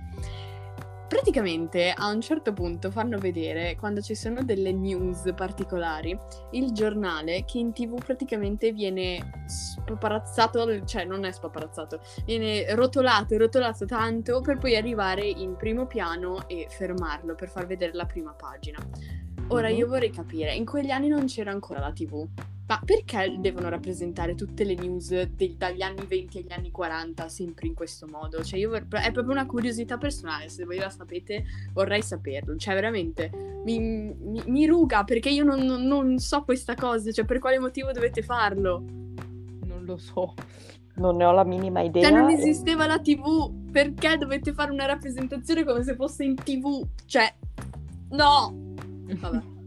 Praticamente 1.10 1.92
a 1.92 2.08
un 2.12 2.22
certo 2.22 2.54
punto 2.54 2.92
fanno 2.92 3.18
vedere, 3.18 3.76
quando 3.78 4.00
ci 4.00 4.14
sono 4.14 4.44
delle 4.44 4.72
news 4.72 5.34
particolari, 5.36 6.16
il 6.52 6.72
giornale 6.72 7.46
che 7.46 7.58
in 7.58 7.74
tv 7.74 7.96
praticamente 7.96 8.72
viene 8.72 9.42
spaparazzato, 9.48 10.86
cioè 10.86 11.06
non 11.06 11.26
è 11.26 11.32
spaparazzato, 11.32 12.00
viene 12.26 12.76
rotolato 12.76 13.34
e 13.34 13.40
rotolato 13.40 13.86
tanto 13.86 14.42
per 14.42 14.60
poi 14.60 14.76
arrivare 14.76 15.26
in 15.26 15.56
primo 15.56 15.88
piano 15.88 16.48
e 16.48 16.68
fermarlo 16.70 17.34
per 17.34 17.50
far 17.50 17.66
vedere 17.66 17.94
la 17.94 18.06
prima 18.06 18.34
pagina. 18.34 18.78
Ora 19.52 19.70
uh-huh. 19.70 19.76
io 19.76 19.88
vorrei 19.88 20.12
capire, 20.12 20.54
in 20.54 20.66
quegli 20.66 20.92
anni 20.92 21.08
non 21.08 21.26
c'era 21.26 21.52
ancora 21.52 21.80
la 21.80 21.92
tv, 21.92 22.28
ma 22.68 22.80
perché 22.86 23.36
devono 23.40 23.68
rappresentare 23.68 24.36
tutte 24.36 24.64
le 24.64 24.76
news 24.76 25.10
de- 25.10 25.56
dagli 25.58 25.82
anni 25.82 26.06
20 26.06 26.38
agli 26.38 26.52
anni 26.52 26.70
40 26.70 27.28
sempre 27.28 27.66
in 27.66 27.74
questo 27.74 28.06
modo? 28.06 28.44
Cioè, 28.44 28.60
io, 28.60 28.72
è 28.74 28.86
proprio 28.86 29.32
una 29.32 29.48
curiosità 29.48 29.98
personale, 29.98 30.50
se 30.50 30.66
voi 30.66 30.78
la 30.78 30.92
sapete 30.92 31.46
vorrei 31.74 32.04
saperlo. 32.04 32.56
Cioè, 32.58 32.76
veramente, 32.76 33.32
mi, 33.66 33.80
mi, 33.80 34.44
mi 34.46 34.68
ruga 34.68 35.04
perché 35.04 35.30
io 35.30 35.44
non, 35.44 35.62
non, 35.62 35.82
non, 35.82 36.20
so 36.20 36.44
questa 36.44 36.76
cosa, 36.76 37.12
cioè, 37.12 37.26
per 37.26 37.40
quale 37.40 37.58
motivo 37.58 37.92
dovete 37.92 38.22
farlo? 38.22 38.84
Non 39.66 39.84
lo 39.84 39.98
so. 39.98 40.36
Non 40.98 41.16
ne 41.16 41.26
ho 41.26 41.32
la 41.32 41.44
minima 41.44 41.82
idea. 41.82 42.04
Cioè, 42.04 42.12
non 42.12 42.30
esisteva 42.30 42.86
la 42.86 43.00
TV, 43.00 43.52
perché 43.72 44.16
dovete 44.20 44.54
fare 44.54 44.72
una 44.72 44.86
rappresentazione 44.86 45.64
come 45.64 45.82
se 45.82 45.96
fosse 45.96 46.24
in 46.24 46.36
TV? 46.36 46.86
Cioè, 47.06 47.34
no! 48.12 48.68
Vabbè. 49.18 49.58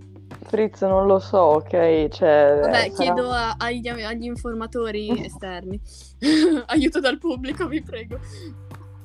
Fritz, 0.44 0.82
non 0.82 1.06
lo 1.06 1.18
so, 1.18 1.38
ok? 1.38 2.08
Cioè, 2.08 2.58
Vabbè, 2.60 2.72
sarà... 2.72 2.94
chiedo 2.94 3.30
a, 3.30 3.54
agli, 3.58 3.88
agli, 3.88 4.24
informatori 4.24 5.08
esterni. 5.24 5.80
Aiuto 6.66 7.00
dal 7.00 7.18
pubblico, 7.18 7.66
vi 7.66 7.82
prego. 7.82 8.18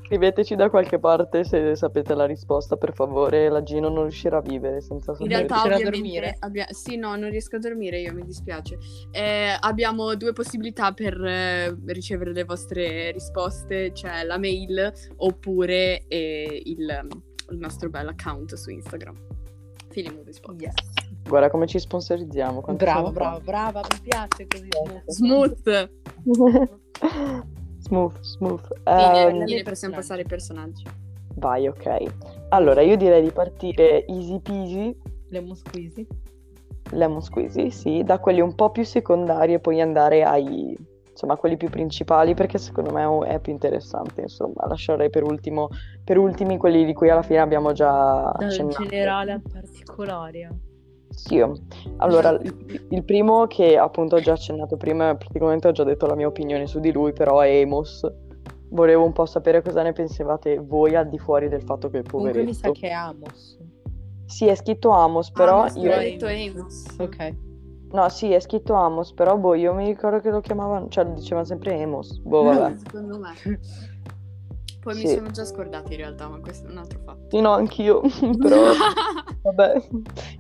Scriveteci 0.08 0.56
da 0.56 0.70
qualche 0.70 1.00
parte 1.00 1.44
se 1.44 1.76
sapete 1.76 2.16
la 2.16 2.26
risposta, 2.26 2.78
per 2.78 2.94
favore. 2.94 3.50
La 3.50 3.62
Gino 3.62 3.90
non 3.90 4.04
riuscirà 4.04 4.38
a 4.38 4.42
vivere 4.42 4.80
senza 4.80 5.14
sapere. 5.14 5.24
In 5.26 5.30
realtà, 5.48 5.64
riuscirà 5.64 5.76
a 5.76 5.92
dormire? 5.92 6.36
abbia- 6.40 6.68
sì, 6.70 6.96
no, 6.96 7.16
non 7.18 7.30
riesco 7.30 7.58
a 7.58 7.60
dormire, 7.60 8.00
io 8.00 8.14
mi 8.14 8.24
dispiace. 8.24 8.78
Eh, 9.12 9.58
abbiamo 9.60 10.16
due 10.16 10.32
possibilità 10.32 10.94
per 10.94 11.22
eh, 11.22 11.78
ricevere 11.88 12.32
le 12.32 12.46
vostre 12.46 13.12
risposte, 13.12 13.94
cioè 13.94 14.24
la 14.24 14.38
mail 14.38 14.94
oppure 15.18 16.08
eh, 16.08 16.62
il, 16.64 17.08
il 17.50 17.58
nostro 17.58 17.90
bel 17.90 18.08
account 18.08 18.54
su 18.54 18.70
Instagram. 18.70 19.16
Film 19.98 20.14
Movies 20.16 20.40
Podcast. 20.40 20.80
Yes. 20.80 21.28
Guarda 21.28 21.50
come 21.50 21.66
ci 21.66 21.80
sponsorizziamo. 21.80 22.62
Brava, 22.62 23.10
brava, 23.10 23.40
brava, 23.40 23.82
mi 23.82 24.00
piace 24.04 24.46
così. 24.46 24.68
Smooth! 25.10 25.90
smooth, 27.80 28.20
smooth. 28.22 28.62
Ehm, 28.84 29.32
fine, 29.32 29.46
dei 29.46 29.64
possiamo 29.64 29.96
personaggi. 29.96 29.96
passare 29.96 30.22
ai 30.22 30.28
personaggi. 30.28 30.84
vai, 31.38 31.68
ok. 31.68 32.04
Allora, 32.50 32.82
io 32.82 32.96
direi 32.96 33.24
di 33.24 33.32
partire 33.32 34.06
easy 34.06 34.40
peasy, 34.40 34.96
Lemon 35.30 35.56
squeezy. 35.56 36.06
lemon 36.92 37.22
squeezy, 37.22 37.72
sì, 37.72 38.04
da 38.04 38.20
quelli 38.20 38.40
un 38.42 38.54
po' 38.54 38.70
più 38.70 38.84
secondari 38.86 39.54
e 39.54 39.60
poi 39.60 39.82
andare 39.82 40.24
ai, 40.24 40.78
insomma, 41.18 41.36
quelli 41.36 41.58
più 41.58 41.70
principali, 41.72 42.36
perché 42.36 42.60
secondo 42.60 42.92
me 42.92 43.28
è 43.28 43.40
più 43.40 43.52
interessante, 43.52 44.22
insomma. 44.22 44.68
Lascerei 44.68 45.10
per 45.10 45.24
ultimo, 45.24 45.70
per 46.04 46.18
ultimi 46.20 46.58
quelli 46.58 46.86
di 46.86 46.94
cui 46.94 47.10
alla 47.10 47.24
fine 47.24 47.40
abbiamo 47.40 47.72
già 47.72 48.32
Dal 48.38 48.48
accennato. 48.48 48.84
generale 48.84 49.32
al 49.32 49.42
particolare. 49.42 50.50
Sì, 51.10 51.44
allora 51.98 52.30
il, 52.30 52.86
il 52.90 53.04
primo 53.04 53.48
che 53.48 53.78
appunto 53.78 54.18
ho 54.18 54.20
già 54.20 54.34
accennato 54.34 54.78
prima, 54.78 55.16
praticamente 55.16 55.68
ho 55.68 55.72
già 55.72 55.84
detto 55.84 56.06
la 56.06 56.14
mia 56.16 56.28
opinione 56.28 56.68
su 56.68 56.80
di 56.80 56.92
lui, 56.92 57.14
però 57.14 57.40
è 57.40 57.62
Amos. 57.64 58.06
Volevo 58.70 59.04
un 59.04 59.14
po' 59.14 59.26
sapere 59.26 59.64
cosa 59.64 59.82
ne 59.82 59.94
pensavate 59.94 60.60
voi 60.60 60.96
al 60.96 61.10
di 61.10 61.18
fuori 61.18 61.48
del 61.50 61.64
fatto 61.64 61.90
che 61.90 62.00
è 62.00 62.04
Comunque 62.04 62.44
mi 62.44 62.54
sa 62.54 62.68
poveretto. 62.68 62.80
che 62.86 62.90
è 62.90 62.94
Amos. 62.94 63.58
Sì, 64.26 64.46
è 64.48 64.56
scritto 64.56 64.90
Amos, 64.92 65.32
però 65.32 65.62
Amos, 65.62 65.76
io... 65.78 65.94
hai 65.94 66.12
detto 66.18 66.28
Amos. 66.28 66.86
Ok. 67.00 67.36
No, 67.92 68.10
sì, 68.10 68.32
è 68.32 68.40
scritto 68.40 68.74
Amos, 68.74 69.14
però 69.14 69.38
boh, 69.38 69.54
io 69.56 69.74
mi 69.74 69.86
ricordo 69.86 70.20
che 70.20 70.30
lo 70.30 70.42
chiamavano, 70.42 70.88
cioè 70.90 71.06
lo 71.06 71.12
dicevano 71.12 71.46
sempre 71.46 71.82
Amos. 71.82 72.18
Boh, 72.20 72.44
vabbè. 72.44 72.76
Secondo 72.84 73.18
me. 73.20 73.34
Poi 74.82 74.96
mi 74.96 75.08
Sì. 75.08 75.16
sono 75.16 75.32
già 75.32 75.44
scordata 75.46 75.92
in 75.92 75.98
realtà, 75.98 76.28
ma 76.28 76.40
questo 76.40 76.68
è 76.68 76.72
un 76.72 76.78
altro 76.78 77.00
fatto. 77.04 77.28
Sì, 77.30 77.40
no, 77.42 77.52
anch'io, 77.52 78.02
però 78.40 78.72
vabbè, 79.44 79.88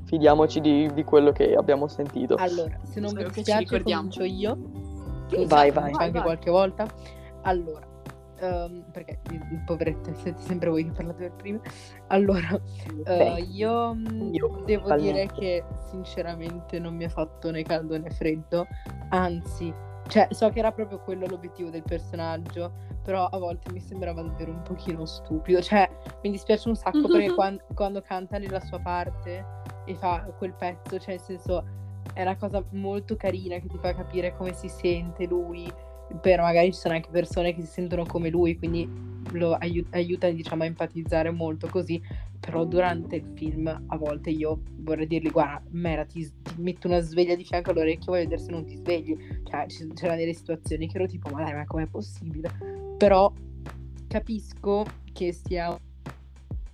fidiamoci 0.05 0.59
di, 0.61 0.91
di 0.93 1.03
quello 1.03 1.31
che 1.31 1.53
abbiamo 1.55 1.87
sentito. 1.87 2.35
Allora, 2.35 2.77
se 2.83 2.99
non 2.99 3.09
Spero 3.09 3.29
vi 3.29 3.41
piace 3.41 3.59
ricordiamo. 3.59 4.01
comincio 4.09 4.23
io. 4.23 4.57
Vai, 5.47 5.71
Faccio 5.71 5.81
vai. 5.81 5.91
anche 5.93 6.11
vai. 6.11 6.21
qualche 6.21 6.49
volta. 6.51 6.85
Allora, 7.43 7.86
ehm, 8.39 8.85
perché 8.91 9.19
poverette, 9.65 10.13
siete 10.15 10.41
sempre 10.41 10.69
voi 10.69 10.85
che 10.85 10.91
parlate 10.91 11.29
per 11.29 11.33
prima. 11.33 11.59
Allora, 12.07 12.59
Beh, 13.03 13.39
io, 13.51 13.93
mm, 13.93 14.33
io 14.33 14.63
devo 14.65 14.95
dire 14.95 15.27
che 15.27 15.63
sinceramente 15.89 16.79
non 16.79 16.95
mi 16.95 17.03
ha 17.03 17.09
fatto 17.09 17.51
né 17.51 17.63
caldo 17.63 17.97
né 17.97 18.09
freddo, 18.09 18.67
anzi, 19.09 19.73
cioè 20.07 20.27
so 20.31 20.49
che 20.49 20.59
era 20.59 20.71
proprio 20.71 20.99
quello 20.99 21.25
l'obiettivo 21.27 21.69
del 21.69 21.83
personaggio, 21.83 22.71
però 23.03 23.25
a 23.25 23.38
volte 23.38 23.71
mi 23.71 23.79
sembrava 23.79 24.21
davvero 24.21 24.51
un 24.51 24.61
pochino 24.61 25.05
stupido, 25.05 25.61
cioè 25.61 25.89
mi 26.23 26.31
dispiace 26.31 26.67
un 26.67 26.75
sacco 26.75 27.01
perché 27.07 27.33
quan- 27.33 27.61
quando 27.73 28.01
canta 28.01 28.38
nella 28.38 28.59
sua 28.59 28.79
parte 28.79 29.45
e 29.85 29.95
fa 29.95 30.21
quel 30.38 30.53
pezzo, 30.53 30.99
cioè 30.99 31.15
nel 31.15 31.19
senso 31.21 31.63
è 32.13 32.21
una 32.21 32.35
cosa 32.38 32.63
molto 32.71 33.15
carina 33.15 33.57
che 33.59 33.67
ti 33.67 33.77
fa 33.77 33.93
capire 33.93 34.35
come 34.35 34.53
si 34.53 34.67
sente 34.69 35.25
lui, 35.25 35.71
però 36.21 36.43
magari 36.43 36.73
ci 36.73 36.79
sono 36.79 36.93
anche 36.95 37.09
persone 37.11 37.53
che 37.53 37.61
si 37.61 37.67
sentono 37.67 38.05
come 38.05 38.29
lui, 38.29 38.57
quindi 38.57 38.89
lo 39.33 39.53
aiu- 39.55 39.87
aiuta 39.93 40.29
diciamo 40.29 40.63
a 40.63 40.67
empatizzare 40.67 41.31
molto 41.31 41.67
così, 41.67 42.01
però 42.39 42.63
durante 42.65 43.17
il 43.17 43.31
film 43.35 43.67
a 43.67 43.97
volte 43.97 44.29
io 44.29 44.61
vorrei 44.79 45.07
dirgli 45.07 45.29
guarda 45.31 45.61
Mera 45.71 46.05
ti, 46.05 46.21
ti 46.41 46.53
metto 46.61 46.87
una 46.87 47.01
sveglia 47.01 47.35
di 47.35 47.43
fianco 47.43 47.71
all'orecchio 47.71 48.11
voglio 48.13 48.23
vedere 48.23 48.41
se 48.41 48.51
non 48.51 48.63
ti 48.65 48.77
svegli, 48.77 49.17
cioè 49.43 49.65
ci- 49.67 49.87
c'erano 49.93 50.19
delle 50.19 50.33
situazioni 50.33 50.87
che 50.87 50.97
ero 50.97 51.07
tipo 51.07 51.29
ma 51.29 51.43
dai 51.43 51.53
ma 51.55 51.65
com'è 51.65 51.87
possibile? 51.87 52.49
Però 52.97 53.31
capisco 54.07 54.85
che 55.11 55.33
sia 55.33 55.77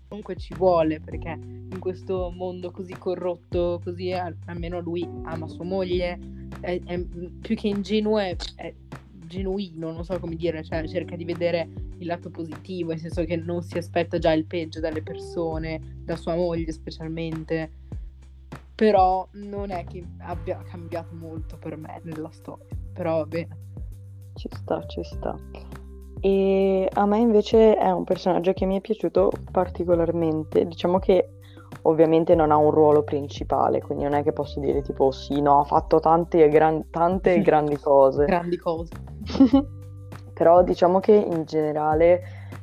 comunque 0.07 0.35
ci 0.35 0.53
vuole 0.53 0.99
perché 0.99 1.29
in 1.31 1.79
questo 1.79 2.29
mondo 2.29 2.69
così 2.69 2.93
corrotto 2.95 3.81
così 3.83 4.11
al- 4.11 4.37
almeno 4.45 4.79
lui 4.79 5.07
ama 5.23 5.47
sua 5.47 5.63
moglie 5.65 6.19
è, 6.59 6.79
è- 6.85 6.99
più 7.41 7.55
che 7.55 7.67
ingenuo 7.67 8.19
è, 8.19 8.35
è 8.55 8.73
genuino 9.33 9.91
non 9.91 10.03
so 10.03 10.19
come 10.19 10.35
dire 10.35 10.63
cioè 10.63 10.87
cerca 10.87 11.15
di 11.15 11.25
vedere 11.25 11.67
il 11.97 12.05
lato 12.07 12.29
positivo 12.29 12.89
nel 12.89 12.99
senso 12.99 13.23
che 13.23 13.35
non 13.35 13.61
si 13.63 13.77
aspetta 13.77 14.17
già 14.17 14.31
il 14.31 14.45
peggio 14.45 14.79
dalle 14.79 15.01
persone 15.01 15.79
da 16.03 16.15
sua 16.15 16.35
moglie 16.35 16.71
specialmente 16.71 17.71
però 18.75 19.27
non 19.33 19.71
è 19.71 19.83
che 19.85 20.03
abbia 20.19 20.61
cambiato 20.63 21.13
molto 21.15 21.57
per 21.57 21.77
me 21.77 21.99
nella 22.03 22.31
storia 22.31 22.65
però 22.93 23.17
va 23.17 23.25
bene 23.25 23.57
Ci 24.35 24.49
sta, 24.51 24.83
ci 24.87 25.03
sta. 25.03 25.35
E 26.19 26.89
a 26.91 27.05
me 27.05 27.17
invece 27.19 27.75
è 27.77 27.91
un 27.91 28.03
personaggio 28.03 28.53
che 28.53 28.65
mi 28.65 28.77
è 28.77 28.81
piaciuto 28.81 29.31
particolarmente. 29.51 30.65
Diciamo 30.65 30.97
che 30.97 31.27
ovviamente 31.83 32.33
non 32.33 32.49
ha 32.51 32.55
un 32.57 32.71
ruolo 32.71 33.03
principale, 33.03 33.81
quindi 33.81 34.05
non 34.05 34.13
è 34.13 34.23
che 34.23 34.31
posso 34.31 34.59
dire 34.59 34.81
tipo 34.81 35.11
sì, 35.11 35.41
no, 35.41 35.59
ha 35.59 35.63
fatto 35.65 35.99
tante, 35.99 36.47
gran- 36.49 36.89
tante 36.89 37.41
grandi 37.45 37.77
cose. 37.77 38.25
grandi 38.25 38.57
cose 38.57 38.89
Però 40.33 40.63
diciamo 40.63 40.99
che 40.99 41.13
in 41.13 41.43
generale, 41.45 42.21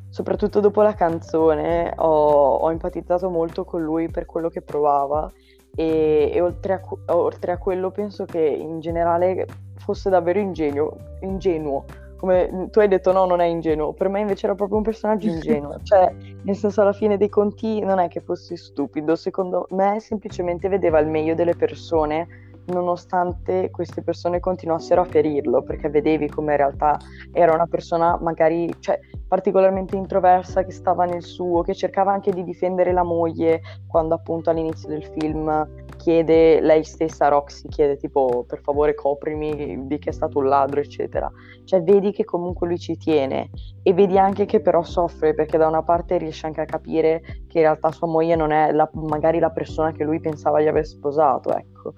soprattutto 0.08 0.60
dopo 0.60 0.82
la 0.82 0.94
canzone, 0.94 1.92
ho, 1.96 2.56
ho 2.56 2.70
empatizzato 2.70 3.30
molto 3.30 3.64
con 3.64 3.82
lui 3.82 4.08
per 4.08 4.26
quello 4.26 4.48
che 4.48 4.60
provava 4.60 5.30
e, 5.74 6.30
e 6.32 6.40
oltre, 6.40 6.72
a, 6.74 7.14
oltre 7.14 7.52
a 7.52 7.58
quello 7.58 7.90
penso 7.90 8.24
che 8.24 8.40
in 8.40 8.80
generale 8.80 9.46
fosse 9.76 10.10
davvero 10.10 10.38
ingenuo, 10.38 10.96
ingenuo. 11.20 11.84
Come 12.16 12.68
tu 12.70 12.80
hai 12.80 12.88
detto 12.88 13.12
no, 13.12 13.24
non 13.24 13.40
è 13.40 13.46
ingenuo, 13.46 13.94
per 13.94 14.08
me 14.08 14.20
invece 14.20 14.44
era 14.44 14.54
proprio 14.54 14.76
un 14.76 14.82
personaggio 14.82 15.28
ingenuo, 15.30 15.78
cioè 15.82 16.12
nel 16.42 16.56
senso 16.56 16.82
alla 16.82 16.92
fine 16.92 17.16
dei 17.16 17.30
conti 17.30 17.80
non 17.80 17.98
è 17.98 18.08
che 18.08 18.20
fosse 18.20 18.56
stupido, 18.56 19.16
secondo 19.16 19.66
me 19.70 20.00
semplicemente 20.00 20.68
vedeva 20.68 20.98
il 20.98 21.06
meglio 21.06 21.34
delle 21.34 21.54
persone 21.54 22.49
nonostante 22.70 23.70
queste 23.70 24.02
persone 24.02 24.40
continuassero 24.40 25.02
a 25.02 25.04
ferirlo, 25.04 25.62
perché 25.62 25.88
vedevi 25.88 26.28
come 26.28 26.52
in 26.52 26.58
realtà 26.58 26.98
era 27.32 27.52
una 27.52 27.66
persona 27.66 28.18
magari 28.20 28.72
cioè, 28.80 28.98
particolarmente 29.28 29.96
introversa 29.96 30.64
che 30.64 30.72
stava 30.72 31.04
nel 31.04 31.22
suo, 31.22 31.62
che 31.62 31.74
cercava 31.74 32.12
anche 32.12 32.32
di 32.32 32.44
difendere 32.44 32.92
la 32.92 33.02
moglie 33.04 33.60
quando 33.86 34.14
appunto 34.14 34.50
all'inizio 34.50 34.88
del 34.88 35.04
film 35.04 35.68
chiede 35.96 36.60
lei 36.60 36.82
stessa, 36.82 37.28
Roxy 37.28 37.68
chiede 37.68 37.96
tipo 37.96 38.44
per 38.48 38.60
favore 38.62 38.94
coprimi 38.94 39.86
di 39.86 39.98
che 39.98 40.10
è 40.10 40.12
stato 40.12 40.38
un 40.38 40.46
ladro 40.46 40.80
eccetera, 40.80 41.30
cioè 41.64 41.82
vedi 41.82 42.10
che 42.10 42.24
comunque 42.24 42.66
lui 42.66 42.78
ci 42.78 42.96
tiene 42.96 43.50
e 43.82 43.92
vedi 43.92 44.18
anche 44.18 44.46
che 44.46 44.60
però 44.60 44.82
soffre 44.82 45.34
perché 45.34 45.58
da 45.58 45.68
una 45.68 45.82
parte 45.82 46.16
riesce 46.16 46.46
anche 46.46 46.62
a 46.62 46.64
capire 46.64 47.20
che 47.46 47.58
in 47.58 47.64
realtà 47.64 47.92
sua 47.92 48.06
moglie 48.06 48.34
non 48.34 48.50
è 48.50 48.72
la- 48.72 48.90
magari 48.94 49.38
la 49.38 49.50
persona 49.50 49.92
che 49.92 50.04
lui 50.04 50.20
pensava 50.20 50.60
di 50.60 50.68
aver 50.68 50.86
sposato, 50.86 51.54
ecco. 51.54 51.92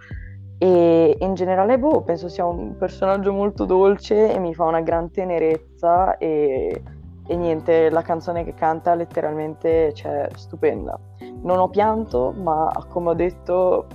E 0.62 1.16
in 1.18 1.34
generale, 1.34 1.76
boh, 1.76 2.02
penso 2.02 2.28
sia 2.28 2.44
un 2.44 2.76
personaggio 2.76 3.32
molto 3.32 3.64
dolce 3.64 4.32
e 4.32 4.38
mi 4.38 4.54
fa 4.54 4.62
una 4.62 4.80
gran 4.80 5.10
tenerezza 5.10 6.16
e, 6.18 6.82
e 7.26 7.36
niente, 7.36 7.90
la 7.90 8.02
canzone 8.02 8.44
che 8.44 8.54
canta 8.54 8.94
letteralmente, 8.94 9.92
cioè, 9.92 10.28
stupenda. 10.36 10.96
Non 11.42 11.58
ho 11.58 11.68
pianto, 11.68 12.30
ma 12.30 12.70
come 12.88 13.08
ho 13.08 13.14
detto, 13.14 13.88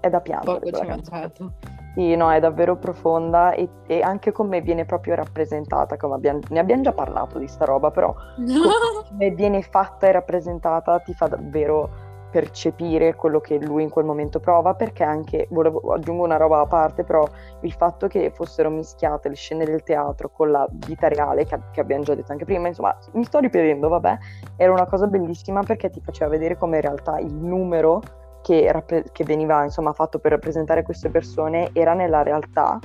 è 0.00 0.10
da 0.10 0.20
piangere 0.20 0.58
poco 0.58 0.76
ci 0.76 0.84
mancato 0.84 1.52
Sì, 1.94 2.16
no, 2.16 2.32
è 2.32 2.40
davvero 2.40 2.76
profonda 2.76 3.52
e, 3.52 3.68
e 3.86 4.00
anche 4.00 4.32
come 4.32 4.62
viene 4.62 4.84
proprio 4.84 5.14
rappresentata, 5.14 5.96
come 5.96 6.16
abbiamo, 6.16 6.40
ne 6.48 6.58
abbiamo 6.58 6.82
già 6.82 6.92
parlato 6.92 7.38
di 7.38 7.46
sta 7.46 7.66
roba, 7.66 7.92
però 7.92 8.12
come 9.08 9.30
viene 9.30 9.62
fatta 9.62 10.08
e 10.08 10.10
rappresentata 10.10 10.98
ti 10.98 11.14
fa 11.14 11.28
davvero 11.28 12.03
percepire 12.34 13.14
quello 13.14 13.38
che 13.38 13.60
lui 13.60 13.84
in 13.84 13.90
quel 13.90 14.04
momento 14.04 14.40
prova, 14.40 14.74
perché 14.74 15.04
anche, 15.04 15.46
volevo, 15.50 15.92
aggiungo 15.92 16.24
una 16.24 16.36
roba 16.36 16.62
a 16.62 16.66
parte, 16.66 17.04
però 17.04 17.24
il 17.60 17.72
fatto 17.72 18.08
che 18.08 18.32
fossero 18.34 18.70
mischiate 18.70 19.28
le 19.28 19.36
scene 19.36 19.64
del 19.64 19.84
teatro 19.84 20.30
con 20.30 20.50
la 20.50 20.66
vita 20.68 21.06
reale, 21.06 21.44
che, 21.44 21.56
che 21.70 21.80
abbiamo 21.80 22.02
già 22.02 22.16
detto 22.16 22.32
anche 22.32 22.44
prima, 22.44 22.66
insomma, 22.66 22.98
mi 23.12 23.22
sto 23.22 23.38
ripetendo, 23.38 23.88
vabbè, 23.88 24.18
era 24.56 24.72
una 24.72 24.86
cosa 24.86 25.06
bellissima 25.06 25.62
perché 25.62 25.90
ti 25.90 26.00
faceva 26.00 26.28
vedere 26.28 26.56
come 26.56 26.74
in 26.74 26.82
realtà 26.82 27.18
il 27.18 27.32
numero 27.32 28.00
che, 28.42 28.72
rappre- 28.72 29.04
che 29.12 29.22
veniva 29.22 29.62
insomma 29.62 29.92
fatto 29.92 30.18
per 30.18 30.32
rappresentare 30.32 30.82
queste 30.82 31.10
persone 31.10 31.70
era 31.72 31.94
nella 31.94 32.24
realtà. 32.24 32.80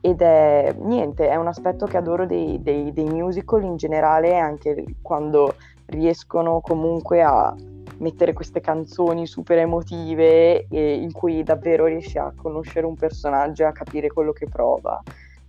Ed 0.00 0.22
è 0.22 0.74
niente, 0.76 1.28
è 1.28 1.36
un 1.36 1.46
aspetto 1.46 1.86
che 1.86 1.96
adoro 1.96 2.26
dei, 2.26 2.60
dei- 2.60 2.92
dei 2.92 3.04
musical 3.04 3.62
in 3.62 3.76
generale, 3.76 4.36
anche 4.36 4.84
quando 5.02 5.54
riescono 5.86 6.60
comunque 6.60 7.22
a 7.22 7.54
mettere 7.98 8.32
queste 8.32 8.60
canzoni 8.60 9.26
super 9.26 9.58
emotive 9.58 10.66
e 10.68 10.94
in 10.94 11.12
cui 11.12 11.42
davvero 11.42 11.86
riesci 11.86 12.18
a 12.18 12.32
conoscere 12.36 12.86
un 12.86 12.96
personaggio 12.96 13.62
e 13.62 13.66
a 13.66 13.72
capire 13.72 14.08
quello 14.08 14.32
che 14.32 14.46
prova. 14.46 15.02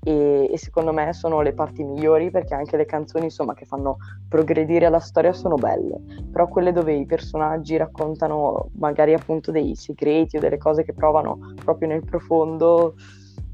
e, 0.04 0.50
e, 0.52 0.58
secondo 0.58 0.94
me 0.94 1.12
sono 1.12 1.42
le 1.42 1.54
parti 1.54 1.84
migliori 1.84 2.32
perché 2.32 2.54
anche 2.54 2.78
le 2.78 2.86
canzoni 2.86 3.26
insomma 3.26 3.54
che 3.54 3.66
fanno 3.66 3.98
progredire 4.30 4.90
la 4.90 5.00
storia 5.00 5.34
sono 5.34 5.56
belle, 5.56 6.00
però 6.32 6.48
quelle 6.48 6.72
dove 6.72 6.94
i 6.94 7.06
personaggi 7.06 7.76
raccontano 7.76 8.70
magari 8.78 9.14
appunto 9.14 9.52
dei 9.52 9.76
segreti 9.76 10.38
o 10.38 10.40
delle 10.40 10.58
cose 10.58 10.84
che 10.84 10.94
provano 10.94 11.54
proprio 11.64 11.90
nel 11.90 12.06
profondo, 12.06 12.96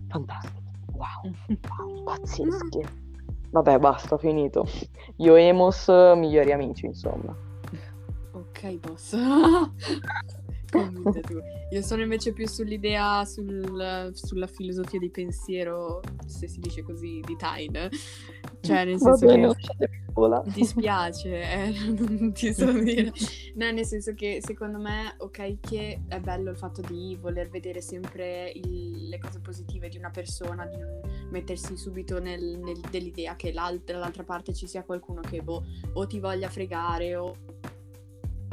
fantastiche, 0.07 0.71
wow, 0.93 1.33
wow 1.73 2.03
pazzesche. 2.05 3.03
Vabbè, 3.49 3.79
basta, 3.79 4.15
ho 4.15 4.17
finito. 4.17 4.67
Io 5.17 5.35
Emos, 5.35 5.87
migliori 5.87 6.51
amici, 6.51 6.85
insomma. 6.85 7.44
Ok, 8.55 8.79
boss. 8.79 9.11
Io 11.71 11.81
sono 11.81 12.01
invece 12.03 12.31
più 12.31 12.47
sull'idea, 12.47 13.25
sul, 13.25 14.11
sulla 14.13 14.47
filosofia 14.47 14.99
di 14.99 15.09
pensiero, 15.09 15.99
se 16.25 16.47
si 16.47 16.61
dice 16.61 16.81
così, 16.83 17.19
di 17.25 17.35
Tyne. 17.35 17.89
Cioè, 18.61 18.85
nel 18.85 18.97
senso 18.97 19.25
bene, 19.25 19.53
che 19.55 19.89
dispiace, 20.53 21.41
eh, 21.41 21.73
non 21.99 22.31
ti 22.31 22.53
so 22.53 22.71
dire. 22.81 23.11
No, 23.55 23.71
nel 23.71 23.85
senso 23.85 24.13
che 24.13 24.39
secondo 24.41 24.77
me, 24.79 25.15
ok, 25.17 25.59
che 25.59 26.03
è 26.07 26.19
bello 26.21 26.51
il 26.51 26.57
fatto 26.57 26.79
di 26.81 27.17
voler 27.19 27.49
vedere 27.49 27.81
sempre 27.81 28.51
il, 28.55 29.09
le 29.09 29.17
cose 29.17 29.39
positive 29.41 29.89
di 29.89 29.97
una 29.97 30.11
persona, 30.11 30.65
di 30.65 30.77
non 30.77 31.01
mettersi 31.29 31.75
subito 31.75 32.19
nel, 32.19 32.57
nel, 32.57 32.79
nell'idea 32.89 33.35
che 33.35 33.51
dall'altra 33.51 34.23
parte 34.23 34.53
ci 34.53 34.65
sia 34.67 34.83
qualcuno 34.83 35.19
che 35.19 35.41
boh, 35.41 35.65
o 35.93 36.07
ti 36.07 36.19
voglia 36.19 36.49
fregare 36.49 37.15
o 37.17 37.35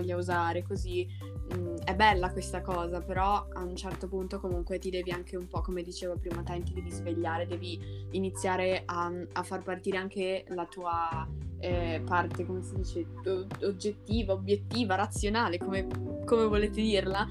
voglia 0.03 0.17
usare 0.17 0.63
così 0.63 1.07
Mm, 1.55 1.77
è 1.85 1.95
bella 1.95 2.31
questa 2.31 2.63
cosa, 2.63 3.01
però 3.01 3.47
a 3.53 3.63
un 3.63 3.77
certo 3.77 4.09
punto 4.09 4.41
comunque 4.41 4.79
ti 4.79 4.91
devi 4.91 5.11
anche 5.11 5.37
un 5.37 5.49
po', 5.49 5.61
come 5.61 5.83
dicevo 5.83 6.17
prima, 6.17 6.43
te, 6.43 6.63
ti 6.63 6.73
devi 6.73 6.91
svegliare, 6.91 7.47
devi 7.47 7.79
iniziare 8.13 8.83
a, 8.87 9.13
a 9.33 9.43
far 9.43 9.63
partire 9.63 9.99
anche 9.99 10.45
la 10.49 10.65
tua 10.67 11.29
eh, 11.59 12.03
parte, 12.07 12.47
come 12.47 12.63
si 12.63 12.77
dice, 12.77 13.07
oggettiva, 13.63 14.33
obiettiva, 14.33 14.95
razionale, 14.95 15.59
come, 15.59 15.87
come 16.25 16.47
volete 16.47 16.81
dirla, 16.81 17.27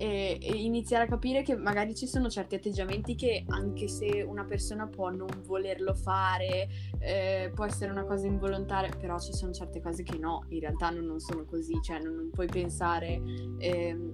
e, 0.00 0.38
e, 0.40 0.52
iniziare 0.54 1.04
a 1.04 1.06
capire 1.06 1.42
che 1.42 1.54
magari 1.54 1.94
ci 1.94 2.06
sono 2.06 2.30
certi 2.30 2.54
atteggiamenti 2.54 3.14
che 3.14 3.44
anche 3.48 3.86
se 3.86 4.22
una 4.26 4.44
persona 4.44 4.86
può 4.86 5.10
non 5.10 5.28
volerlo 5.44 5.94
fare, 5.94 6.68
eh, 7.00 7.52
può 7.54 7.66
essere 7.66 7.90
una 7.90 8.04
cosa 8.04 8.26
involontaria, 8.26 8.96
però 8.98 9.18
ci 9.18 9.34
sono 9.34 9.52
certe 9.52 9.82
cose 9.82 10.02
che 10.02 10.16
no, 10.16 10.46
in 10.48 10.60
realtà 10.60 10.88
non, 10.88 11.04
non 11.04 11.20
sono 11.20 11.44
così, 11.44 11.78
cioè 11.82 11.98
non, 11.98 12.14
non 12.14 12.30
puoi 12.30 12.46
pensare 12.46 13.20
eh, 13.58 14.10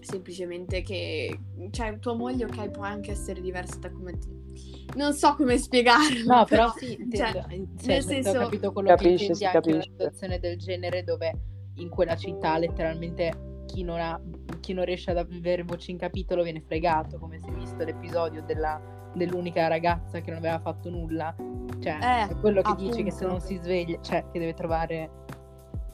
semplicemente 0.00 0.80
che, 0.80 1.38
cioè 1.70 1.98
tua 1.98 2.14
moglie 2.14 2.46
ok 2.46 2.70
può 2.70 2.84
anche 2.84 3.10
essere 3.10 3.42
diversa 3.42 3.76
da 3.78 3.90
come... 3.90 4.16
Ti... 4.16 4.88
Non 4.96 5.12
so 5.12 5.34
come 5.34 5.58
spiegarlo. 5.58 6.34
No, 6.34 6.44
però, 6.46 6.72
però 6.72 6.72
sì, 6.80 6.92
intendo, 6.98 7.40
cioè, 7.42 7.66
nel 7.88 8.02
senso... 8.02 8.30
ho 8.30 8.44
capito 8.44 8.72
quello 8.72 8.88
capisce, 8.88 9.16
che 9.16 9.22
intendi 9.24 9.44
anche 9.44 9.72
una 9.72 9.82
situazione 9.82 10.40
del 10.40 10.56
genere 10.56 11.04
dove 11.04 11.38
in 11.74 11.90
quella 11.90 12.16
città 12.16 12.56
letteralmente 12.56 13.48
chi 13.70 13.82
non, 13.82 14.00
ha, 14.00 14.20
chi 14.60 14.72
non 14.72 14.84
riesce 14.84 15.10
ad 15.10 15.18
avere 15.18 15.62
voce 15.62 15.90
in 15.92 15.98
capitolo 15.98 16.42
viene 16.42 16.60
fregato, 16.60 17.18
come 17.18 17.38
si 17.40 17.48
è 17.48 17.52
visto 17.52 17.84
l'episodio 17.84 18.42
della, 18.42 18.80
dell'unica 19.14 19.68
ragazza 19.68 20.20
che 20.20 20.30
non 20.30 20.38
aveva 20.38 20.58
fatto 20.58 20.90
nulla. 20.90 21.34
Cioè, 21.80 22.28
eh, 22.30 22.34
quello 22.40 22.60
che 22.62 22.70
appunto. 22.70 22.90
dice 22.90 23.02
che 23.04 23.10
se 23.10 23.26
non 23.26 23.40
si 23.40 23.56
sveglia, 23.56 24.00
cioè, 24.02 24.24
che 24.30 24.38
deve 24.38 24.54
trovare 24.54 25.10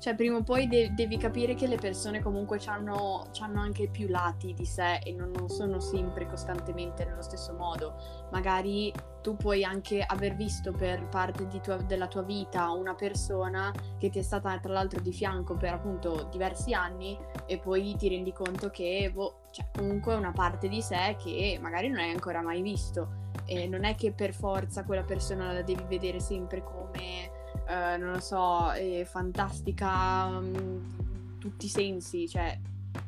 cioè, 0.06 0.14
prima 0.14 0.36
o 0.36 0.42
poi 0.44 0.68
de- 0.68 0.94
devi 0.94 1.16
capire 1.16 1.54
che 1.54 1.66
le 1.66 1.78
persone 1.78 2.22
comunque 2.22 2.60
hanno 2.66 3.26
anche 3.60 3.88
più 3.88 4.06
lati 4.06 4.54
di 4.54 4.64
sé 4.64 4.98
e 4.98 5.10
non, 5.10 5.32
non, 5.32 5.48
sono 5.48 5.80
sempre 5.80 6.28
costantemente 6.28 7.04
nello 7.04 7.22
stesso 7.22 7.54
modo. 7.54 7.96
Magari 8.30 8.92
tu 9.20 9.34
puoi 9.34 9.64
anche 9.64 10.00
aver 10.06 10.36
visto 10.36 10.70
per 10.70 11.08
parte 11.08 11.48
tua, 11.60 11.78
della 11.78 12.06
tua 12.06 12.22
vita 12.22 12.70
una 12.70 12.94
persona 12.94 13.74
che 13.98 14.08
ti 14.08 14.20
è 14.20 14.22
stata 14.22 14.56
tra 14.60 14.72
l'altro 14.72 15.00
di 15.00 15.12
fianco 15.12 15.56
per 15.56 15.72
appunto 15.72 16.28
diversi 16.30 16.72
anni 16.72 17.18
e 17.44 17.58
poi 17.58 17.96
ti 17.96 18.08
rendi 18.08 18.32
conto 18.32 18.70
che 18.70 19.10
boh, 19.12 19.48
cioè, 19.50 19.66
comunque 19.74 20.12
è 20.12 20.16
una 20.16 20.30
parte 20.30 20.68
di 20.68 20.82
sé 20.82 21.16
che 21.18 21.58
magari 21.60 21.88
non 21.88 21.98
hai 21.98 22.12
ancora 22.12 22.42
mai 22.42 22.62
visto. 22.62 23.24
E 23.44 23.66
non 23.66 23.82
è 23.82 23.96
che 23.96 24.12
per 24.12 24.32
forza 24.32 24.84
quella 24.84 25.02
persona 25.02 25.52
la 25.52 25.62
devi 25.62 25.82
vedere 25.88 26.20
sempre 26.20 26.62
come 26.62 27.35
eh, 27.68 27.96
non 27.96 28.12
lo 28.12 28.20
so, 28.20 28.70
è 28.72 29.04
fantastica 29.04 30.26
um, 30.26 31.38
tutti 31.38 31.66
i 31.66 31.68
sensi, 31.68 32.28
cioè 32.28 32.58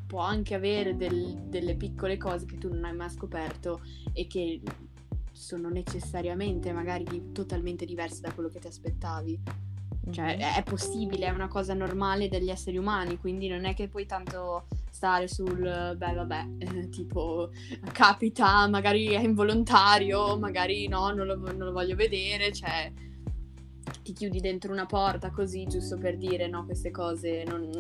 può 0.06 0.20
anche 0.20 0.54
avere 0.54 0.96
del, 0.96 1.36
delle 1.46 1.74
piccole 1.74 2.16
cose 2.16 2.46
che 2.46 2.58
tu 2.58 2.68
non 2.68 2.84
hai 2.84 2.94
mai 2.94 3.10
scoperto 3.10 3.80
e 4.12 4.26
che 4.26 4.60
sono 5.32 5.68
necessariamente 5.68 6.72
magari 6.72 7.30
totalmente 7.32 7.84
diverse 7.84 8.20
da 8.20 8.32
quello 8.32 8.48
che 8.48 8.58
ti 8.58 8.66
aspettavi. 8.66 9.40
Cioè, 10.10 10.36
mm-hmm. 10.36 10.56
è 10.56 10.62
possibile, 10.62 11.26
è 11.26 11.30
una 11.30 11.48
cosa 11.48 11.74
normale 11.74 12.28
degli 12.28 12.48
esseri 12.48 12.78
umani, 12.78 13.18
quindi 13.18 13.46
non 13.48 13.66
è 13.66 13.74
che 13.74 13.88
puoi 13.88 14.06
tanto 14.06 14.66
stare 14.90 15.28
sul 15.28 15.94
beh, 15.96 16.14
vabbè, 16.14 16.46
eh, 16.58 16.88
tipo 16.90 17.50
capita, 17.92 18.66
magari 18.68 19.08
è 19.08 19.20
involontario, 19.20 20.38
magari 20.38 20.88
no, 20.88 21.10
non 21.10 21.26
lo, 21.26 21.36
non 21.36 21.58
lo 21.58 21.72
voglio 21.72 21.94
vedere, 21.94 22.52
cioè 22.52 22.90
ti 24.02 24.12
chiudi 24.12 24.40
dentro 24.40 24.72
una 24.72 24.86
porta 24.86 25.30
così, 25.30 25.66
giusto 25.66 25.96
per 25.96 26.16
dire 26.16 26.46
no, 26.48 26.64
queste 26.64 26.90
cose 26.90 27.44
non, 27.44 27.70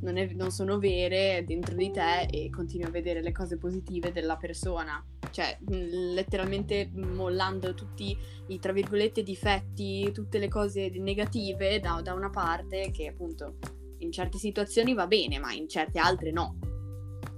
non, 0.00 0.16
è, 0.16 0.26
non, 0.34 0.50
sono 0.50 0.78
vere 0.78 1.44
dentro 1.46 1.74
di 1.74 1.90
te 1.90 2.22
e 2.30 2.50
continui 2.50 2.86
a 2.86 2.90
vedere 2.90 3.22
le 3.22 3.32
cose 3.32 3.56
positive 3.56 4.12
della 4.12 4.36
persona. 4.36 5.04
Cioè, 5.30 5.58
letteralmente 5.68 6.90
mollando 6.94 7.74
tutti 7.74 8.16
i, 8.48 8.58
tra 8.58 8.72
virgolette, 8.72 9.22
difetti, 9.22 10.10
tutte 10.12 10.38
le 10.38 10.48
cose 10.48 10.90
negative 10.90 11.80
da, 11.80 12.00
da 12.02 12.12
una 12.12 12.30
parte 12.30 12.90
che 12.92 13.08
appunto 13.08 13.56
in 13.98 14.12
certe 14.12 14.38
situazioni 14.38 14.94
va 14.94 15.06
bene, 15.06 15.38
ma 15.38 15.52
in 15.52 15.68
certe 15.68 15.98
altre 15.98 16.30
no. 16.30 16.58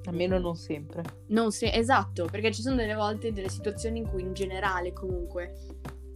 Almeno 0.05 0.39
non 0.39 0.57
sempre. 0.57 1.03
Non 1.29 1.51
se- 1.51 1.73
esatto, 1.73 2.27
perché 2.31 2.53
ci 2.53 2.63
sono 2.63 2.77
delle 2.77 2.95
volte 2.95 3.33
delle 3.33 3.49
situazioni 3.49 3.99
in 4.01 4.09
cui 4.09 4.23
in 4.23 4.35
generale 4.35 4.93
comunque 4.93 5.55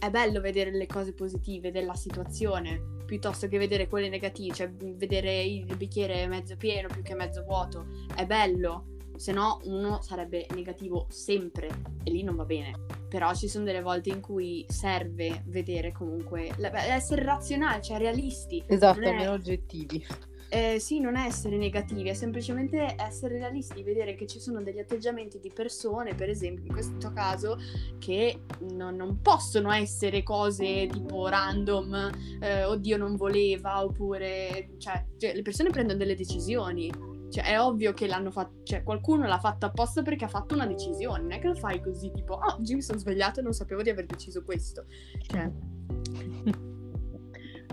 è 0.01 0.09
bello 0.09 0.41
vedere 0.41 0.71
le 0.71 0.87
cose 0.87 1.13
positive 1.13 1.69
della 1.69 1.93
situazione 1.93 3.03
piuttosto 3.05 3.47
che 3.47 3.59
vedere 3.59 3.87
quelle 3.87 4.09
negative, 4.09 4.55
cioè 4.55 4.71
vedere 4.71 5.43
il 5.43 5.77
bicchiere 5.77 6.25
mezzo 6.25 6.55
pieno 6.57 6.87
più 6.87 7.03
che 7.03 7.13
mezzo 7.13 7.43
vuoto. 7.43 7.85
È 8.15 8.25
bello, 8.25 8.95
se 9.15 9.31
no 9.31 9.59
uno 9.65 10.01
sarebbe 10.01 10.47
negativo 10.55 11.05
sempre 11.09 11.67
e 12.03 12.09
lì 12.09 12.23
non 12.23 12.35
va 12.35 12.45
bene. 12.45 12.85
Però 13.09 13.31
ci 13.35 13.47
sono 13.47 13.65
delle 13.65 13.83
volte 13.83 14.09
in 14.09 14.21
cui 14.21 14.65
serve 14.67 15.43
vedere 15.45 15.91
comunque, 15.91 16.49
essere 16.87 17.23
razionali, 17.23 17.83
cioè 17.83 17.99
realisti. 17.99 18.63
Esatto, 18.65 19.01
è... 19.01 19.13
meno 19.13 19.33
oggettivi 19.33 20.03
eh, 20.51 20.79
sì, 20.79 20.99
non 20.99 21.15
è 21.15 21.25
essere 21.25 21.55
negativi, 21.55 22.09
è 22.09 22.13
semplicemente 22.13 22.95
essere 22.97 23.37
realisti, 23.37 23.83
vedere 23.83 24.15
che 24.15 24.27
ci 24.27 24.37
sono 24.37 24.61
degli 24.61 24.79
atteggiamenti 24.79 25.39
di 25.39 25.49
persone, 25.49 26.13
per 26.13 26.27
esempio 26.27 26.65
in 26.65 26.73
questo 26.73 27.13
caso, 27.13 27.57
che 27.99 28.41
non, 28.71 28.95
non 28.95 29.21
possono 29.21 29.71
essere 29.71 30.23
cose 30.23 30.87
tipo 30.91 31.29
random, 31.29 32.11
eh, 32.41 32.65
oddio 32.65 32.97
non 32.97 33.15
voleva, 33.15 33.81
oppure, 33.81 34.71
cioè, 34.77 35.05
cioè, 35.17 35.33
le 35.33 35.41
persone 35.41 35.69
prendono 35.69 35.97
delle 35.97 36.15
decisioni. 36.15 36.91
Cioè, 37.31 37.45
è 37.45 37.61
ovvio 37.61 37.93
che 37.93 38.07
l'hanno 38.07 38.29
fatto, 38.29 38.61
cioè, 38.63 38.83
qualcuno 38.83 39.25
l'ha 39.25 39.39
fatto 39.39 39.65
apposta 39.65 40.01
perché 40.01 40.25
ha 40.25 40.27
fatto 40.27 40.53
una 40.53 40.67
decisione, 40.67 41.21
non 41.21 41.31
è 41.31 41.39
che 41.39 41.47
lo 41.47 41.55
fai 41.55 41.81
così, 41.81 42.11
tipo, 42.11 42.33
oh, 42.33 42.55
oggi 42.57 42.75
mi 42.75 42.81
sono 42.81 42.99
svegliato 42.99 43.39
e 43.39 43.43
non 43.43 43.53
sapevo 43.53 43.81
di 43.81 43.89
aver 43.89 44.05
deciso 44.05 44.43
questo. 44.43 44.85
Cioè... 45.27 46.69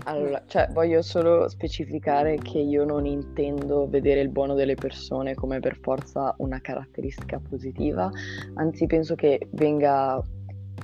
Allora, 0.05 0.41
cioè, 0.47 0.69
voglio 0.71 1.01
solo 1.01 1.47
specificare 1.49 2.37
che 2.37 2.59
io 2.59 2.85
non 2.85 3.05
intendo 3.05 3.87
vedere 3.87 4.21
il 4.21 4.29
buono 4.29 4.53
delle 4.53 4.75
persone 4.75 5.35
come 5.35 5.59
per 5.59 5.77
forza 5.81 6.33
una 6.37 6.59
caratteristica 6.61 7.39
positiva, 7.39 8.09
anzi 8.55 8.85
penso 8.85 9.15
che 9.15 9.47
venga 9.51 10.23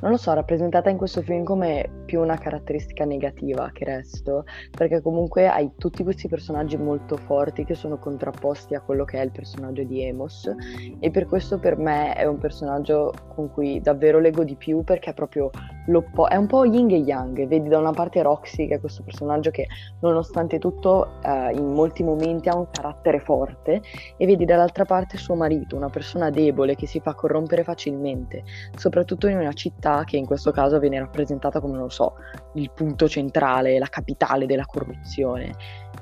non 0.01 0.11
lo 0.11 0.17
so, 0.17 0.33
rappresentata 0.33 0.89
in 0.89 0.97
questo 0.97 1.21
film 1.21 1.43
come 1.43 1.89
più 2.05 2.21
una 2.21 2.37
caratteristica 2.37 3.05
negativa 3.05 3.69
che 3.71 3.85
resto, 3.85 4.43
perché 4.69 5.01
comunque 5.01 5.47
hai 5.47 5.71
tutti 5.77 6.03
questi 6.03 6.27
personaggi 6.27 6.77
molto 6.77 7.17
forti 7.17 7.63
che 7.63 7.75
sono 7.75 7.97
contrapposti 7.97 8.75
a 8.75 8.81
quello 8.81 9.05
che 9.05 9.19
è 9.19 9.23
il 9.23 9.31
personaggio 9.31 9.83
di 9.83 10.03
Emos 10.03 10.51
e 10.99 11.11
per 11.11 11.25
questo 11.25 11.59
per 11.59 11.77
me 11.77 12.13
è 12.13 12.25
un 12.25 12.37
personaggio 12.37 13.13
con 13.33 13.49
cui 13.51 13.79
davvero 13.81 14.19
leggo 14.19 14.43
di 14.43 14.55
più 14.55 14.83
perché 14.83 15.11
è 15.11 15.13
proprio 15.13 15.49
l'opposto, 15.85 16.33
è 16.33 16.35
un 16.35 16.47
po' 16.47 16.65
yin 16.65 16.89
e 16.91 16.97
yang, 16.97 17.47
vedi 17.47 17.67
da 17.67 17.77
una 17.77 17.91
parte 17.91 18.21
Roxy 18.21 18.67
che 18.67 18.75
è 18.75 18.79
questo 18.79 19.03
personaggio 19.03 19.51
che 19.51 19.67
nonostante 19.99 20.59
tutto 20.59 21.19
eh, 21.23 21.51
in 21.53 21.73
molti 21.73 22.03
momenti 22.03 22.49
ha 22.49 22.55
un 22.55 22.67
carattere 22.69 23.19
forte 23.19 23.81
e 24.17 24.25
vedi 24.25 24.45
dall'altra 24.45 24.85
parte 24.85 25.17
suo 25.17 25.35
marito, 25.35 25.75
una 25.75 25.89
persona 25.89 26.29
debole 26.29 26.75
che 26.75 26.87
si 26.87 26.99
fa 26.99 27.13
corrompere 27.13 27.63
facilmente, 27.63 28.43
soprattutto 28.77 29.27
in 29.27 29.37
una 29.37 29.53
città 29.53 30.03
che 30.05 30.17
in 30.17 30.25
questo 30.25 30.51
caso 30.51 30.79
viene 30.79 30.99
rappresentata 30.99 31.59
come, 31.59 31.77
non 31.77 31.89
so, 31.89 32.15
il 32.53 32.71
punto 32.71 33.07
centrale, 33.07 33.79
la 33.79 33.87
capitale 33.87 34.45
della 34.45 34.65
corruzione. 34.65 35.53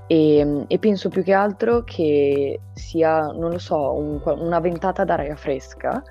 E, 0.07 0.65
e 0.67 0.79
penso 0.79 1.09
più 1.09 1.23
che 1.23 1.33
altro 1.33 1.83
che 1.83 2.59
sia, 2.73 3.27
non 3.27 3.51
lo 3.51 3.59
so, 3.59 3.93
un, 3.93 4.21
una 4.25 4.59
ventata 4.59 5.03
d'aria 5.03 5.35
fresca 5.35 6.03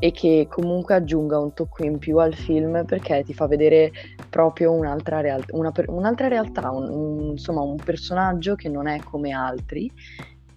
e 0.00 0.12
che 0.12 0.46
comunque 0.48 0.94
aggiunga 0.94 1.38
un 1.38 1.52
tocco 1.52 1.84
in 1.84 1.98
più 1.98 2.16
al 2.18 2.34
film 2.34 2.84
perché 2.86 3.22
ti 3.22 3.34
fa 3.34 3.46
vedere 3.46 3.92
proprio 4.30 4.72
un'altra, 4.72 5.20
real- 5.20 5.44
una 5.50 5.70
per- 5.70 5.90
un'altra 5.90 6.26
realtà, 6.28 6.70
un, 6.70 6.88
un, 6.88 7.20
insomma 7.32 7.60
un 7.60 7.76
personaggio 7.76 8.54
che 8.54 8.68
non 8.70 8.88
è 8.88 9.02
come 9.02 9.32
altri 9.32 9.92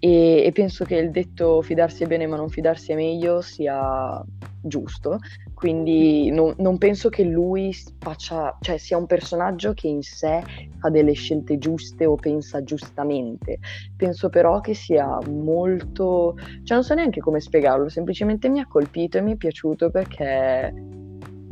e, 0.06 0.44
e, 0.44 0.52
penso 0.52 0.84
che 0.84 0.98
il 0.98 1.12
detto 1.12 1.62
fidarsi 1.62 2.04
è 2.04 2.08
bene 2.08 2.28
ma 2.28 2.36
non 2.36 2.50
fidarsi 2.50 2.92
è 2.92 2.96
meglio 2.96 3.40
sia 3.40 4.22
giusto, 4.60 5.20
quindi 5.54 6.30
non, 6.30 6.54
non 6.58 6.78
penso 6.78 7.08
che 7.08 7.24
lui 7.24 7.74
faccia, 8.00 8.58
cioè, 8.60 8.78
sia 8.78 8.98
un 8.98 9.06
personaggio 9.06 9.74
che 9.74 9.88
in 9.88 10.02
sé 10.02 10.44
fa 10.78 10.90
delle 10.90 11.14
scelte 11.14 11.58
giuste 11.58 12.06
o 12.06 12.16
pensa 12.16 12.62
giustamente, 12.64 13.60
penso 13.96 14.28
però 14.28 14.60
che 14.60 14.74
sia 14.74 15.20
molto, 15.30 16.36
cioè 16.64 16.76
non 16.76 16.84
so 16.84 16.96
neanche 16.96 17.22
come 17.22 17.40
spiegarlo, 17.40 17.88
semplicemente 17.88 18.50
mi 18.50 18.60
ha 18.60 18.68
colpito 18.68 19.18
e 19.18 19.22
mi 19.22 19.32
è 19.32 19.38
piaciuto 19.38 19.90
perché 19.90 20.74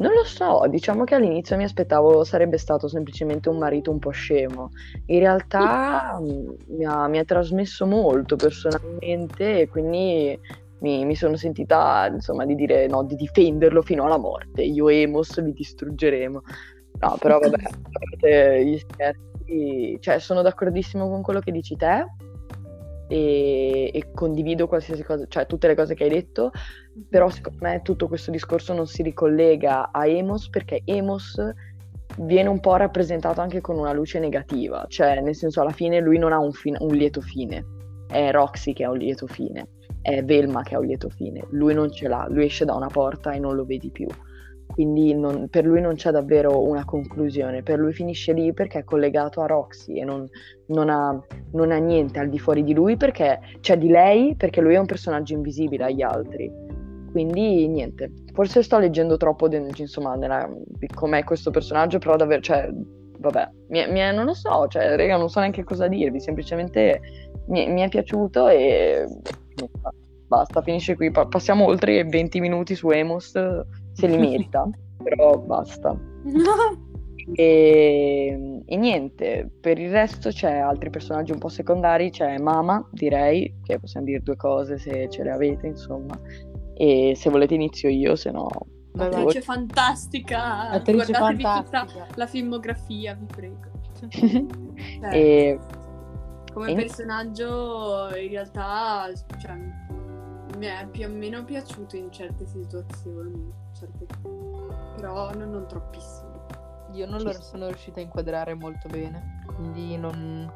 non 0.01 0.13
lo 0.13 0.23
so, 0.23 0.63
diciamo 0.67 1.03
che 1.03 1.15
all'inizio 1.15 1.55
mi 1.55 1.63
aspettavo 1.63 2.23
sarebbe 2.23 2.57
stato 2.57 2.87
semplicemente 2.87 3.49
un 3.49 3.57
marito 3.57 3.91
un 3.91 3.99
po' 3.99 4.09
scemo. 4.09 4.71
In 5.05 5.19
realtà 5.19 6.19
mm, 6.19 6.49
mi 6.75 6.85
ha, 6.85 7.07
mi 7.07 7.19
ha 7.19 7.23
trasmesso 7.23 7.85
molto 7.85 8.35
personalmente 8.35 9.61
e 9.61 9.69
quindi 9.69 10.37
mi, 10.79 11.05
mi, 11.05 11.15
sono 11.15 11.35
sentita 11.35 12.09
insomma 12.11 12.45
di 12.45 12.55
dire 12.55 12.87
no, 12.87 13.03
di 13.03 13.15
difenderlo 13.15 13.81
fino 13.83 14.05
alla 14.05 14.17
morte. 14.17 14.63
Io 14.63 14.89
e 14.89 15.01
Emos 15.01 15.39
li 15.39 15.53
distruggeremo. 15.53 16.41
No, 16.99 17.17
però 17.19 17.39
vabbè, 17.39 18.61
gli 18.63 18.77
scherzi, 18.77 19.97
cioè 19.99 20.19
sono 20.19 20.41
d'accordissimo 20.41 21.07
con 21.07 21.21
quello 21.21 21.39
che 21.39 21.51
dici 21.51 21.75
te 21.75 22.05
e, 23.11 23.91
e, 23.93 24.11
condivido 24.13 24.67
qualsiasi 24.67 25.03
cosa, 25.03 25.25
cioè 25.27 25.45
tutte 25.45 25.67
le 25.67 25.75
cose 25.75 25.95
che 25.95 26.05
hai 26.05 26.09
detto, 26.09 26.51
però 27.09 27.29
secondo 27.29 27.59
me 27.61 27.81
tutto 27.83 28.07
questo 28.07 28.31
discorso 28.31 28.73
non 28.73 28.87
si 28.87 29.03
ricollega 29.03 29.91
a 29.91 30.07
Emos 30.07 30.47
perché 30.47 30.81
Emos 30.85 31.35
viene 32.19 32.47
un 32.47 32.61
po' 32.61 32.77
rappresentato 32.77 33.41
anche 33.41 33.59
con 33.59 33.77
una 33.77 33.91
luce 33.91 34.19
negativa, 34.19 34.85
cioè 34.87 35.19
nel 35.19 35.35
senso 35.35 35.59
alla 35.59 35.71
fine 35.71 35.99
lui 35.99 36.17
non 36.17 36.31
ha 36.31 36.39
un, 36.39 36.53
fin- 36.53 36.77
un 36.79 36.95
lieto 36.95 37.19
fine, 37.19 37.65
è 38.07 38.31
Roxy 38.31 38.71
che 38.71 38.85
ha 38.85 38.89
un 38.89 38.97
lieto 38.97 39.27
fine, 39.27 39.67
è 40.01 40.23
Velma 40.23 40.63
che 40.63 40.75
ha 40.75 40.79
un 40.79 40.85
lieto 40.85 41.09
fine, 41.09 41.45
lui 41.49 41.73
non 41.73 41.91
ce 41.91 42.07
l'ha, 42.07 42.25
lui 42.29 42.45
esce 42.45 42.63
da 42.63 42.75
una 42.75 42.87
porta 42.87 43.31
e 43.31 43.39
non 43.39 43.55
lo 43.55 43.65
vedi 43.65 43.91
più 43.91 44.07
quindi 44.71 45.13
non, 45.13 45.47
per 45.49 45.65
lui 45.65 45.81
non 45.81 45.95
c'è 45.95 46.11
davvero 46.11 46.61
una 46.61 46.85
conclusione, 46.85 47.61
per 47.61 47.79
lui 47.79 47.93
finisce 47.93 48.33
lì 48.33 48.53
perché 48.53 48.79
è 48.79 48.83
collegato 48.83 49.41
a 49.41 49.45
Roxy 49.45 49.99
e 49.99 50.03
non, 50.03 50.27
non, 50.67 50.89
ha, 50.89 51.19
non, 51.51 51.71
ha, 51.71 51.77
niente 51.77 52.19
al 52.19 52.29
di 52.29 52.39
fuori 52.39 52.63
di 52.63 52.73
lui 52.73 52.97
perché 52.97 53.39
c'è 53.59 53.77
di 53.77 53.89
lei, 53.89 54.35
perché 54.35 54.61
lui 54.61 54.75
è 54.75 54.79
un 54.79 54.85
personaggio 54.85 55.33
invisibile 55.33 55.85
agli 55.85 56.01
altri. 56.01 56.51
Quindi 57.11 57.67
niente, 57.67 58.11
forse 58.33 58.63
sto 58.63 58.79
leggendo 58.79 59.17
troppo 59.17 59.49
de, 59.49 59.69
insomma, 59.75 60.15
nella, 60.15 60.49
com'è 60.95 61.23
questo 61.23 61.51
personaggio, 61.51 61.99
però 61.99 62.15
davvero, 62.15 62.41
cioè, 62.41 62.69
vabbè, 63.19 63.49
mi, 63.67 63.91
mi 63.91 63.99
non 64.13 64.25
lo 64.25 64.33
so, 64.33 64.67
cioè, 64.67 64.95
raga, 64.95 65.17
non 65.17 65.29
so 65.29 65.39
neanche 65.39 65.63
cosa 65.63 65.87
dirvi, 65.87 66.21
semplicemente 66.21 67.01
mi, 67.47 67.69
mi 67.69 67.81
è 67.81 67.89
piaciuto 67.89 68.47
e 68.47 69.05
basta, 70.27 70.61
finisce 70.61 70.95
qui, 70.95 71.11
passiamo 71.11 71.65
oltre 71.65 72.05
20 72.05 72.39
minuti 72.39 72.73
su 72.73 72.89
Emos 72.89 73.33
se 74.01 74.07
li 74.07 74.17
merita, 74.17 74.67
però 75.03 75.37
basta. 75.37 75.97
E, 77.35 78.61
e, 78.65 78.75
niente, 78.77 79.49
per 79.61 79.77
il 79.77 79.91
resto 79.91 80.29
c'è 80.29 80.57
altri 80.57 80.89
personaggi 80.89 81.31
un 81.31 81.37
po' 81.37 81.49
secondari, 81.49 82.09
c'è 82.09 82.37
Mama, 82.39 82.85
direi, 82.91 83.59
che 83.63 83.79
possiamo 83.79 84.07
dire 84.07 84.21
due 84.21 84.35
cose 84.35 84.79
se 84.79 85.07
ce 85.09 85.23
le 85.23 85.31
avete, 85.31 85.67
insomma. 85.67 86.19
E 86.73 87.13
se 87.15 87.29
volete 87.29 87.53
inizio 87.53 87.89
io, 87.89 88.15
se 88.15 88.31
no... 88.31 88.49
Attrice 88.97 89.21
voi... 89.21 89.41
fantastica! 89.41 90.69
Attrice 90.71 91.13
fantastica. 91.13 91.85
tutta 91.85 92.07
la 92.15 92.25
filmografia, 92.25 93.13
vi 93.13 93.25
prego. 93.25 93.69
Cioè, 94.99 95.15
e... 95.15 95.59
Come 96.53 96.71
e... 96.71 96.75
personaggio 96.75 98.09
in 98.15 98.29
realtà 98.29 99.09
cioè, 99.39 99.55
mi 100.57 100.65
è 100.65 100.87
più 100.89 101.05
o 101.05 101.09
meno 101.09 101.45
piaciuto 101.45 101.95
in 101.95 102.11
certe 102.11 102.45
situazioni 102.47 103.60
certe 103.81 104.41
però 104.95 105.33
non, 105.33 105.49
non 105.49 105.67
troppissimo. 105.67 106.29
Io 106.93 107.07
non 107.07 107.21
lo 107.21 107.31
sono 107.31 107.67
riuscita 107.67 107.99
a 107.99 108.03
inquadrare 108.03 108.53
molto 108.53 108.87
bene, 108.87 109.43
quindi 109.55 109.97
non... 109.97 110.51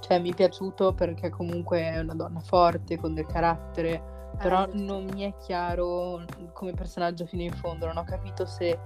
Cioè, 0.00 0.18
mi 0.18 0.30
è 0.30 0.34
piaciuto 0.34 0.94
perché 0.94 1.28
comunque 1.28 1.82
è 1.82 1.98
una 1.98 2.14
donna 2.14 2.40
forte, 2.40 2.96
con 2.96 3.12
del 3.12 3.26
carattere, 3.26 4.30
però 4.38 4.66
eh, 4.66 4.70
non 4.74 5.04
mi 5.04 5.22
è 5.22 5.36
chiaro 5.36 6.24
come 6.52 6.72
personaggio 6.72 7.26
fino 7.26 7.42
in 7.42 7.52
fondo, 7.52 7.86
non 7.86 7.98
ho 7.98 8.04
capito 8.04 8.46
se 8.46 8.78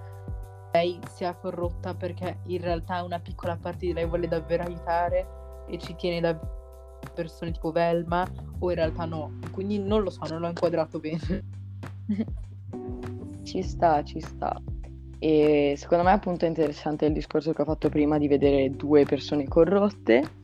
lei 0.73 0.99
sia 1.09 1.35
corrotta 1.35 1.95
perché 1.95 2.41
in 2.47 2.61
realtà 2.61 3.05
una 3.05 3.21
piccola 3.21 3.57
parte 3.57 3.87
di 3.87 3.93
lei 3.93 4.07
vuole 4.07 4.27
davvero 4.27 4.65
aiutare 4.65 5.27
e 5.69 5.79
ci 5.79 5.95
tiene 5.95 6.21
da 6.21 6.37
persone 7.15 7.53
tipo 7.53 7.71
Velma 7.71 8.27
o 8.59 8.71
in 8.71 8.75
realtà 8.77 9.05
no, 9.05 9.39
quindi 9.53 9.79
non 9.79 10.03
lo 10.03 10.11
so, 10.11 10.27
non 10.29 10.41
l'ho 10.41 10.49
inquadrato 10.49 10.99
bene. 10.99 11.45
Ci 13.45 13.63
sta, 13.63 14.03
ci 14.03 14.21
sta. 14.21 14.61
E 15.19 15.75
secondo 15.79 16.05
me 16.05 16.11
appunto 16.11 16.45
è 16.45 16.49
interessante 16.49 17.07
il 17.07 17.13
discorso 17.13 17.53
che 17.53 17.63
ho 17.63 17.65
fatto 17.65 17.89
prima 17.89 18.19
di 18.19 18.29
vedere 18.29 18.71
due 18.71 19.05
persone 19.05 19.49
corrotte 19.49 20.43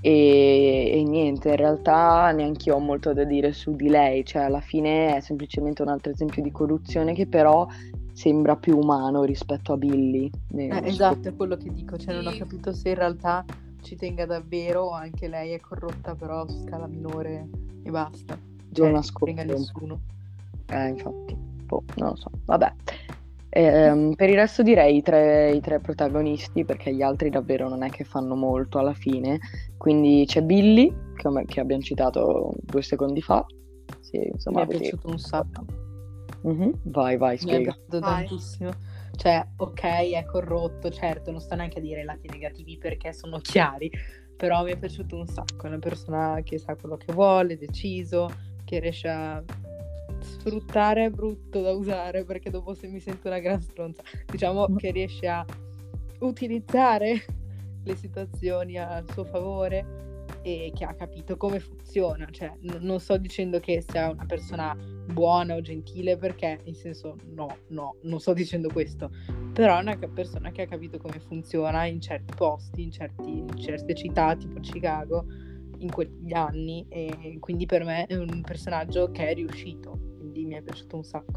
e, 0.00 0.90
e 0.94 1.02
niente, 1.04 1.50
in 1.50 1.56
realtà 1.56 2.32
neanche 2.32 2.70
io 2.70 2.76
ho 2.76 2.80
molto 2.80 3.12
da 3.12 3.24
dire 3.24 3.52
su 3.52 3.76
di 3.76 3.88
lei, 3.88 4.24
cioè 4.24 4.42
alla 4.42 4.60
fine 4.60 5.16
è 5.16 5.20
semplicemente 5.20 5.82
un 5.82 5.88
altro 5.88 6.10
esempio 6.10 6.42
di 6.42 6.50
corruzione 6.50 7.12
che 7.12 7.26
però 7.26 7.66
sembra 8.12 8.56
più 8.56 8.78
umano 8.78 9.24
rispetto 9.24 9.74
a 9.74 9.76
Billy. 9.76 10.30
Eh, 10.56 10.80
esatto, 10.84 11.28
è 11.28 11.36
quello 11.36 11.56
che 11.56 11.70
dico, 11.72 11.96
cioè 11.98 12.14
non 12.14 12.26
ho 12.26 12.36
capito 12.36 12.72
se 12.72 12.88
in 12.88 12.94
realtà 12.94 13.44
ci 13.82 13.94
tenga 13.96 14.24
davvero 14.24 14.84
o 14.84 14.90
anche 14.92 15.28
lei 15.28 15.52
è 15.52 15.60
corrotta 15.60 16.14
però 16.14 16.48
su 16.48 16.62
scala 16.66 16.86
minore 16.86 17.48
e 17.82 17.90
basta. 17.90 18.38
Cioè, 18.72 18.90
non 18.90 19.02
tenga 19.24 19.44
nessuno. 19.44 20.00
Eh, 20.66 20.88
infatti 20.88 21.49
boh, 21.70 21.84
non 21.96 22.08
lo 22.10 22.16
so, 22.16 22.30
vabbè. 22.44 22.72
Eh, 23.52 24.12
per 24.14 24.28
il 24.28 24.36
resto 24.36 24.62
direi 24.62 24.96
i 24.96 25.02
tre, 25.02 25.50
i 25.52 25.60
tre, 25.60 25.80
protagonisti 25.80 26.64
perché 26.64 26.94
gli 26.94 27.02
altri 27.02 27.30
davvero 27.30 27.68
non 27.68 27.82
è 27.82 27.90
che 27.90 28.04
fanno 28.04 28.34
molto 28.34 28.78
alla 28.78 28.94
fine. 28.94 29.38
Quindi 29.76 30.24
c'è 30.26 30.42
Billy, 30.42 30.92
che, 31.14 31.28
che 31.46 31.60
abbiamo 31.60 31.82
citato 31.82 32.52
due 32.60 32.82
secondi 32.82 33.22
fa. 33.22 33.44
Sì, 34.00 34.28
insomma, 34.32 34.64
Mi 34.64 34.74
è 34.74 34.78
piaciuto 34.78 35.08
un 35.08 35.18
sacco. 35.18 35.64
Mm-hmm. 36.46 36.70
Vai, 36.84 37.16
vai, 37.16 37.38
spiega. 37.38 37.58
Mi 37.58 37.64
è 37.64 37.66
piaciuto 37.66 37.98
tantissimo. 37.98 38.70
Cioè, 39.16 39.46
ok, 39.56 39.82
è 39.82 40.24
corrotto, 40.24 40.90
certo, 40.90 41.30
non 41.30 41.40
sto 41.40 41.54
neanche 41.54 41.78
a 41.78 41.82
dire 41.82 42.00
i 42.00 42.04
lati 42.04 42.28
negativi 42.28 42.78
perché 42.78 43.12
sono 43.12 43.38
chiari, 43.42 43.90
però 44.36 44.62
mi 44.64 44.70
è 44.70 44.78
piaciuto 44.78 45.16
un 45.16 45.26
sacco. 45.26 45.64
È 45.64 45.68
una 45.68 45.78
persona 45.78 46.40
che 46.44 46.58
sa 46.58 46.76
quello 46.76 46.96
che 46.96 47.12
vuole, 47.12 47.58
deciso, 47.58 48.28
che 48.64 48.78
riesce 48.78 49.08
a 49.08 49.42
sfruttare 50.20 51.06
è 51.06 51.10
brutto 51.10 51.60
da 51.60 51.72
usare 51.72 52.24
perché 52.24 52.50
dopo 52.50 52.74
se 52.74 52.86
mi 52.86 53.00
sento 53.00 53.28
una 53.28 53.38
gran 53.38 53.60
stronza. 53.60 54.02
Diciamo 54.26 54.74
che 54.76 54.90
riesce 54.90 55.26
a 55.28 55.44
utilizzare 56.20 57.24
le 57.82 57.96
situazioni 57.96 58.76
a 58.76 59.02
suo 59.12 59.24
favore 59.24 60.00
e 60.42 60.72
che 60.74 60.84
ha 60.84 60.94
capito 60.94 61.36
come 61.36 61.60
funziona. 61.60 62.26
Cioè, 62.30 62.52
n- 62.60 62.78
non 62.80 63.00
sto 63.00 63.16
dicendo 63.16 63.60
che 63.60 63.84
sia 63.86 64.10
una 64.10 64.24
persona 64.26 64.74
buona 64.74 65.56
o 65.56 65.60
gentile 65.60 66.16
perché, 66.16 66.60
in 66.64 66.74
senso, 66.74 67.16
no, 67.34 67.56
no, 67.68 67.96
non 68.02 68.20
sto 68.20 68.32
dicendo 68.32 68.68
questo. 68.68 69.10
Però 69.52 69.76
è 69.76 69.80
una 69.80 69.96
persona 69.96 70.50
che 70.50 70.62
ha 70.62 70.66
capito 70.66 70.98
come 70.98 71.18
funziona 71.20 71.84
in 71.86 72.00
certi 72.00 72.34
posti, 72.34 72.82
in, 72.82 72.90
certi, 72.90 73.38
in 73.38 73.58
certe 73.58 73.94
città, 73.94 74.36
tipo 74.36 74.60
Chicago, 74.60 75.26
in 75.78 75.90
quegli 75.90 76.32
anni. 76.32 76.86
E 76.88 77.36
quindi 77.40 77.66
per 77.66 77.84
me 77.84 78.06
è 78.06 78.16
un 78.16 78.40
personaggio 78.42 79.10
che 79.10 79.28
è 79.28 79.34
riuscito 79.34 80.09
quindi 80.30 80.46
mi 80.46 80.54
è 80.54 80.62
piaciuto 80.62 80.96
un 80.96 81.04
sacco. 81.04 81.32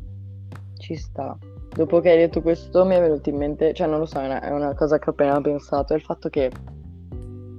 Ci 0.77 0.95
sta. 0.95 1.37
Dopo 1.75 1.99
che 1.99 2.11
hai 2.11 2.17
detto 2.17 2.41
questo 2.41 2.85
mi 2.85 2.95
è 2.95 3.01
venuto 3.01 3.29
in 3.29 3.37
mente, 3.37 3.73
cioè 3.73 3.87
non 3.87 3.99
lo 3.99 4.05
so, 4.05 4.19
è 4.19 4.25
una, 4.25 4.41
è 4.41 4.51
una 4.51 4.75
cosa 4.75 4.99
che 4.99 5.09
ho 5.09 5.13
appena 5.13 5.41
pensato, 5.41 5.93
è 5.93 5.95
il 5.95 6.03
fatto 6.03 6.29
che 6.29 6.51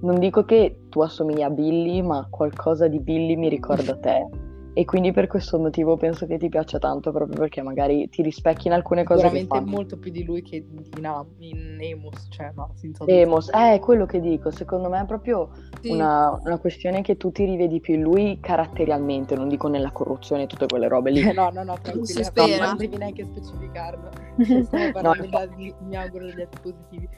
non 0.03 0.19
dico 0.19 0.45
che 0.45 0.83
tu 0.89 1.01
assomigli 1.01 1.43
a 1.43 1.51
Billy, 1.51 2.03
ma 2.03 2.27
qualcosa 2.31 2.87
di 2.87 3.01
Billy 3.01 3.35
mi 3.35 3.49
ricorda 3.49 3.97
te. 3.99 4.29
E 4.77 4.85
quindi 4.85 5.13
per 5.13 5.29
questo 5.29 5.57
motivo 5.57 5.97
penso 5.97 6.27
che 6.27 6.37
ti 6.37 6.49
piaccia 6.49 6.81
tanto, 6.81 7.13
proprio 7.13 7.39
perché 7.39 7.63
magari 7.63 8.09
ti 8.09 8.23
rispecchi 8.23 8.67
in 8.67 8.73
alcune 8.73 9.05
cose. 9.05 9.23
Veramente 9.23 9.61
molto 9.61 9.97
più 9.97 10.11
di 10.11 10.25
lui 10.25 10.43
che 10.43 10.57
in, 10.57 11.07
in 11.39 11.79
Emos, 11.81 12.27
cioè 12.29 12.51
no, 12.57 12.75
Emos, 13.07 13.51
eh, 13.51 13.75
è 13.75 13.79
quello 13.79 14.05
che 14.05 14.21
dico, 14.21 14.51
secondo 14.51 14.89
me 14.89 15.01
è 15.01 15.05
proprio 15.05 15.51
sì. 15.81 15.91
una, 15.91 16.37
una, 16.43 16.59
questione 16.59 17.03
che 17.03 17.17
tu 17.17 17.31
ti 17.31 17.45
rivedi 17.45 17.79
più 17.79 17.95
in 17.95 18.03
lui 18.03 18.41
caratterialmente, 18.41 19.37
non 19.37 19.49
dico 19.49 19.69
nella 19.69 19.93
corruzione 19.93 20.43
e 20.43 20.47
tutte 20.49 20.67
quelle 20.67 20.89
robe 20.89 21.13
lì. 21.13 21.33
no, 21.33 21.51
no, 21.51 21.63
no, 21.63 21.79
tranquilla, 21.81 22.07
si 22.07 22.25
spera. 22.25 22.67
non 22.67 22.77
devi 22.77 22.97
neanche 22.97 23.25
specificarlo. 23.25 24.11
No, 25.05 25.15
da, 25.31 25.47
mi 25.57 25.97
auguro 25.97 26.27
degli 26.27 26.41
atti 26.41 26.59
positivi. 26.61 27.09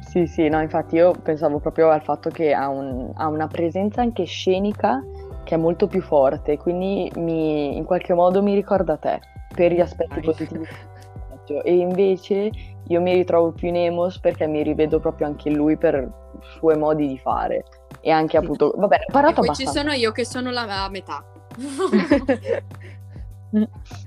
Sì, 0.00 0.26
sì, 0.26 0.48
no, 0.48 0.60
infatti 0.60 0.96
io 0.96 1.12
pensavo 1.12 1.58
proprio 1.58 1.90
al 1.90 2.02
fatto 2.02 2.28
che 2.28 2.52
ha, 2.52 2.68
un, 2.68 3.12
ha 3.14 3.28
una 3.28 3.46
presenza 3.46 4.00
anche 4.00 4.24
scenica 4.24 5.02
che 5.44 5.54
è 5.54 5.58
molto 5.58 5.86
più 5.86 6.00
forte, 6.02 6.56
quindi 6.58 7.10
mi, 7.16 7.76
in 7.76 7.84
qualche 7.84 8.14
modo 8.14 8.42
mi 8.42 8.54
ricorda 8.54 8.96
te. 8.96 9.20
per 9.54 9.72
gli 9.72 9.80
aspetti 9.80 10.14
Dai. 10.14 10.22
positivi. 10.22 10.66
E 11.64 11.74
invece 11.76 12.50
io 12.86 13.00
mi 13.00 13.12
ritrovo 13.12 13.52
più 13.52 13.68
in 13.68 13.76
Emos 13.76 14.18
perché 14.20 14.46
mi 14.46 14.62
rivedo 14.62 15.00
proprio 15.00 15.26
anche 15.26 15.50
lui 15.50 15.76
per 15.76 15.94
i 15.96 16.38
suoi 16.58 16.78
modi 16.78 17.06
di 17.08 17.18
fare. 17.18 17.64
E 18.00 18.10
anche 18.10 18.36
appunto, 18.38 18.72
vabbè, 18.76 18.96
ho 19.08 19.12
E 19.12 19.12
parlato 19.12 19.42
poi 19.42 19.50
ci 19.54 19.62
abbastanza. 19.62 19.80
sono 19.80 19.92
io 19.92 20.12
che 20.12 20.24
sono 20.24 20.50
la 20.50 20.88
metà. 20.90 21.22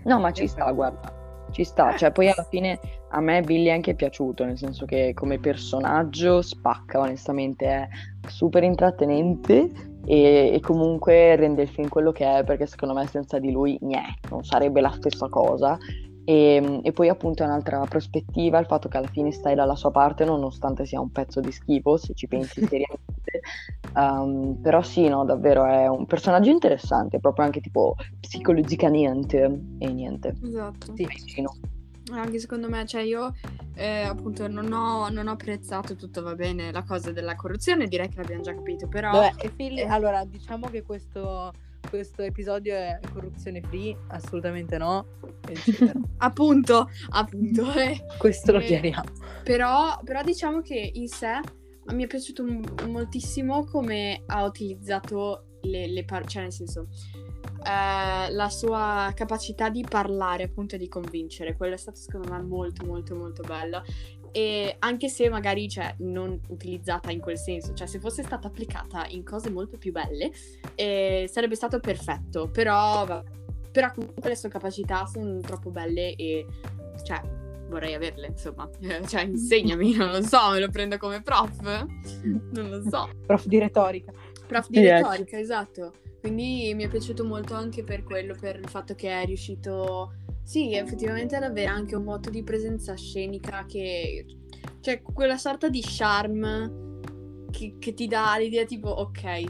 No, 0.06 0.20
ma 0.20 0.32
ci 0.32 0.48
sta, 0.48 0.72
guarda, 0.72 1.48
ci 1.52 1.64
sta. 1.64 1.96
Cioè, 1.96 2.12
poi 2.12 2.30
alla 2.30 2.46
fine 2.50 2.80
a 3.10 3.20
me 3.20 3.42
Billy 3.42 3.68
è 3.68 3.72
anche 3.72 3.94
piaciuto, 3.94 4.44
nel 4.44 4.58
senso 4.58 4.86
che 4.86 5.14
come 5.14 5.38
personaggio 5.40 6.42
spacca, 6.42 7.00
onestamente, 7.00 7.66
è 7.68 7.88
super 8.28 8.64
intrattenente 8.64 9.70
e, 10.06 10.52
e 10.54 10.60
comunque 10.60 11.36
rende 11.36 11.64
il 11.64 11.70
film 11.70 11.90
quello 11.90 12.12
che 12.12 12.40
è, 12.40 12.44
perché 12.44 12.66
secondo 12.66 12.94
me 12.94 13.08
senza 13.08 13.40
di 13.40 13.52
lui, 13.52 13.78
niente, 13.82 14.30
non 14.30 14.44
sarebbe 14.44 14.82
la 14.82 14.92
stessa 14.92 15.28
cosa. 15.30 15.78
E, 16.28 16.80
e 16.82 16.92
poi 16.92 17.08
appunto 17.08 17.44
è 17.44 17.46
un'altra 17.46 17.80
prospettiva 17.88 18.58
il 18.58 18.66
fatto 18.66 18.90
che 18.90 18.98
alla 18.98 19.08
fine 19.08 19.32
stai 19.32 19.54
dalla 19.54 19.76
sua 19.76 19.92
parte 19.92 20.26
nonostante 20.26 20.84
sia 20.86 21.00
un 21.00 21.12
pezzo 21.12 21.40
di 21.40 21.52
schifo, 21.52 21.98
se 21.98 22.14
ci 22.16 22.28
pensi 22.28 22.62
seriamente. 22.66 23.42
Um, 23.94 24.60
però 24.62 24.82
sì, 24.82 25.08
no, 25.08 25.24
davvero 25.24 25.66
è 25.66 25.88
un 25.88 26.06
personaggio 26.06 26.50
interessante, 26.50 27.20
proprio 27.20 27.46
anche 27.46 27.62
tipo 27.62 27.96
psicologicamente 28.20 29.62
e 29.78 29.88
niente. 29.92 30.36
Esatto. 30.44 30.96
Sì. 30.96 31.06
Vicino. 31.06 31.54
Anche 32.22 32.40
secondo 32.40 32.70
me, 32.70 32.86
cioè 32.86 33.02
io 33.02 33.34
eh, 33.76 34.02
appunto 34.02 34.48
non 34.48 34.72
ho, 34.72 35.10
non 35.10 35.28
ho 35.28 35.32
apprezzato 35.32 35.96
tutto, 35.96 36.22
va 36.22 36.36
bene, 36.36 36.72
la 36.72 36.84
cosa 36.84 37.12
della 37.12 37.36
corruzione, 37.36 37.88
direi 37.88 38.10
che 38.10 38.18
l'abbiamo 38.18 38.42
già 38.42 38.54
capito, 38.54 38.88
però... 38.88 39.12
Vabbè, 39.12 39.52
Phil- 39.52 39.80
eh. 39.80 39.86
allora 39.86 40.24
diciamo 40.26 40.70
che 40.70 40.82
questo, 40.84 41.52
questo 41.90 42.22
episodio 42.22 42.74
è 42.74 43.00
corruzione 43.12 43.62
free, 43.62 43.96
assolutamente 44.08 44.78
no. 44.78 45.06
Appunto, 46.18 46.90
appunto, 47.10 47.72
eh. 47.76 48.06
questo 48.18 48.54
lo 48.54 48.60
Eh, 48.60 48.66
chiariamo. 48.66 49.04
Però, 49.44 50.00
però 50.04 50.24
diciamo 50.24 50.62
che 50.62 50.92
in 50.94 51.08
sé 51.08 51.40
mi 51.94 52.04
è 52.04 52.08
piaciuto 52.08 52.44
m- 52.44 52.64
moltissimo 52.90 53.64
come 53.66 54.24
ha 54.26 54.44
utilizzato 54.44 55.55
le, 55.66 55.88
le 55.88 56.04
parole, 56.04 56.28
cioè 56.28 56.44
nel 56.44 56.54
senso 56.54 56.88
eh, 57.66 58.32
la 58.32 58.50
sua 58.50 59.12
capacità 59.16 59.70
di 59.70 59.84
parlare 59.88 60.44
appunto 60.44 60.76
e 60.76 60.78
di 60.78 60.88
convincere, 60.88 61.56
quello 61.56 61.74
è 61.74 61.78
stato 61.78 61.98
secondo 61.98 62.32
me 62.32 62.42
molto 62.42 62.86
molto 62.86 63.16
molto 63.16 63.42
bello 63.42 63.84
e 64.32 64.76
anche 64.80 65.08
se 65.08 65.30
magari 65.30 65.70
cioè, 65.70 65.96
non 66.00 66.38
utilizzata 66.50 67.10
in 67.10 67.22
quel 67.22 67.38
senso, 67.38 67.74
cioè 67.74 67.88
se 67.88 68.00
fosse 68.00 68.22
stata 68.22 68.48
applicata 68.48 69.06
in 69.08 69.24
cose 69.24 69.50
molto 69.50 69.78
più 69.78 69.94
belle 69.94 70.30
eh, 70.76 71.30
sarebbe 71.32 71.56
stato 71.56 71.80
perfetto, 71.80 72.50
però, 72.50 73.24
però 73.72 73.92
comunque 73.94 74.30
le 74.30 74.36
sue 74.36 74.50
capacità 74.50 75.06
sono 75.06 75.40
troppo 75.40 75.70
belle 75.70 76.16
e 76.16 76.46
cioè 77.04 77.22
vorrei 77.70 77.94
averle, 77.94 78.28
insomma. 78.28 78.70
Cioè, 79.08 79.22
insegnami, 79.22 79.96
non 79.96 80.12
lo 80.12 80.22
so, 80.22 80.52
me 80.52 80.60
lo 80.60 80.70
prendo 80.70 80.98
come 80.98 81.22
prof? 81.22 81.62
Non 82.52 82.70
lo 82.70 82.82
so. 82.90 83.10
Prof 83.26 83.46
di 83.46 83.60
retorica. 83.60 84.12
Prof 84.46 84.70
di 84.70 84.78
Sì, 84.78 84.86
ecco. 84.86 85.10
retorica, 85.10 85.40
esatto. 85.40 85.94
Quindi 86.20 86.74
mi 86.74 86.84
è 86.84 86.90
piaciuto 86.90 87.24
molto 87.24 87.54
anche 87.54 87.84
per 87.84 88.04
quello, 88.04 88.36
per 88.40 88.58
il 88.58 88.68
fatto 88.68 88.96
che 88.96 89.10
è 89.22 89.26
riuscito, 89.26 90.14
sì, 90.44 90.74
effettivamente 90.74 91.36
ad 91.36 91.44
avere 91.44 91.68
anche 91.68 91.96
un 91.96 92.04
moto 92.04 92.30
di 92.30 92.42
presenza 92.44 92.96
scenica 92.96 93.66
che, 93.68 94.26
cioè, 94.82 95.02
quella 95.02 95.38
sorta 95.38 95.70
di 95.70 95.82
charme 95.84 97.00
che, 97.52 97.76
che 97.80 97.94
ti 97.94 98.08
dà 98.08 98.36
l'idea 98.40 98.66
tipo, 98.66 98.90
ok, 98.90 99.44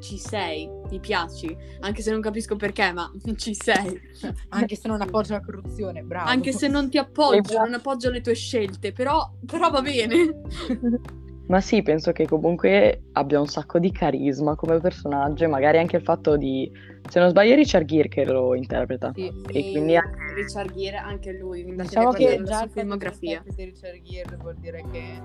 ci 0.00 0.18
sei, 0.18 0.68
mi 0.90 1.00
piaci, 1.00 1.56
anche 1.80 2.02
se 2.02 2.10
non 2.10 2.20
capisco 2.20 2.56
perché, 2.56 2.92
ma 2.92 3.10
ci 3.36 3.54
sei. 3.54 4.00
Anche 4.48 4.74
se 4.76 4.88
non 4.88 5.00
appoggia 5.00 5.34
la 5.34 5.40
corruzione, 5.40 6.02
bravo. 6.02 6.28
Anche 6.28 6.52
se 6.52 6.68
non 6.68 6.90
ti 6.90 6.98
appoggio, 6.98 7.50
Esatto. 7.50 7.64
non 7.64 7.74
appoggio 7.74 8.10
le 8.10 8.20
tue 8.20 8.34
scelte, 8.34 8.92
però, 8.92 9.30
però 9.46 9.70
va 9.70 9.82
bene. 9.82 10.40
Ma 11.48 11.60
sì, 11.60 11.82
penso 11.82 12.10
che 12.12 12.26
comunque 12.26 13.02
abbia 13.12 13.38
un 13.38 13.46
sacco 13.46 13.78
di 13.78 13.92
carisma 13.92 14.56
come 14.56 14.80
personaggio 14.80 15.44
e 15.44 15.46
magari 15.46 15.78
anche 15.78 15.96
il 15.96 16.02
fatto 16.02 16.36
di, 16.36 16.70
se 17.08 17.20
non 17.20 17.28
sbaglio, 17.28 17.52
è 17.52 17.56
Richard 17.56 17.84
Gere 17.84 18.08
che 18.08 18.24
lo 18.24 18.54
interpreta. 18.54 19.12
Sì. 19.14 19.32
E 19.52 19.70
quindi 19.70 19.96
anche- 19.96 20.34
Richard 20.34 20.72
Gere, 20.74 20.96
anche 20.96 21.32
lui, 21.32 21.64
Diciamo 21.64 22.10
che 22.10 22.38
la 22.38 22.44
già 22.44 22.54
fatto 22.58 22.70
filmografia. 22.70 23.42
di 23.44 23.64
Richard 23.64 24.02
Gere 24.02 24.36
vuol 24.40 24.56
dire 24.56 24.84
che 24.90 25.20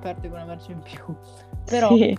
parte 0.00 0.28
con 0.28 0.36
una 0.36 0.46
marcia 0.46 0.72
in 0.72 0.80
più. 0.80 1.00
Però 1.64 1.94
Sì. 1.96 2.16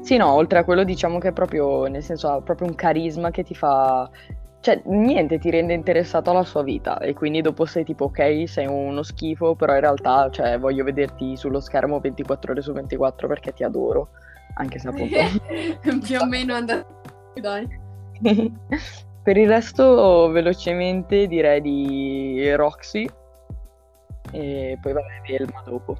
Sì, 0.00 0.16
no, 0.16 0.32
oltre 0.32 0.58
a 0.58 0.64
quello 0.64 0.82
diciamo 0.82 1.18
che 1.18 1.28
è 1.28 1.32
proprio, 1.32 1.86
nel 1.86 2.02
senso, 2.02 2.28
ha 2.28 2.40
proprio 2.42 2.66
un 2.66 2.74
carisma 2.74 3.30
che 3.30 3.44
ti 3.44 3.54
fa... 3.54 4.10
Cioè, 4.60 4.82
niente, 4.86 5.38
ti 5.38 5.50
rende 5.50 5.74
interessato 5.74 6.30
alla 6.30 6.42
sua 6.42 6.62
vita 6.62 6.98
e 6.98 7.14
quindi 7.14 7.40
dopo 7.40 7.66
sei 7.66 7.84
tipo, 7.84 8.06
ok, 8.06 8.48
sei 8.48 8.66
uno 8.66 9.02
schifo, 9.02 9.54
però 9.54 9.74
in 9.74 9.80
realtà, 9.80 10.28
cioè, 10.30 10.58
voglio 10.58 10.82
vederti 10.82 11.36
sullo 11.36 11.60
schermo 11.60 12.00
24 12.00 12.52
ore 12.52 12.62
su 12.62 12.72
24 12.72 13.28
perché 13.28 13.52
ti 13.52 13.62
adoro, 13.62 14.08
anche 14.54 14.78
se 14.78 14.88
appunto... 14.88 15.16
Più 16.04 16.18
o 16.18 16.26
meno 16.26 16.54
andate. 16.54 16.86
Dai. 17.40 17.68
Per 19.22 19.36
il 19.36 19.48
resto, 19.48 20.28
velocemente 20.30 21.26
direi 21.26 21.60
di 21.60 22.54
Roxy 22.54 23.08
e 24.30 24.78
poi 24.80 24.92
vabbè, 24.92 25.20
Velma 25.26 25.62
dopo. 25.64 25.96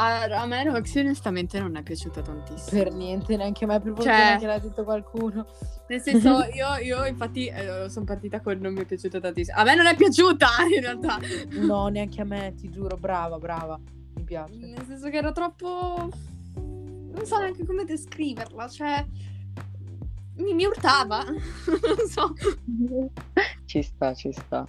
A, 0.00 0.22
a 0.42 0.46
me 0.46 0.62
Roxy 0.62 1.00
onestamente 1.00 1.58
non 1.58 1.74
è 1.76 1.82
piaciuta 1.82 2.22
tantissimo. 2.22 2.82
per 2.82 2.92
niente, 2.92 3.36
neanche 3.36 3.64
a 3.64 3.66
me, 3.66 3.80
per 3.80 3.94
Cioè- 3.94 4.04
fortuna 4.04 4.36
che 4.38 4.46
l'ha 4.46 4.58
detto 4.60 4.84
qualcuno. 4.84 5.46
Nel 5.88 6.00
senso, 6.00 6.44
io, 6.54 6.76
io 6.80 7.04
infatti 7.04 7.46
eh, 7.48 7.88
sono 7.88 8.04
partita 8.04 8.40
con 8.40 8.58
non 8.58 8.74
mi 8.74 8.82
è 8.82 8.84
piaciuta 8.84 9.18
tantissimo. 9.18 9.58
A 9.58 9.64
me 9.64 9.74
non 9.74 9.86
è 9.86 9.96
piaciuta 9.96 10.46
in 10.72 10.80
realtà. 10.82 11.18
No, 11.50 11.88
neanche 11.88 12.20
a 12.20 12.24
me, 12.24 12.54
ti 12.56 12.70
giuro, 12.70 12.96
brava, 12.96 13.38
brava. 13.38 13.76
Mi 14.14 14.22
piace. 14.22 14.54
Nel 14.54 14.84
senso 14.86 15.10
che 15.10 15.16
era 15.16 15.32
troppo. 15.32 16.08
Non 16.54 17.24
so 17.24 17.38
neanche 17.38 17.66
come 17.66 17.84
descriverla. 17.84 18.68
Cioè. 18.68 19.04
Mi, 20.36 20.54
mi 20.54 20.64
urtava. 20.64 21.24
non 21.26 22.06
so. 22.08 22.34
Ci 23.64 23.82
sta, 23.82 24.14
ci 24.14 24.30
sta. 24.30 24.64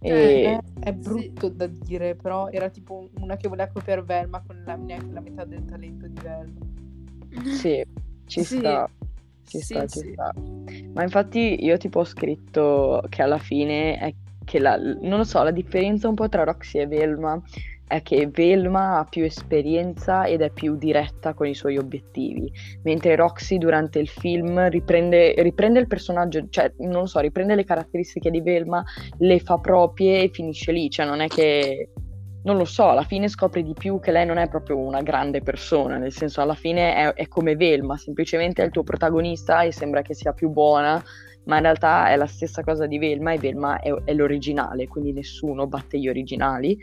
Eh, 0.00 0.42
E... 0.42 0.60
È 0.80 0.92
brutto 0.92 1.48
da 1.48 1.66
dire, 1.66 2.14
però 2.14 2.48
era 2.48 2.68
tipo 2.68 3.08
una 3.20 3.36
che 3.36 3.48
voleva 3.48 3.70
copiare 3.72 4.02
Velma 4.02 4.42
con 4.46 4.62
la, 4.64 4.76
neanche 4.76 5.12
la 5.12 5.20
metà 5.20 5.44
del 5.44 5.64
talento 5.64 6.06
di 6.06 6.20
Velma. 6.22 7.52
Sì, 7.54 7.84
ci 8.26 8.44
Sì. 8.44 8.58
sta, 8.58 8.88
ci 9.44 9.58
Sì, 9.58 9.64
sta, 9.64 9.86
ci 9.86 9.98
sì. 10.00 10.12
sta. 10.12 10.32
Ma 10.94 11.02
infatti 11.02 11.64
io 11.64 11.76
tipo 11.78 12.00
ho 12.00 12.04
scritto 12.04 13.02
che 13.08 13.22
alla 13.22 13.38
fine 13.38 13.98
è 13.98 14.14
che 14.44 14.58
la, 14.60 14.76
non 14.76 15.18
lo 15.18 15.24
so, 15.24 15.42
la 15.42 15.50
differenza 15.50 16.08
un 16.08 16.14
po' 16.14 16.28
tra 16.28 16.44
Roxy 16.44 16.78
e 16.78 16.86
Velma 16.86 17.40
è 17.88 18.02
che 18.02 18.28
Velma 18.28 18.98
ha 18.98 19.04
più 19.04 19.24
esperienza 19.24 20.24
ed 20.26 20.42
è 20.42 20.50
più 20.50 20.76
diretta 20.76 21.34
con 21.34 21.46
i 21.46 21.54
suoi 21.54 21.78
obiettivi, 21.78 22.52
mentre 22.84 23.16
Roxy 23.16 23.58
durante 23.58 23.98
il 23.98 24.08
film 24.08 24.68
riprende, 24.68 25.34
riprende 25.38 25.80
il 25.80 25.88
personaggio, 25.88 26.46
cioè 26.50 26.72
non 26.78 27.00
lo 27.00 27.06
so, 27.06 27.18
riprende 27.18 27.56
le 27.56 27.64
caratteristiche 27.64 28.30
di 28.30 28.40
Velma, 28.40 28.84
le 29.18 29.40
fa 29.40 29.58
proprie 29.58 30.22
e 30.22 30.28
finisce 30.28 30.70
lì, 30.70 30.88
cioè 30.90 31.06
non 31.06 31.20
è 31.20 31.26
che 31.26 31.88
non 32.44 32.56
lo 32.56 32.64
so, 32.64 32.88
alla 32.88 33.02
fine 33.02 33.28
scopri 33.28 33.62
di 33.62 33.72
più 33.72 33.98
che 34.00 34.12
lei 34.12 34.24
non 34.24 34.38
è 34.38 34.48
proprio 34.48 34.78
una 34.78 35.02
grande 35.02 35.42
persona, 35.42 35.96
nel 35.96 36.12
senso 36.12 36.40
alla 36.40 36.54
fine 36.54 36.94
è, 36.94 37.12
è 37.14 37.28
come 37.28 37.56
Velma, 37.56 37.96
semplicemente 37.96 38.62
è 38.62 38.66
il 38.66 38.70
tuo 38.70 38.84
protagonista 38.84 39.62
e 39.62 39.72
sembra 39.72 40.02
che 40.02 40.14
sia 40.14 40.32
più 40.32 40.48
buona, 40.50 41.02
ma 41.44 41.56
in 41.56 41.62
realtà 41.62 42.10
è 42.10 42.16
la 42.16 42.26
stessa 42.26 42.62
cosa 42.62 42.86
di 42.86 42.98
Velma 42.98 43.32
e 43.32 43.38
Velma 43.38 43.80
è, 43.80 43.90
è 44.04 44.12
l'originale, 44.12 44.86
quindi 44.86 45.12
nessuno 45.12 45.66
batte 45.66 45.98
gli 45.98 46.08
originali. 46.08 46.78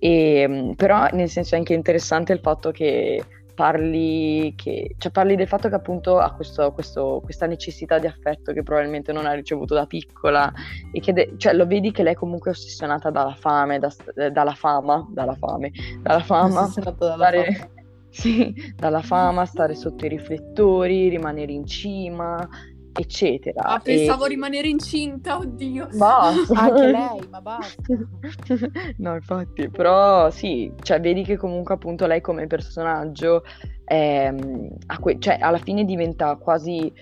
E, 0.00 0.48
mh, 0.48 0.74
però 0.74 1.06
nel 1.12 1.28
senso 1.28 1.54
è 1.54 1.58
anche 1.58 1.74
interessante 1.74 2.32
il 2.32 2.40
fatto 2.40 2.70
che 2.72 3.22
parli, 3.54 4.54
che, 4.56 4.94
cioè 4.96 5.12
parli 5.12 5.36
del 5.36 5.46
fatto 5.46 5.68
che 5.68 5.74
appunto 5.74 6.18
ha 6.18 6.32
questo- 6.32 6.72
questo- 6.72 7.20
questa 7.22 7.44
necessità 7.44 7.98
di 7.98 8.06
affetto 8.06 8.52
che 8.54 8.62
probabilmente 8.62 9.12
non 9.12 9.26
ha 9.26 9.32
ricevuto 9.34 9.74
da 9.74 9.84
piccola 9.84 10.50
e 10.90 11.00
che 11.00 11.12
de- 11.12 11.34
cioè, 11.36 11.52
lo 11.52 11.66
vedi 11.66 11.92
che 11.92 12.02
lei 12.02 12.14
comunque 12.14 12.50
è 12.52 12.54
ossessionata 12.54 13.10
dalla 13.10 13.34
fame, 13.34 13.78
da 13.78 13.92
eh, 14.16 14.30
dalla 14.30 14.54
fama, 14.54 15.06
dalla 15.10 15.34
fame, 15.34 15.70
dalla 16.00 16.20
fama, 16.20 16.72
dalla 16.74 17.16
stare- 17.16 17.52
fama. 17.52 17.68
sì, 18.08 18.54
dalla 18.76 19.02
fama, 19.02 19.44
stare 19.44 19.74
sotto 19.74 20.06
i 20.06 20.08
riflettori, 20.08 21.08
rimanere 21.10 21.52
in 21.52 21.66
cima, 21.66 22.48
eccetera. 22.92 23.62
Ah, 23.62 23.76
E- 23.76 23.80
pensavo 23.82 24.26
rimanere 24.26 24.68
incinta, 24.68 25.38
oddio. 25.38 25.88
Basta. 25.96 26.58
Anche 26.58 26.86
lei, 26.90 27.20
ma 27.30 27.40
basta. 27.40 27.82
No, 28.98 29.14
infatti, 29.14 29.68
però 29.70 30.30
sì, 30.30 30.72
cioè 30.82 31.00
vedi 31.00 31.22
che 31.24 31.36
comunque 31.36 31.74
appunto 31.74 32.06
lei 32.06 32.20
come 32.20 32.46
personaggio 32.46 33.42
ehm, 33.84 34.68
ha 34.86 34.98
que- 34.98 35.18
cioè, 35.18 35.38
alla 35.40 35.58
fine 35.58 35.84
diventa 35.84 36.36
quasi, 36.36 36.92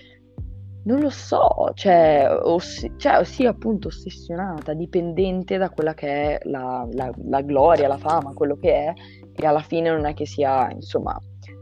non 0.85 0.99
lo 1.01 1.09
so, 1.09 1.71
cioè, 1.73 2.27
oss- 2.43 2.85
cioè, 2.97 3.23
sì, 3.25 3.45
appunto 3.45 3.89
ossessionata, 3.89 4.73
dipendente 4.73 5.57
da 5.57 5.69
quella 5.69 5.93
che 5.93 6.07
è 6.37 6.39
la, 6.43 6.87
la- 6.93 7.13
la 7.25 7.41
gloria, 7.41 7.87
la 7.87 7.97
fama, 7.97 8.33
quello 8.33 8.57
che 8.57 8.73
è, 8.73 8.93
e 9.35 9.45
alla 9.45 9.61
fine 9.61 9.89
non 9.89 10.05
è 10.05 10.13
che 10.13 10.25
sia, 10.25 10.69
insomma, 10.71 11.17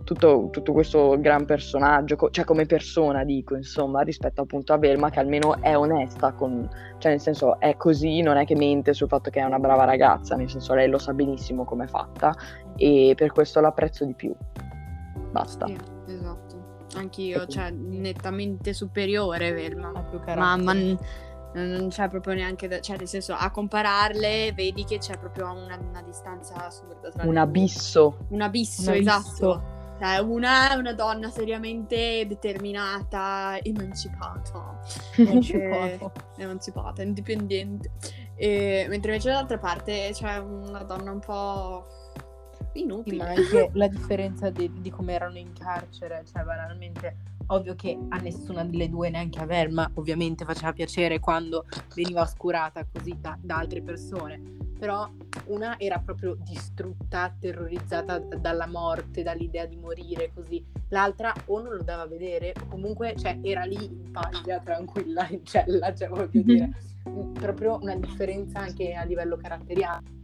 tutto, 0.07 0.47
tutto, 0.49 0.71
questo 0.71 1.19
gran 1.19 1.45
personaggio, 1.45 2.15
co- 2.15 2.29
cioè 2.29 2.45
come 2.45 2.65
persona 2.65 3.25
dico, 3.25 3.55
insomma, 3.57 4.01
rispetto 4.03 4.41
appunto 4.41 4.71
a 4.71 4.77
Velma 4.77 5.09
che 5.09 5.19
almeno 5.19 5.61
è 5.61 5.77
onesta, 5.77 6.31
con, 6.31 6.65
cioè 6.97 7.11
nel 7.11 7.19
senso 7.19 7.59
è 7.59 7.75
così, 7.75 8.21
non 8.21 8.37
è 8.37 8.45
che 8.45 8.55
mente 8.55 8.93
sul 8.93 9.09
fatto 9.09 9.29
che 9.29 9.41
è 9.41 9.43
una 9.43 9.59
brava 9.59 9.83
ragazza, 9.83 10.37
nel 10.37 10.49
senso 10.49 10.73
lei 10.73 10.87
lo 10.87 10.97
sa 10.97 11.13
benissimo 11.13 11.65
come 11.65 11.83
è 11.83 11.87
fatta 11.87 12.33
e 12.77 13.15
per 13.17 13.33
questo 13.33 13.59
l'apprezzo 13.59 14.05
di 14.05 14.13
più. 14.13 14.33
Basta. 15.29 15.65
Sì, 15.65 15.77
esatto. 16.07 16.85
Anch'io, 16.95 17.45
cioè 17.45 17.69
nettamente 17.71 18.71
superiore 18.71 19.51
Velma. 19.51 19.91
Ma, 19.91 20.55
ma, 20.55 20.55
ma 20.55 20.73
non 21.53 21.89
c'è 21.89 22.07
proprio 22.07 22.33
neanche 22.33 22.69
da, 22.69 22.79
cioè 22.79 22.95
nel 22.95 23.09
senso 23.09 23.33
a 23.33 23.51
compararle 23.51 24.53
vedi 24.53 24.85
che 24.85 24.99
c'è 24.99 25.17
proprio 25.17 25.51
una, 25.51 25.77
una 25.77 26.01
distanza 26.01 26.65
assurda 26.65 27.09
tra 27.09 27.25
un 27.25 27.35
abisso 27.35 28.25
un 28.29 28.41
abisso, 28.41 28.91
un 28.91 28.95
esatto 28.95 29.75
cioè, 29.99 30.19
una 30.19 30.71
è 30.71 30.75
una 30.75 30.93
donna 30.93 31.29
seriamente 31.29 32.25
determinata 32.27 33.57
emancipata. 33.61 34.79
Emancipata, 35.17 36.11
emancipata 36.37 37.01
indipendente. 37.01 37.91
E, 38.35 38.85
mentre 38.89 39.11
invece 39.11 39.29
dall'altra 39.29 39.57
parte 39.57 40.09
c'è 40.13 40.37
una 40.37 40.83
donna 40.83 41.11
un 41.11 41.19
po' 41.19 41.85
inutile. 42.73 43.17
Ma 43.17 43.29
anche 43.29 43.69
la 43.73 43.87
differenza 43.87 44.49
di, 44.49 44.71
di 44.81 44.89
come 44.89 45.13
erano 45.13 45.37
in 45.37 45.53
carcere 45.53 46.23
cioè 46.31 46.43
banalmente 46.43 47.36
Ovvio 47.47 47.75
che 47.75 47.97
a 48.09 48.17
nessuna 48.17 48.65
delle 48.65 48.89
due, 48.89 49.09
neanche 49.09 49.39
a 49.39 49.45
Velma, 49.45 49.89
ovviamente 49.95 50.43
faceva 50.43 50.73
piacere 50.73 51.19
quando 51.19 51.65
veniva 51.95 52.21
oscurata 52.21 52.85
così 52.91 53.15
da, 53.19 53.37
da 53.41 53.57
altre 53.57 53.81
persone. 53.81 54.55
Però 54.77 55.09
una 55.45 55.79
era 55.79 55.97
proprio 55.99 56.35
distrutta, 56.39 57.33
terrorizzata 57.39 58.19
dalla 58.19 58.67
morte, 58.67 59.23
dall'idea 59.23 59.65
di 59.65 59.77
morire 59.77 60.31
così. 60.33 60.63
L'altra 60.89 61.33
o 61.45 61.61
non 61.61 61.75
lo 61.75 61.83
dava 61.83 62.05
vedere, 62.05 62.53
o 62.61 62.67
comunque 62.67 63.15
cioè, 63.15 63.39
era 63.41 63.63
lì 63.63 63.83
in 63.83 64.11
paglia, 64.11 64.59
tranquilla, 64.59 65.27
in 65.29 65.43
cella, 65.45 65.93
cioè 65.95 66.09
voglio 66.09 66.41
dire. 66.41 66.69
Proprio 67.33 67.79
una 67.81 67.95
differenza 67.95 68.59
anche 68.59 68.93
a 68.93 69.03
livello 69.03 69.37
caratteriale 69.37 70.15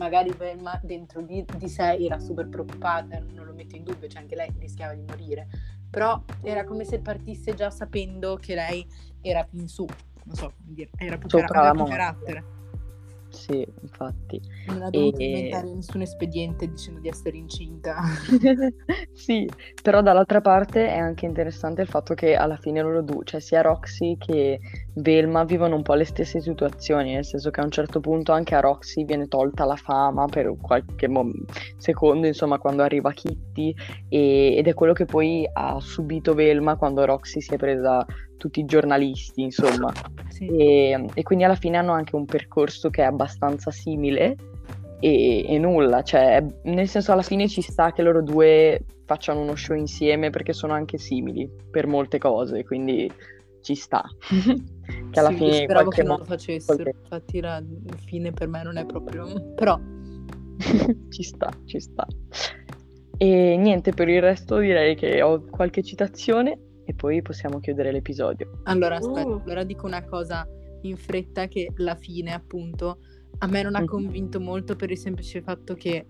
magari 0.00 0.32
Velma 0.32 0.80
dentro 0.82 1.20
di, 1.20 1.44
di, 1.58 1.68
sé 1.68 1.92
era 1.96 2.18
super 2.18 2.48
preoccupata, 2.48 3.22
non 3.34 3.44
lo 3.44 3.52
metto 3.52 3.76
in 3.76 3.84
dubbio, 3.84 4.08
cioè 4.08 4.22
anche 4.22 4.34
lei 4.34 4.50
rischiava 4.58 4.94
di 4.94 5.02
morire, 5.02 5.46
però 5.90 6.22
era 6.42 6.64
come 6.64 6.84
se 6.84 7.00
partisse 7.00 7.54
già 7.54 7.70
sapendo 7.70 8.36
che 8.36 8.54
lei 8.54 8.86
era 9.20 9.44
più 9.44 9.58
in 9.58 9.68
su, 9.68 9.84
non 10.24 10.34
so 10.36 10.52
come 10.56 10.74
dire, 10.74 10.90
era 10.96 11.18
più, 11.18 11.28
cara- 11.28 11.72
più 11.72 11.84
carattere. 11.84 12.44
Sì, 13.30 13.64
infatti. 13.82 14.40
Non 14.66 14.82
ha 14.82 14.90
dovuto 14.90 15.18
e... 15.20 15.24
inventare 15.24 15.72
nessun 15.72 16.02
espediente 16.02 16.68
dicendo 16.68 17.00
di 17.00 17.08
essere 17.08 17.36
incinta. 17.36 17.96
sì, 19.14 19.48
però 19.82 20.02
dall'altra 20.02 20.40
parte 20.40 20.88
è 20.88 20.98
anche 20.98 21.26
interessante 21.26 21.82
il 21.82 21.88
fatto 21.88 22.14
che 22.14 22.34
alla 22.34 22.56
fine 22.56 22.82
loro 22.82 23.02
due, 23.02 23.22
cioè 23.24 23.40
sia 23.40 23.62
Roxy 23.62 24.16
che 24.18 24.58
Velma 24.94 25.44
vivono 25.44 25.76
un 25.76 25.82
po' 25.82 25.94
le 25.94 26.04
stesse 26.04 26.40
situazioni, 26.40 27.14
nel 27.14 27.24
senso 27.24 27.50
che 27.50 27.60
a 27.60 27.64
un 27.64 27.70
certo 27.70 28.00
punto 28.00 28.32
anche 28.32 28.54
a 28.54 28.60
Roxy 28.60 29.04
viene 29.04 29.28
tolta 29.28 29.64
la 29.64 29.76
fama 29.76 30.26
per 30.26 30.52
qualche 30.60 31.08
mo- 31.08 31.30
secondo, 31.76 32.26
insomma, 32.26 32.58
quando 32.58 32.82
arriva 32.82 33.12
Kitty 33.12 33.74
e- 34.08 34.56
ed 34.56 34.66
è 34.66 34.74
quello 34.74 34.92
che 34.92 35.04
poi 35.04 35.48
ha 35.50 35.78
subito 35.78 36.34
Velma 36.34 36.76
quando 36.76 37.04
Roxy 37.04 37.40
si 37.40 37.54
è 37.54 37.56
presa 37.56 38.04
tutti 38.40 38.60
i 38.60 38.64
giornalisti, 38.64 39.42
insomma. 39.42 39.92
Sì. 40.28 40.46
E, 40.46 41.04
e, 41.12 41.22
quindi 41.22 41.44
alla 41.44 41.54
fine 41.54 41.76
hanno 41.76 41.92
anche 41.92 42.16
un 42.16 42.24
percorso 42.24 42.88
che 42.88 43.02
è 43.02 43.04
abbastanza 43.04 43.70
simile 43.70 44.36
e, 44.98 45.44
e, 45.46 45.58
nulla, 45.58 46.02
cioè 46.02 46.42
nel 46.64 46.88
senso 46.88 47.12
alla 47.12 47.22
fine 47.22 47.46
ci 47.48 47.60
sta 47.60 47.92
che 47.92 48.00
loro 48.00 48.22
due 48.22 48.82
facciano 49.04 49.40
uno 49.40 49.54
show 49.54 49.76
insieme 49.76 50.30
perché 50.30 50.54
sono 50.54 50.72
anche 50.72 50.96
simili 50.96 51.48
per 51.70 51.86
molte 51.86 52.16
cose, 52.18 52.64
quindi 52.64 53.10
ci 53.60 53.74
sta. 53.74 54.02
che 55.10 55.20
alla 55.20 55.30
sì, 55.30 55.36
fine 55.36 55.52
speravo 55.52 55.90
che 55.90 56.02
non 56.02 56.18
lo 56.18 56.24
facessero, 56.24 56.82
qualche... 56.82 56.98
infatti 56.98 57.40
la 57.40 57.62
fine 58.06 58.32
per 58.32 58.48
me 58.48 58.62
non 58.62 58.78
è 58.78 58.86
proprio... 58.86 59.52
però... 59.54 59.78
ci 61.10 61.22
sta, 61.22 61.50
ci 61.66 61.80
sta. 61.80 62.06
E 63.18 63.56
niente, 63.58 63.92
per 63.92 64.08
il 64.08 64.22
resto 64.22 64.56
direi 64.56 64.94
che 64.94 65.20
ho 65.20 65.42
qualche 65.42 65.82
citazione 65.82 66.58
e 66.90 66.94
poi 66.94 67.22
possiamo 67.22 67.60
chiudere 67.60 67.92
l'episodio. 67.92 68.60
Allora, 68.64 68.96
aspetta, 68.96 69.28
uh. 69.28 69.40
allora 69.44 69.62
dico 69.62 69.86
una 69.86 70.04
cosa 70.04 70.46
in 70.82 70.96
fretta 70.96 71.46
che 71.46 71.72
la 71.76 71.94
fine, 71.94 72.34
appunto, 72.34 72.98
a 73.38 73.46
me 73.46 73.62
non 73.62 73.76
ha 73.76 73.84
convinto 73.84 74.40
molto 74.40 74.74
per 74.74 74.90
il 74.90 74.98
semplice 74.98 75.40
fatto 75.40 75.74
che 75.74 76.06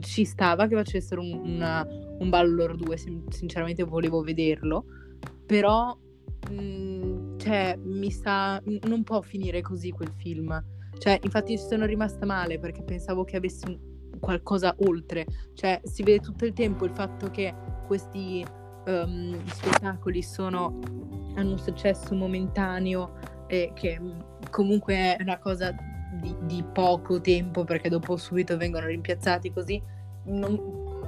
ci 0.00 0.24
stava 0.24 0.66
che 0.66 0.76
facessero 0.76 1.20
un, 1.20 1.32
una, 1.44 1.86
un 2.18 2.28
ballo 2.30 2.54
loro 2.54 2.74
due, 2.76 2.96
sinceramente 2.96 3.82
volevo 3.82 4.22
vederlo, 4.22 4.86
però 5.44 5.94
mh, 6.50 6.54
mm, 6.54 7.38
cioè, 7.38 7.78
mi 7.82 8.10
sa, 8.10 8.62
non 8.86 9.02
può 9.02 9.20
finire 9.20 9.60
così 9.60 9.90
quel 9.90 10.12
film. 10.16 10.58
Cioè, 10.96 11.18
infatti 11.22 11.58
sono 11.58 11.84
rimasta 11.84 12.24
male 12.24 12.58
perché 12.58 12.82
pensavo 12.82 13.24
che 13.24 13.36
avesse 13.36 13.66
un, 13.66 13.78
qualcosa 14.20 14.74
oltre. 14.86 15.26
Cioè, 15.52 15.82
si 15.84 16.02
vede 16.02 16.20
tutto 16.20 16.46
il 16.46 16.54
tempo 16.54 16.86
il 16.86 16.92
fatto 16.92 17.30
che 17.30 17.54
questi 17.86 18.42
um, 18.86 19.44
spettacoli 19.46 20.22
sono, 20.22 20.78
hanno 21.34 21.52
un 21.52 21.58
successo 21.58 22.14
momentaneo 22.14 23.18
e 23.46 23.72
che 23.74 23.98
mm, 24.00 24.20
comunque 24.50 25.16
è 25.16 25.22
una 25.22 25.38
cosa 25.38 25.74
di, 26.20 26.34
di 26.42 26.64
poco 26.72 27.20
tempo 27.20 27.64
perché 27.64 27.88
dopo 27.88 28.16
subito 28.16 28.56
vengono 28.56 28.86
rimpiazzati 28.86 29.52
così, 29.52 29.82
non, 30.24 30.58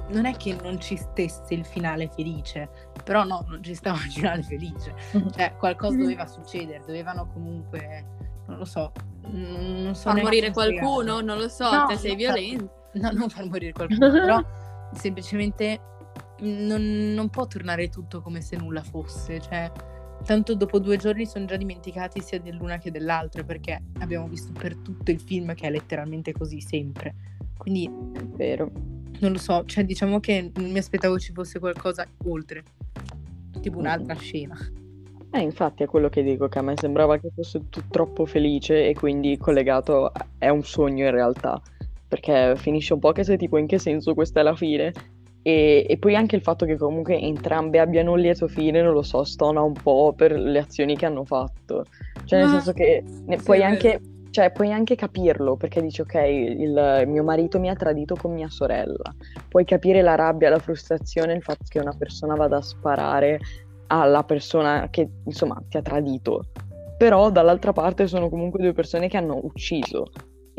non, 0.09 0.25
è 0.25 0.35
che 0.35 0.55
non 0.61 0.79
ci 0.79 0.95
stesse 0.95 1.53
il 1.53 1.65
finale 1.65 2.09
felice, 2.09 2.69
però 3.03 3.23
no, 3.23 3.45
non 3.47 3.63
ci 3.63 3.73
stava 3.73 3.97
il 3.97 4.11
finale 4.11 4.43
felice, 4.43 4.93
cioè 5.35 5.55
qualcosa 5.57 5.97
doveva 5.97 6.25
succedere, 6.25 6.83
dovevano 6.85 7.27
comunque, 7.31 8.05
non 8.47 8.57
lo 8.57 8.65
so, 8.65 8.91
non 9.29 9.95
so 9.95 10.09
far 10.09 10.21
morire 10.21 10.51
qualcuno, 10.51 11.21
non 11.21 11.37
lo 11.37 11.49
so, 11.49 11.71
no, 11.71 11.85
te 11.85 11.97
sei 11.97 12.15
violento. 12.15 12.75
No, 12.93 13.11
non 13.11 13.29
far 13.29 13.45
morire 13.45 13.73
qualcuno, 13.73 14.09
però 14.11 14.43
semplicemente 14.93 15.79
non, 16.39 17.13
non, 17.13 17.29
può 17.29 17.47
tornare 17.47 17.89
tutto 17.89 18.21
come 18.21 18.41
se 18.41 18.57
nulla 18.57 18.81
fosse, 18.81 19.39
cioè 19.39 19.71
tanto 20.23 20.55
dopo 20.55 20.79
due 20.79 20.97
giorni 20.97 21.25
sono 21.25 21.45
già 21.45 21.55
dimenticati 21.55 22.21
sia 22.21 22.39
dell'una 22.39 22.77
che 22.77 22.91
dell'altra 22.91 23.43
perché 23.43 23.81
abbiamo 23.99 24.27
visto 24.27 24.51
per 24.51 24.75
tutto 24.75 25.11
il 25.11 25.19
film 25.19 25.53
che 25.53 25.67
è 25.67 25.71
letteralmente 25.71 26.33
così 26.33 26.61
sempre. 26.61 27.13
Quindi 27.57 27.89
è 28.13 28.23
vero. 28.23 28.71
Non 29.19 29.31
lo 29.31 29.39
so, 29.39 29.65
cioè 29.65 29.83
diciamo 29.83 30.19
che 30.19 30.51
mi 30.57 30.77
aspettavo 30.77 31.17
ci 31.17 31.33
fosse 31.33 31.59
qualcosa 31.59 32.05
oltre, 32.25 32.63
tipo 33.61 33.79
un'altra 33.79 34.13
mm. 34.13 34.17
scena. 34.17 34.57
Eh, 35.31 35.41
infatti 35.41 35.83
è 35.83 35.87
quello 35.87 36.07
che 36.07 36.23
dico, 36.23 36.47
che 36.47 36.59
a 36.59 36.61
me 36.61 36.75
sembrava 36.77 37.17
che 37.17 37.29
fosse 37.33 37.59
tutto 37.59 37.83
troppo 37.89 38.25
felice 38.25 38.87
e 38.87 38.93
quindi 38.93 39.37
collegato 39.37 40.05
a... 40.05 40.25
è 40.37 40.49
un 40.49 40.63
sogno 40.63 41.05
in 41.05 41.11
realtà, 41.11 41.61
perché 42.07 42.55
finisce 42.55 42.93
un 42.93 42.99
po' 42.99 43.11
che 43.11 43.23
sei 43.23 43.37
tipo 43.37 43.57
in 43.57 43.67
che 43.67 43.77
senso 43.77 44.13
questa 44.13 44.39
è 44.39 44.43
la 44.43 44.55
fine, 44.55 44.93
e, 45.47 45.85
e, 45.87 45.97
poi 45.97 46.13
anche 46.13 46.35
il 46.35 46.41
fatto 46.41 46.65
che 46.65 46.75
comunque 46.75 47.17
entrambe 47.17 47.79
abbiano 47.79 48.11
un 48.11 48.19
lieto 48.19 48.49
fine, 48.49 48.81
non 48.81 48.91
lo 48.91 49.01
so, 49.01 49.23
stona 49.23 49.61
un 49.61 49.71
po' 49.71 50.13
per 50.13 50.33
le 50.33 50.59
azioni 50.59 50.97
che 50.97 51.05
hanno 51.05 51.23
fatto. 51.23 51.85
Cioè, 52.25 52.39
nel 52.39 52.49
senso 52.49 52.73
che 52.73 53.01
ne, 53.25 53.37
sì, 53.37 53.45
puoi, 53.45 53.63
anche, 53.63 54.01
cioè, 54.29 54.51
puoi 54.51 54.73
anche 54.73 54.95
capirlo, 54.95 55.55
perché 55.55 55.81
dici, 55.81 56.01
ok, 56.01 56.15
il 56.15 57.03
mio 57.07 57.23
marito 57.23 57.61
mi 57.61 57.69
ha 57.69 57.75
tradito 57.75 58.15
con 58.15 58.33
mia 58.33 58.49
sorella. 58.49 59.15
Puoi 59.47 59.63
capire 59.63 60.01
la 60.01 60.15
rabbia, 60.15 60.49
la 60.49 60.59
frustrazione, 60.59 61.31
il 61.31 61.41
fatto 61.41 61.63
che 61.69 61.79
una 61.79 61.95
persona 61.97 62.35
vada 62.35 62.57
a 62.57 62.61
sparare 62.61 63.39
alla 63.87 64.23
persona 64.23 64.89
che, 64.89 65.07
insomma, 65.23 65.63
ti 65.69 65.77
ha 65.77 65.81
tradito. 65.81 66.43
Però 66.97 67.29
dall'altra 67.29 67.71
parte 67.71 68.05
sono 68.07 68.27
comunque 68.27 68.59
due 68.59 68.73
persone 68.73 69.07
che 69.07 69.15
hanno 69.15 69.39
ucciso 69.41 70.07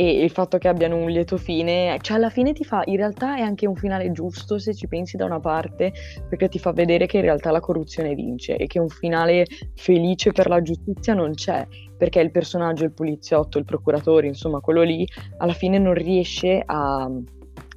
e 0.01 0.23
il 0.23 0.31
fatto 0.31 0.59
che 0.59 0.69
abbiano 0.69 0.95
un 0.95 1.11
lieto 1.11 1.37
fine, 1.37 1.99
cioè 2.03 2.19
alla 2.19 2.31
fine 2.31 2.53
ti 2.53 2.63
fa, 2.63 2.85
in 2.85 2.95
realtà 2.95 3.37
è 3.37 3.41
anche 3.41 3.67
un 3.67 3.75
finale 3.75 4.13
giusto 4.13 4.57
se 4.57 4.73
ci 4.73 4.87
pensi 4.87 5.17
da 5.17 5.25
una 5.25 5.41
parte, 5.41 5.93
perché 6.29 6.49
ti 6.49 6.61
fa 6.61 6.71
vedere 6.71 7.07
che 7.07 7.17
in 7.17 7.25
realtà 7.25 7.51
la 7.51 7.59
corruzione 7.59 8.15
vince 8.15 8.55
e 8.55 8.69
che 8.69 8.79
un 8.79 8.91
finale 8.91 9.45
felice 9.75 10.31
per 10.31 10.47
la 10.47 10.63
giustizia 10.63 11.15
non 11.15 11.35
c'è, 11.35 11.67
perché 11.97 12.21
il 12.21 12.31
personaggio, 12.31 12.85
il 12.85 12.93
poliziotto, 12.93 13.59
il 13.59 13.65
procuratore, 13.65 14.29
insomma 14.29 14.61
quello 14.61 14.83
lì, 14.83 15.05
alla 15.39 15.53
fine 15.53 15.79
non 15.79 15.95
riesce 15.95 16.63
a, 16.65 17.11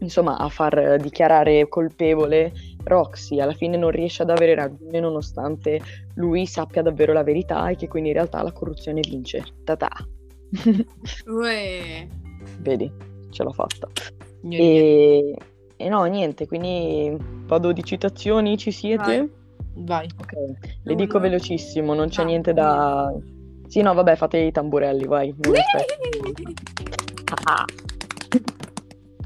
insomma, 0.01 0.37
a 0.37 0.47
far 0.49 0.97
dichiarare 1.01 1.67
colpevole 1.69 2.51
Roxy, 2.83 3.39
alla 3.39 3.53
fine 3.53 3.77
non 3.77 3.89
riesce 3.89 4.21
ad 4.21 4.29
avere 4.29 4.53
ragione 4.53 4.99
nonostante 4.99 5.81
lui 6.17 6.45
sappia 6.45 6.83
davvero 6.83 7.13
la 7.13 7.23
verità 7.23 7.67
e 7.69 7.75
che 7.75 7.87
quindi 7.87 8.09
in 8.09 8.15
realtà 8.15 8.43
la 8.43 8.51
corruzione 8.51 8.99
vince. 9.01 9.43
Ta-ta! 9.63 9.89
Uè. 11.27 12.07
Vedi, 12.59 12.91
ce 13.29 13.43
l'ho 13.43 13.51
fatta. 13.51 13.87
E... 14.49 15.35
e... 15.75 15.89
no, 15.89 16.03
niente, 16.05 16.47
quindi 16.47 17.15
vado 17.45 17.71
di 17.71 17.83
citazioni, 17.83 18.57
ci 18.57 18.71
siete? 18.71 19.29
Vai. 19.75 20.07
Ok, 20.19 20.33
le 20.83 20.95
dico 20.95 21.19
velocissimo, 21.19 21.93
non 21.93 22.09
c'è 22.09 22.21
ah, 22.21 22.25
niente 22.25 22.53
da... 22.53 23.13
Sì, 23.67 23.81
no, 23.81 23.93
vabbè, 23.93 24.15
fate 24.15 24.37
i 24.37 24.51
tamburelli, 24.51 25.05
vai. 25.05 25.33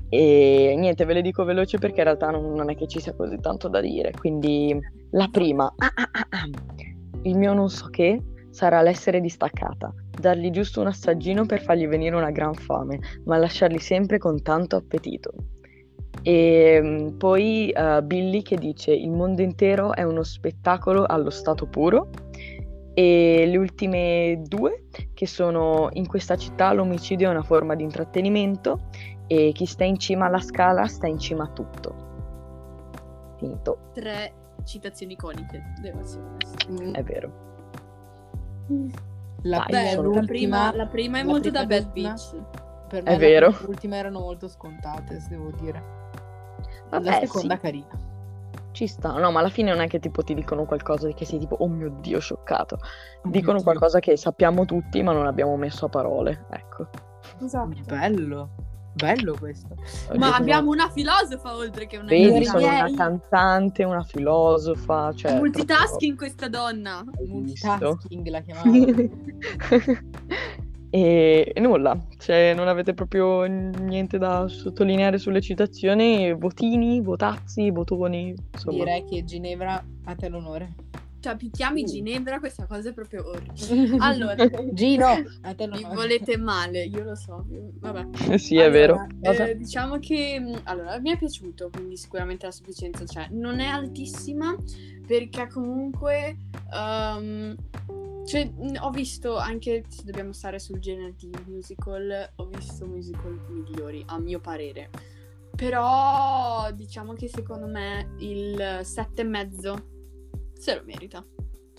E 0.10 0.76
niente, 0.78 1.04
ve 1.04 1.14
le 1.14 1.22
dico 1.22 1.44
veloce 1.44 1.78
perché 1.78 1.98
in 1.98 2.06
realtà 2.06 2.30
non, 2.30 2.54
non 2.54 2.70
è 2.70 2.76
che 2.76 2.88
ci 2.88 3.00
sia 3.00 3.14
così 3.14 3.38
tanto 3.40 3.68
da 3.68 3.82
dire. 3.82 4.12
Quindi 4.12 4.78
la 5.12 5.28
prima, 5.30 5.66
ah, 5.76 5.92
ah, 5.94 6.10
ah, 6.12 6.28
ah. 6.30 6.50
il 7.24 7.38
mio 7.38 7.54
non 7.54 7.70
so 7.70 7.88
che 7.88 8.22
sarà 8.50 8.82
l'essere 8.82 9.20
distaccata, 9.20 9.94
dargli 10.20 10.50
giusto 10.50 10.82
un 10.82 10.88
assaggino 10.88 11.46
per 11.46 11.62
fargli 11.62 11.88
venire 11.88 12.16
una 12.16 12.32
gran 12.32 12.54
fame, 12.54 13.00
ma 13.26 13.38
lasciarli 13.38 13.80
sempre 13.80 14.18
con 14.18 14.42
tanto 14.42 14.76
appetito. 14.76 15.34
E 16.22 16.80
mm, 16.82 17.18
poi 17.18 17.74
uh, 17.76 18.02
Billy 18.04 18.42
che 18.42 18.56
dice 18.58 18.92
il 18.94 19.12
mondo 19.12 19.42
intero 19.42 19.94
è 19.94 20.04
uno 20.04 20.24
spettacolo 20.24 21.06
allo 21.06 21.30
stato 21.30 21.68
puro 21.68 22.10
e 22.94 23.44
le 23.46 23.58
ultime 23.58 24.42
due 24.46 24.86
che 25.14 25.28
sono 25.28 25.90
in 25.92 26.08
questa 26.08 26.38
città 26.38 26.72
l'omicidio 26.72 27.28
è 27.28 27.32
una 27.32 27.44
forma 27.44 27.76
di 27.76 27.84
intrattenimento 27.84 28.88
e 29.28 29.52
chi 29.54 29.66
sta 29.66 29.84
in 29.84 30.00
cima 30.00 30.28
alla 30.28 30.40
scala 30.40 30.88
sta 30.88 31.06
in 31.06 31.20
cima 31.20 31.44
a 31.44 31.50
tutto. 31.50 32.04
Finito. 33.38 33.90
Tre 33.94 34.34
citazioni 34.64 35.14
iconiche, 35.14 35.74
devo 35.82 36.00
essere 36.00 36.24
onesta. 36.24 36.98
È 37.00 37.04
vero. 37.04 37.44
La, 39.46 39.64
Dai, 39.70 39.96
prima, 39.96 40.12
la, 40.12 40.26
prima, 40.26 40.76
la 40.76 40.86
prima 40.88 41.20
è 41.20 41.24
la 41.24 41.28
molto 41.28 41.50
prima 41.50 41.60
da 41.60 41.68
Bad 41.68 41.92
Beach. 41.92 42.36
Per 42.88 43.04
È 43.04 43.12
me 43.12 43.18
vero. 43.18 43.50
Le 43.50 43.68
ultime 43.68 43.98
erano 43.98 44.20
molto 44.20 44.48
scontate, 44.48 45.20
se 45.20 45.30
devo 45.30 45.52
dire. 45.52 45.84
Vabbè, 46.90 47.06
la 47.06 47.20
seconda 47.20 47.56
sì. 47.56 47.62
carina. 47.62 48.14
Ci 48.72 48.88
sta, 48.88 49.12
no, 49.14 49.32
ma 49.32 49.40
alla 49.40 49.50
fine 49.50 49.72
non 49.72 49.82
è 49.82 49.88
che 49.88 50.00
tipo 50.00 50.24
ti 50.24 50.34
dicono 50.34 50.66
qualcosa 50.66 51.08
che 51.10 51.26
sei 51.26 51.40
tipo, 51.40 51.56
oh 51.60 51.68
mio 51.68 51.90
Dio, 52.02 52.20
scioccato. 52.20 52.76
Oh 52.76 53.30
Dicono 53.30 53.58
Dio. 53.58 53.64
qualcosa 53.64 54.00
che 54.00 54.18
sappiamo 54.18 54.66
tutti, 54.66 55.02
ma 55.04 55.14
non 55.14 55.28
abbiamo 55.28 55.56
messo 55.58 55.86
a 55.86 55.90
parole, 55.90 56.46
ecco. 56.50 56.88
Esatto. 57.42 57.70
Bello, 57.86 58.50
bello 58.96 59.36
questo. 59.38 59.76
Io 60.12 60.18
Ma 60.18 60.36
abbiamo 60.36 60.72
una 60.72 60.90
filosofa 60.90 61.54
oltre 61.54 61.86
che 61.86 61.98
una 61.98 62.08
Vedi, 62.08 62.46
sono 62.46 62.66
una 62.66 62.92
cantante, 62.96 63.84
una 63.84 64.04
filosofa, 64.04 65.14
cioè... 65.14 65.38
multitasking 65.38 66.18
questa 66.18 66.48
donna. 66.48 67.04
Multitasking 67.28 68.28
la 68.30 68.42
chiamavo. 68.42 69.10
e, 70.90 71.52
e 71.54 71.60
nulla, 71.60 71.98
cioè 72.18 72.54
non 72.56 72.70
avete 72.70 72.94
proprio 72.94 73.44
niente 73.44 74.18
da 74.18 74.48
sottolineare 74.48 75.18
sulle 75.18 75.42
citazioni, 75.42 76.34
votini, 76.34 77.02
votazzi, 77.02 77.70
votoni, 77.72 78.34
insomma. 78.54 78.78
Direi 78.78 79.04
che 79.06 79.24
Ginevra 79.26 79.84
a 80.06 80.16
te 80.16 80.30
l'onore. 80.30 80.74
Cioè, 81.26 81.38
picchiami 81.38 81.84
Ginevra, 81.86 82.38
questa 82.38 82.68
cosa 82.68 82.90
è 82.90 82.94
proprio 82.94 83.28
orribile. 83.28 83.98
Allora, 83.98 84.36
Gino, 84.74 85.08
a 85.42 85.56
te 85.56 85.66
mi 85.66 85.82
l'onore. 85.82 85.96
volete 85.96 86.38
male, 86.38 86.84
io 86.84 87.04
lo 87.04 87.16
so. 87.16 87.48
io- 87.50 87.72
Vabbè. 87.80 88.38
sì, 88.38 88.58
è 88.58 88.70
vero. 88.70 89.08
Allora, 89.24 89.48
eh, 89.48 89.58
diciamo 89.58 89.98
che 89.98 90.40
mh, 90.40 90.60
allora 90.66 91.00
mi 91.00 91.10
è 91.10 91.18
piaciuto, 91.18 91.72
quindi 91.72 91.98
sicuramente 91.98 92.46
la 92.46 92.52
sufficienza 92.52 93.06
c'è. 93.06 93.30
Non 93.32 93.60
è 93.60 93.66
altissima 93.66 94.56
perché 95.08 95.48
comunque 95.48 96.38
ehm, 96.72 97.56
cioè, 98.28 98.46
mh, 98.46 98.78
ho 98.82 98.92
visto 98.92 99.36
anche 99.36 99.84
se 99.88 100.04
dobbiamo 100.04 100.32
stare 100.32 100.60
sul 100.60 100.78
genere 100.78 101.16
di 101.18 101.32
musical, 101.48 102.34
ho 102.36 102.46
visto 102.46 102.86
musical 102.86 103.40
migliori 103.50 104.04
a 104.10 104.20
mio 104.20 104.40
parere. 104.40 104.92
Però 105.56 106.70
diciamo 106.72 107.14
che 107.14 107.28
secondo 107.30 107.66
me 107.66 108.14
il 108.20 108.82
sette 108.84 109.22
e 109.22 109.26
mezzo 109.26 109.94
se 110.66 110.76
lo 110.76 110.82
merita. 110.86 111.24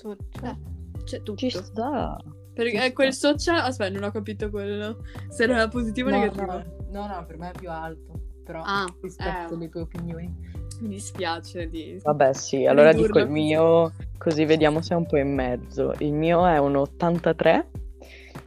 Tu- 0.00 0.16
Eh, 0.42 0.56
c'è 1.04 1.18
tutto. 1.22 1.36
Ci 1.36 1.50
sta. 1.50 2.16
Perché 2.54 2.80
ci 2.80 2.92
quel 2.92 3.12
sta. 3.12 3.28
social, 3.36 3.58
aspetta, 3.58 3.92
non 3.92 4.04
ho 4.04 4.10
capito 4.12 4.48
quello. 4.50 4.98
Se 5.28 5.42
era 5.44 5.68
positivo 5.68 6.08
o 6.08 6.12
No, 6.12 6.18
negativo. 6.18 6.46
no, 6.46 6.64
no, 6.90 7.06
no, 7.06 7.24
per 7.26 7.36
me 7.38 7.50
è 7.50 7.58
più 7.58 7.70
alto. 7.70 8.12
Però 8.44 8.62
Ah, 8.64 8.86
rispetto 9.02 9.54
eh. 9.54 9.58
le 9.58 9.68
tue 9.68 9.80
opinioni. 9.80 10.32
Mi 10.80 10.88
dispiace 10.88 11.68
di... 11.68 11.98
Vabbè, 12.02 12.32
sì, 12.32 12.64
allora 12.66 12.90
Ridurlo 12.90 13.06
dico 13.14 13.18
il 13.26 13.30
mio, 13.30 13.92
così 14.18 14.44
vediamo 14.44 14.80
se 14.82 14.94
è 14.94 14.96
un 14.96 15.06
po' 15.06 15.16
in 15.16 15.34
mezzo. 15.34 15.92
Il 15.98 16.12
mio 16.12 16.46
è 16.46 16.58
un 16.58 16.76
83 16.76 17.70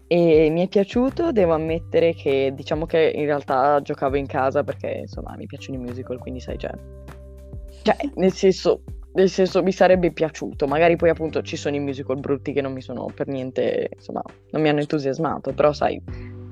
e 0.07 0.49
mi 0.51 0.61
è 0.63 0.67
piaciuto, 0.67 1.31
devo 1.31 1.53
ammettere 1.53 2.13
che 2.13 2.51
diciamo 2.55 2.85
che 2.85 3.11
in 3.13 3.25
realtà 3.25 3.81
giocavo 3.81 4.15
in 4.15 4.25
casa 4.27 4.63
perché 4.63 4.89
insomma 5.01 5.35
mi 5.35 5.45
piacciono 5.47 5.77
i 5.79 5.81
musical, 5.81 6.17
quindi 6.19 6.39
sai 6.39 6.57
già. 6.57 6.73
Cioè, 7.83 7.95
nel 8.15 8.31
senso, 8.31 8.81
nel 9.19 9.29
senso 9.29 9.61
mi 9.61 9.71
sarebbe 9.71 10.11
piaciuto, 10.11 10.65
magari 10.65 10.95
poi 10.95 11.09
appunto 11.09 11.41
ci 11.41 11.57
sono 11.57 11.75
i 11.75 11.79
musical 11.79 12.19
brutti 12.19 12.53
che 12.53 12.61
non 12.61 12.71
mi 12.71 12.81
sono 12.81 13.07
per 13.13 13.27
niente, 13.27 13.89
insomma, 13.93 14.21
non 14.51 14.61
mi 14.61 14.69
hanno 14.69 14.79
entusiasmato, 14.79 15.53
però 15.53 15.73
sai, 15.73 16.01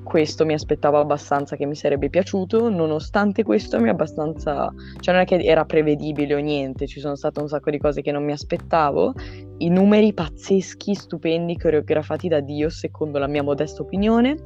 questo 0.04 0.46
mi 0.46 0.54
aspettavo 0.54 1.00
abbastanza 1.00 1.56
che 1.56 1.66
mi 1.66 1.76
sarebbe 1.76 2.10
piaciuto, 2.10 2.70
nonostante 2.70 3.44
questo 3.44 3.80
mi 3.80 3.88
è 3.88 3.92
abbastanza 3.92 4.74
cioè 5.00 5.14
non 5.14 5.24
è 5.24 5.26
che 5.26 5.36
era 5.36 5.66
prevedibile 5.66 6.36
o 6.36 6.40
niente, 6.40 6.88
ci 6.88 7.00
sono 7.00 7.16
state 7.16 7.40
un 7.40 7.48
sacco 7.48 7.72
di 7.72 7.78
cose 7.78 8.02
che 8.02 8.12
non 8.12 8.24
mi 8.24 8.32
aspettavo, 8.32 9.14
i 9.60 9.70
numeri 9.70 10.14
pazzeschi, 10.14 10.94
stupendi, 10.94 11.58
coreografati 11.58 12.28
da 12.28 12.42
Dio 12.42 12.70
secondo 12.70 13.18
la 13.18 13.28
mia 13.28 13.44
modesta 13.44 13.82
opinione. 13.82 14.38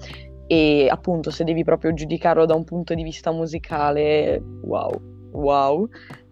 E 0.47 0.89
appunto 0.89 1.31
se 1.31 1.45
devi 1.45 1.63
proprio 1.63 1.93
giudicarlo 1.93 2.45
da 2.45 2.55
un 2.55 2.65
punto 2.65 2.93
di 2.93 3.03
vista 3.03 3.31
musicale, 3.31 4.43
wow, 4.63 4.91
wow. 5.31 5.87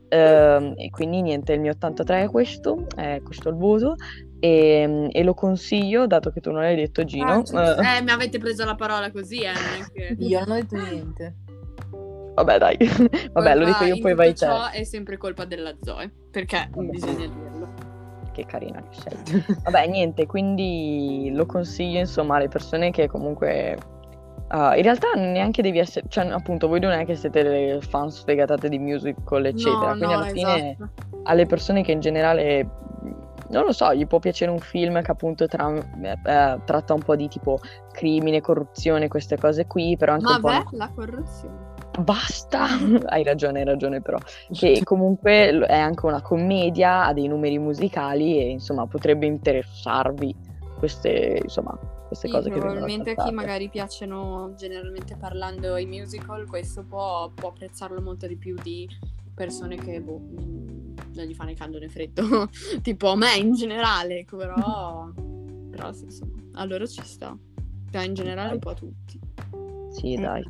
Ehm, 0.10 0.74
e 0.76 0.89
quindi 0.89 1.22
niente, 1.22 1.53
il 1.53 1.60
mio 1.62 1.72
83 1.72 2.24
è 2.24 2.30
questo, 2.30 2.88
è 2.95 3.22
questo 3.24 3.49
il 3.49 3.55
voto 3.55 3.95
e, 4.39 5.07
e 5.12 5.24
lo 5.24 5.34
consiglio, 5.34 6.07
dato 6.07 6.32
che 6.32 6.41
tu 6.41 6.51
non 6.51 6.62
l'hai 6.62 6.76
detto 6.76 7.03
Gino. 7.03 7.32
Ah, 7.32 7.36
giusto. 7.38 7.60
eh, 7.78 8.01
mi 8.01 8.12
avete 8.12 8.38
preso 8.39 8.66
la 8.66 8.76
parola 8.76 9.12
così, 9.12 9.41
eh, 9.41 9.51
non 9.51 9.86
è 9.86 9.91
che... 9.91 10.16
Io 10.18 10.39
non 10.39 10.51
ho 10.51 10.53
detto 10.55 10.76
niente. 10.76 11.36
vabbè 12.36 12.57
dai, 12.57 12.78
vabbè 13.34 13.55
lo 13.55 13.66
dico 13.66 13.84
io 13.84 13.99
poi 13.99 14.16
vai 14.16 14.30
te. 14.30 14.45
ciò 14.45 14.70
è 14.70 14.84
sempre 14.84 15.18
colpa 15.18 15.45
della 15.45 15.76
Zoe, 15.82 16.12
perché 16.32 16.70
Vabbè. 16.72 16.89
bisogna 16.89 17.28
dirlo. 17.28 17.74
che 18.32 18.45
carina 18.45 18.82
che 18.82 18.99
sei. 19.24 19.43
Vabbè, 19.64 19.88
niente, 19.88 20.26
quindi 20.26 21.32
lo 21.34 21.45
consiglio 21.45 21.99
insomma 21.99 22.38
alle 22.38 22.47
persone 22.47 22.91
che 22.91 23.07
comunque... 23.07 23.78
ah, 24.49 24.75
in 24.75 24.83
realtà 24.83 25.11
neanche 25.15 25.61
devi 25.61 25.79
essere, 25.79 26.05
cioè 26.09 26.27
appunto 26.27 26.67
voi 26.67 26.79
non 26.79 26.91
è 26.91 27.05
che 27.05 27.15
siete 27.15 27.43
delle 27.43 27.81
fan 27.81 28.11
sfegatate 28.11 28.69
di 28.69 28.79
musical 28.79 29.45
eccetera, 29.45 29.93
no, 29.93 29.97
quindi 29.97 30.13
no, 30.13 30.19
alla 30.19 30.25
fine 30.27 30.71
esatto. 30.71 30.89
alle 31.23 31.45
persone 31.45 31.81
che 31.81 31.91
in 31.91 31.99
generale, 31.99 32.69
non 33.49 33.65
lo 33.65 33.71
so, 33.71 33.93
gli 33.93 34.05
può 34.05 34.19
piacere 34.19 34.51
un 34.51 34.59
film 34.59 35.01
che 35.01 35.11
appunto 35.11 35.47
tra- 35.47 35.73
eh, 35.73 36.59
tratta 36.63 36.93
un 36.93 37.01
po' 37.01 37.15
di 37.15 37.27
tipo 37.27 37.59
crimine, 37.91 38.41
corruzione, 38.41 39.07
queste 39.07 39.37
cose 39.37 39.65
qui, 39.65 39.97
però 39.97 40.13
anche 40.13 40.25
Ma 40.25 40.35
un 40.35 40.41
po' 40.41 40.77
la 40.77 40.91
corruzione. 40.93 41.67
Basta, 41.99 42.65
hai 43.07 43.23
ragione, 43.23 43.59
hai 43.59 43.65
ragione 43.65 44.01
però, 44.01 44.17
che 44.51 44.81
comunque 44.83 45.59
è 45.65 45.77
anche 45.77 46.05
una 46.05 46.21
commedia, 46.21 47.05
ha 47.05 47.13
dei 47.13 47.27
numeri 47.27 47.57
musicali 47.57 48.39
e 48.39 48.49
insomma 48.49 48.85
potrebbe 48.87 49.25
interessarvi 49.25 50.35
queste, 50.77 51.39
insomma, 51.43 51.77
queste 52.10 52.28
Sì, 52.28 52.34
cose 52.34 52.49
che 52.49 52.55
vengono 52.55 52.74
probabilmente 52.74 53.12
a 53.12 53.24
chi 53.24 53.32
magari 53.32 53.70
piacciono 53.70 54.55
generalmente 54.57 55.16
parlando 55.16 55.78
i 55.78 55.86
musical, 55.86 56.47
questo 56.47 56.84
può, 56.84 57.30
può 57.30 57.49
apprezzarlo 57.49 58.01
molto 58.01 58.26
di 58.26 58.36
più 58.36 58.55
di 58.55 58.89
persone 59.36 59.76
che 59.76 60.01
boh, 60.01 60.20
non 61.14 61.26
gli 61.26 61.36
fanno 61.36 61.51
il 61.51 61.57
caldo 61.57 61.78
né 61.78 61.88
freddo, 61.88 62.49
tipo 62.82 63.16
me 63.16 63.36
in 63.36 63.53
generale, 63.53 64.20
ecco, 64.20 64.38
però, 64.38 65.12
però 65.70 65.93
sì, 65.93 66.05
insomma, 66.05 66.34
a 66.53 66.66
loro 66.66 66.88
ci 66.88 67.01
sta. 67.03 67.38
Cioè, 67.91 68.03
in 68.03 68.14
generale 68.16 68.53
un 68.53 68.60
po' 68.60 68.70
a 68.70 68.76
tutti. 68.76 69.20
Sì, 69.91 70.16
dai. 70.16 70.43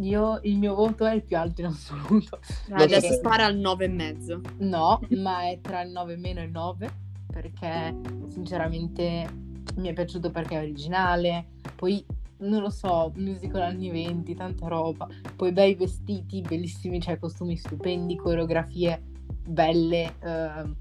Io, 0.00 0.38
il 0.42 0.58
mio 0.58 0.74
voto 0.74 1.04
è 1.04 1.14
il 1.14 1.22
più 1.22 1.36
alto 1.36 1.60
in 1.62 1.66
assoluto. 1.68 2.40
Lo 2.68 2.76
Adesso 2.76 3.08
so. 3.08 3.14
spara 3.14 3.44
al 3.44 3.56
9 3.56 3.84
e 3.84 3.88
mezzo. 3.88 4.40
No, 4.58 5.00
ma 5.10 5.50
è 5.50 5.58
tra 5.60 5.82
il 5.82 5.90
9 5.90 6.16
meno 6.16 6.40
e 6.40 6.44
il 6.44 6.50
9 6.50 7.04
perché 7.30 7.94
sinceramente 8.30 9.45
mi 9.76 9.88
è 9.88 9.92
piaciuto 9.92 10.30
perché 10.30 10.56
è 10.56 10.62
originale, 10.62 11.46
poi 11.74 12.04
non 12.38 12.60
lo 12.60 12.70
so, 12.70 13.12
musical 13.16 13.62
anni 13.62 13.90
20, 13.90 14.34
tanta 14.34 14.68
roba, 14.68 15.06
poi 15.34 15.52
bei 15.52 15.74
vestiti 15.74 16.40
bellissimi, 16.40 17.00
cioè 17.00 17.18
costumi 17.18 17.56
stupendi, 17.56 18.16
coreografie 18.16 19.02
belle, 19.46 20.14
ehm, 20.22 20.76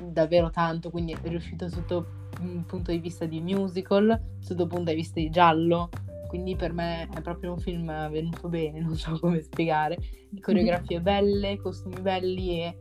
davvero 0.00 0.50
tanto, 0.50 0.90
quindi 0.90 1.12
è 1.12 1.28
riuscito 1.28 1.68
sotto 1.68 2.22
un 2.40 2.64
punto 2.66 2.90
di 2.90 2.98
vista 2.98 3.26
di 3.26 3.40
musical, 3.40 4.20
sotto 4.40 4.62
un 4.62 4.68
punto 4.68 4.90
di 4.90 4.96
vista 4.96 5.20
di 5.20 5.30
giallo, 5.30 5.90
quindi 6.28 6.56
per 6.56 6.72
me 6.72 7.08
è 7.14 7.20
proprio 7.20 7.52
un 7.52 7.58
film 7.58 7.86
venuto 8.10 8.48
bene, 8.48 8.80
non 8.80 8.96
so 8.96 9.18
come 9.20 9.40
spiegare, 9.40 9.98
coreografie 10.40 11.00
belle, 11.00 11.58
costumi 11.58 12.00
belli 12.00 12.60
e 12.60 12.78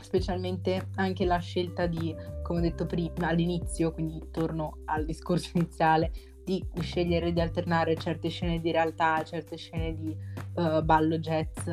specialmente 0.00 0.88
anche 0.96 1.24
la 1.24 1.38
scelta 1.38 1.86
di, 1.86 2.14
come 2.42 2.58
ho 2.58 2.62
detto 2.62 2.86
prima 2.86 3.28
all'inizio, 3.28 3.92
quindi 3.92 4.30
torno 4.30 4.78
al 4.86 5.04
discorso 5.04 5.50
iniziale, 5.58 6.10
di 6.44 6.64
scegliere 6.80 7.32
di 7.32 7.40
alternare 7.40 7.94
certe 7.96 8.28
scene 8.28 8.60
di 8.60 8.70
realtà, 8.70 9.22
certe 9.22 9.56
scene 9.56 9.94
di 9.94 10.16
eh, 10.56 10.82
ballo 10.82 11.18
jazz, 11.18 11.68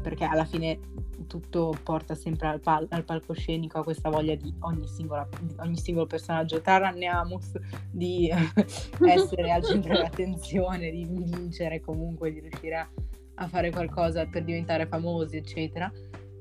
perché 0.00 0.24
alla 0.24 0.46
fine 0.46 0.80
tutto 1.26 1.76
porta 1.82 2.14
sempre 2.14 2.48
al, 2.48 2.60
pal- 2.60 2.86
al 2.90 3.04
palcoscenico, 3.04 3.78
a 3.78 3.84
questa 3.84 4.08
voglia 4.08 4.34
di 4.34 4.54
ogni, 4.60 4.86
singola, 4.88 5.28
di 5.42 5.54
ogni 5.58 5.76
singolo 5.76 6.06
personaggio, 6.06 6.60
tranne 6.62 7.06
Amos, 7.06 7.52
di 7.90 8.30
essere 9.06 9.50
al 9.50 9.62
centro 9.62 9.92
dell'attenzione, 9.92 10.90
di 10.90 11.04
vincere 11.04 11.80
comunque, 11.80 12.32
di 12.32 12.40
riuscire 12.40 12.76
a 12.76 12.88
a 13.36 13.48
fare 13.48 13.70
qualcosa 13.70 14.26
per 14.26 14.44
diventare 14.44 14.86
famosi, 14.86 15.36
eccetera. 15.36 15.90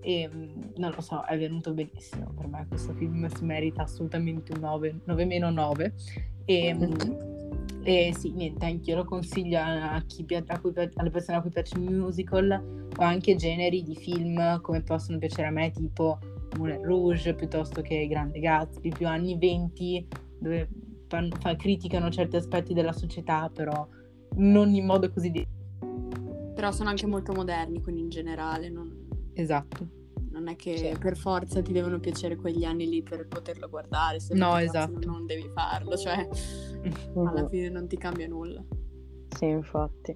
E 0.04 0.30
mm, 0.32 0.74
non 0.76 0.92
lo 0.94 1.02
so, 1.02 1.24
è 1.24 1.38
venuto 1.38 1.74
benissimo 1.74 2.34
per 2.36 2.48
me 2.48 2.66
questo 2.68 2.94
film, 2.94 3.26
si 3.28 3.44
merita 3.46 3.84
assolutamente 3.84 4.54
un 4.54 4.60
9, 4.60 5.00
9 5.06 5.26
meno 5.26 5.50
9. 5.50 5.94
E, 6.46 6.74
mm-hmm. 6.74 7.82
e 7.84 8.14
sì, 8.16 8.32
niente, 8.34 8.66
anch'io 8.66 8.98
lo 8.98 9.06
consiglio 9.06 9.60
a 9.60 10.04
chi, 10.06 10.26
a 10.46 10.60
cui, 10.60 10.74
alle 10.76 11.10
persone 11.10 11.38
a 11.38 11.42
cui 11.42 11.52
piace 11.52 11.76
il 11.76 11.90
musical 11.90 12.88
o 12.96 13.02
anche 13.02 13.36
generi 13.36 13.82
di 13.82 13.96
film 13.96 14.62
come 14.62 14.82
possono 14.82 15.18
piacere 15.18 15.48
a 15.48 15.52
me, 15.52 15.72
tipo 15.72 16.20
Moulin 16.58 16.84
Rouge 16.84 17.34
piuttosto 17.34 17.82
che 17.82 18.06
Grande 18.08 18.40
Gatsby, 18.40 18.90
più 18.90 19.08
anni 19.08 19.38
20, 19.38 20.08
dove 20.40 20.70
fan, 21.08 21.30
fa, 21.40 21.56
criticano 21.56 22.10
certi 22.10 22.36
aspetti 22.36 22.74
della 22.74 22.94
società, 22.94 23.50
però 23.54 23.88
non 24.36 24.74
in 24.74 24.86
modo 24.86 25.12
così... 25.12 25.32
Di- 25.32 25.48
però 26.54 26.72
sono 26.72 26.90
anche 26.90 27.08
molto 27.08 27.34
moderni, 27.34 27.82
quindi 27.82 28.02
in 28.02 28.10
generale 28.10 28.70
non... 28.70 29.03
Esatto. 29.34 30.02
Non 30.32 30.48
è 30.48 30.56
che 30.56 30.78
sì. 30.78 30.98
per 30.98 31.16
forza 31.16 31.62
ti 31.62 31.72
devono 31.72 32.00
piacere 32.00 32.36
quegli 32.36 32.64
anni 32.64 32.90
lì 32.90 33.04
per 33.04 33.28
poterlo 33.28 33.70
guardare, 33.70 34.20
se 34.20 34.34
no, 34.34 34.58
esatto. 34.58 35.00
non 35.06 35.28
devi 35.28 35.48
farlo, 35.54 35.96
cioè 35.96 36.28
alla 37.14 37.48
fine 37.48 37.70
non 37.70 37.88
ti 37.88 37.98
cambia 37.98 38.28
nulla. 38.28 38.64
Sì, 39.36 39.46
infatti. 39.46 40.16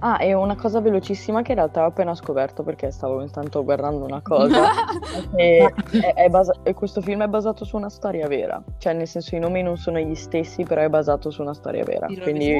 Ah, 0.00 0.22
e 0.22 0.34
una 0.34 0.56
cosa 0.56 0.80
velocissima 0.80 1.42
che 1.42 1.52
in 1.52 1.58
realtà 1.58 1.84
ho 1.84 1.88
appena 1.88 2.14
scoperto 2.14 2.62
perché 2.62 2.90
stavo 2.90 3.22
intanto 3.22 3.62
guardando 3.62 4.04
una 4.04 4.22
cosa. 4.22 4.64
è, 5.34 5.66
è 6.14 6.28
basa- 6.28 6.58
questo 6.74 7.00
film 7.00 7.22
è 7.22 7.28
basato 7.28 7.64
su 7.64 7.76
una 7.76 7.90
storia 7.90 8.26
vera. 8.26 8.62
Cioè, 8.78 8.92
nel 8.94 9.06
senso, 9.06 9.36
i 9.36 9.38
nomi 9.38 9.62
non 9.62 9.76
sono 9.76 9.98
gli 9.98 10.14
stessi, 10.14 10.64
però 10.64 10.82
è 10.82 10.88
basato 10.88 11.30
su 11.30 11.42
una 11.42 11.54
storia 11.54 11.84
vera. 11.84 12.06
Dirò 12.06 12.22
quindi 12.22 12.54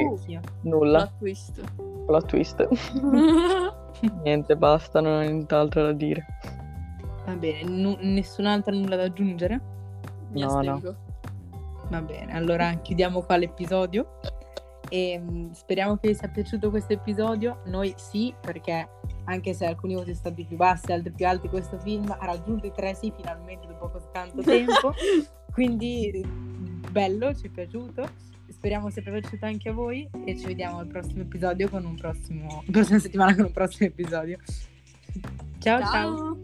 nulla. 0.61 0.99
Plot 0.99 1.17
twist. 1.19 1.61
Plot 2.05 2.25
twist. 2.25 2.67
Niente, 4.23 4.55
basta, 4.55 5.01
non 5.01 5.13
ho 5.13 5.21
nient'altro 5.21 5.83
da 5.83 5.91
dire. 5.91 6.25
Va 7.25 7.35
bene, 7.35 7.63
n- 7.63 7.97
nessun'altra 8.01 8.73
nulla 8.73 8.95
da 8.95 9.03
aggiungere? 9.03 9.61
Mi 10.31 10.41
no, 10.41 10.47
astengo. 10.47 10.91
no. 10.91 11.03
Va 11.89 12.01
bene, 12.01 12.33
allora 12.33 12.73
chiudiamo 12.73 13.21
qua 13.21 13.37
l'episodio 13.37 14.19
e 14.89 15.19
mm, 15.19 15.51
speriamo 15.51 15.97
che 15.97 16.09
vi 16.09 16.15
sia 16.15 16.27
piaciuto 16.27 16.69
questo 16.69 16.93
episodio. 16.93 17.61
Noi 17.65 17.93
sì, 17.97 18.33
perché 18.39 18.87
anche 19.25 19.53
se 19.53 19.65
alcuni 19.65 19.93
voti 19.93 20.07
sono 20.07 20.17
stati 20.17 20.45
più 20.45 20.57
bassi, 20.57 20.91
altri 20.91 21.11
più 21.11 21.27
alti, 21.27 21.49
questo 21.49 21.77
film 21.79 22.09
ha 22.09 22.25
raggiunto 22.25 22.65
i 22.67 22.71
tre 22.71 22.93
sì 22.93 23.11
finalmente 23.15 23.67
dopo 23.67 23.89
così 23.89 24.05
tanto 24.11 24.41
tempo. 24.43 24.93
Quindi 25.51 26.23
bello, 26.91 27.33
ci 27.33 27.47
è 27.47 27.49
piaciuto. 27.49 28.33
Speriamo 28.65 28.89
sia 28.89 29.03
piaciuto 29.03 29.45
anche 29.45 29.69
a 29.69 29.73
voi 29.73 30.09
e 30.25 30.35
ci 30.35 30.47
vediamo 30.47 30.79
al 30.79 30.87
prossimo 30.87 31.21
episodio 31.21 31.69
con 31.69 31.85
un 31.85 31.93
prossimo, 31.93 32.63
la 32.65 32.71
prossima 32.71 32.97
settimana 32.97 33.35
con 33.35 33.45
un 33.45 33.51
prossimo 33.51 33.89
episodio. 33.89 34.39
ciao. 35.59 35.81
ciao. 35.81 35.91
ciao. 35.91 36.39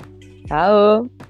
ciao. 0.45 1.29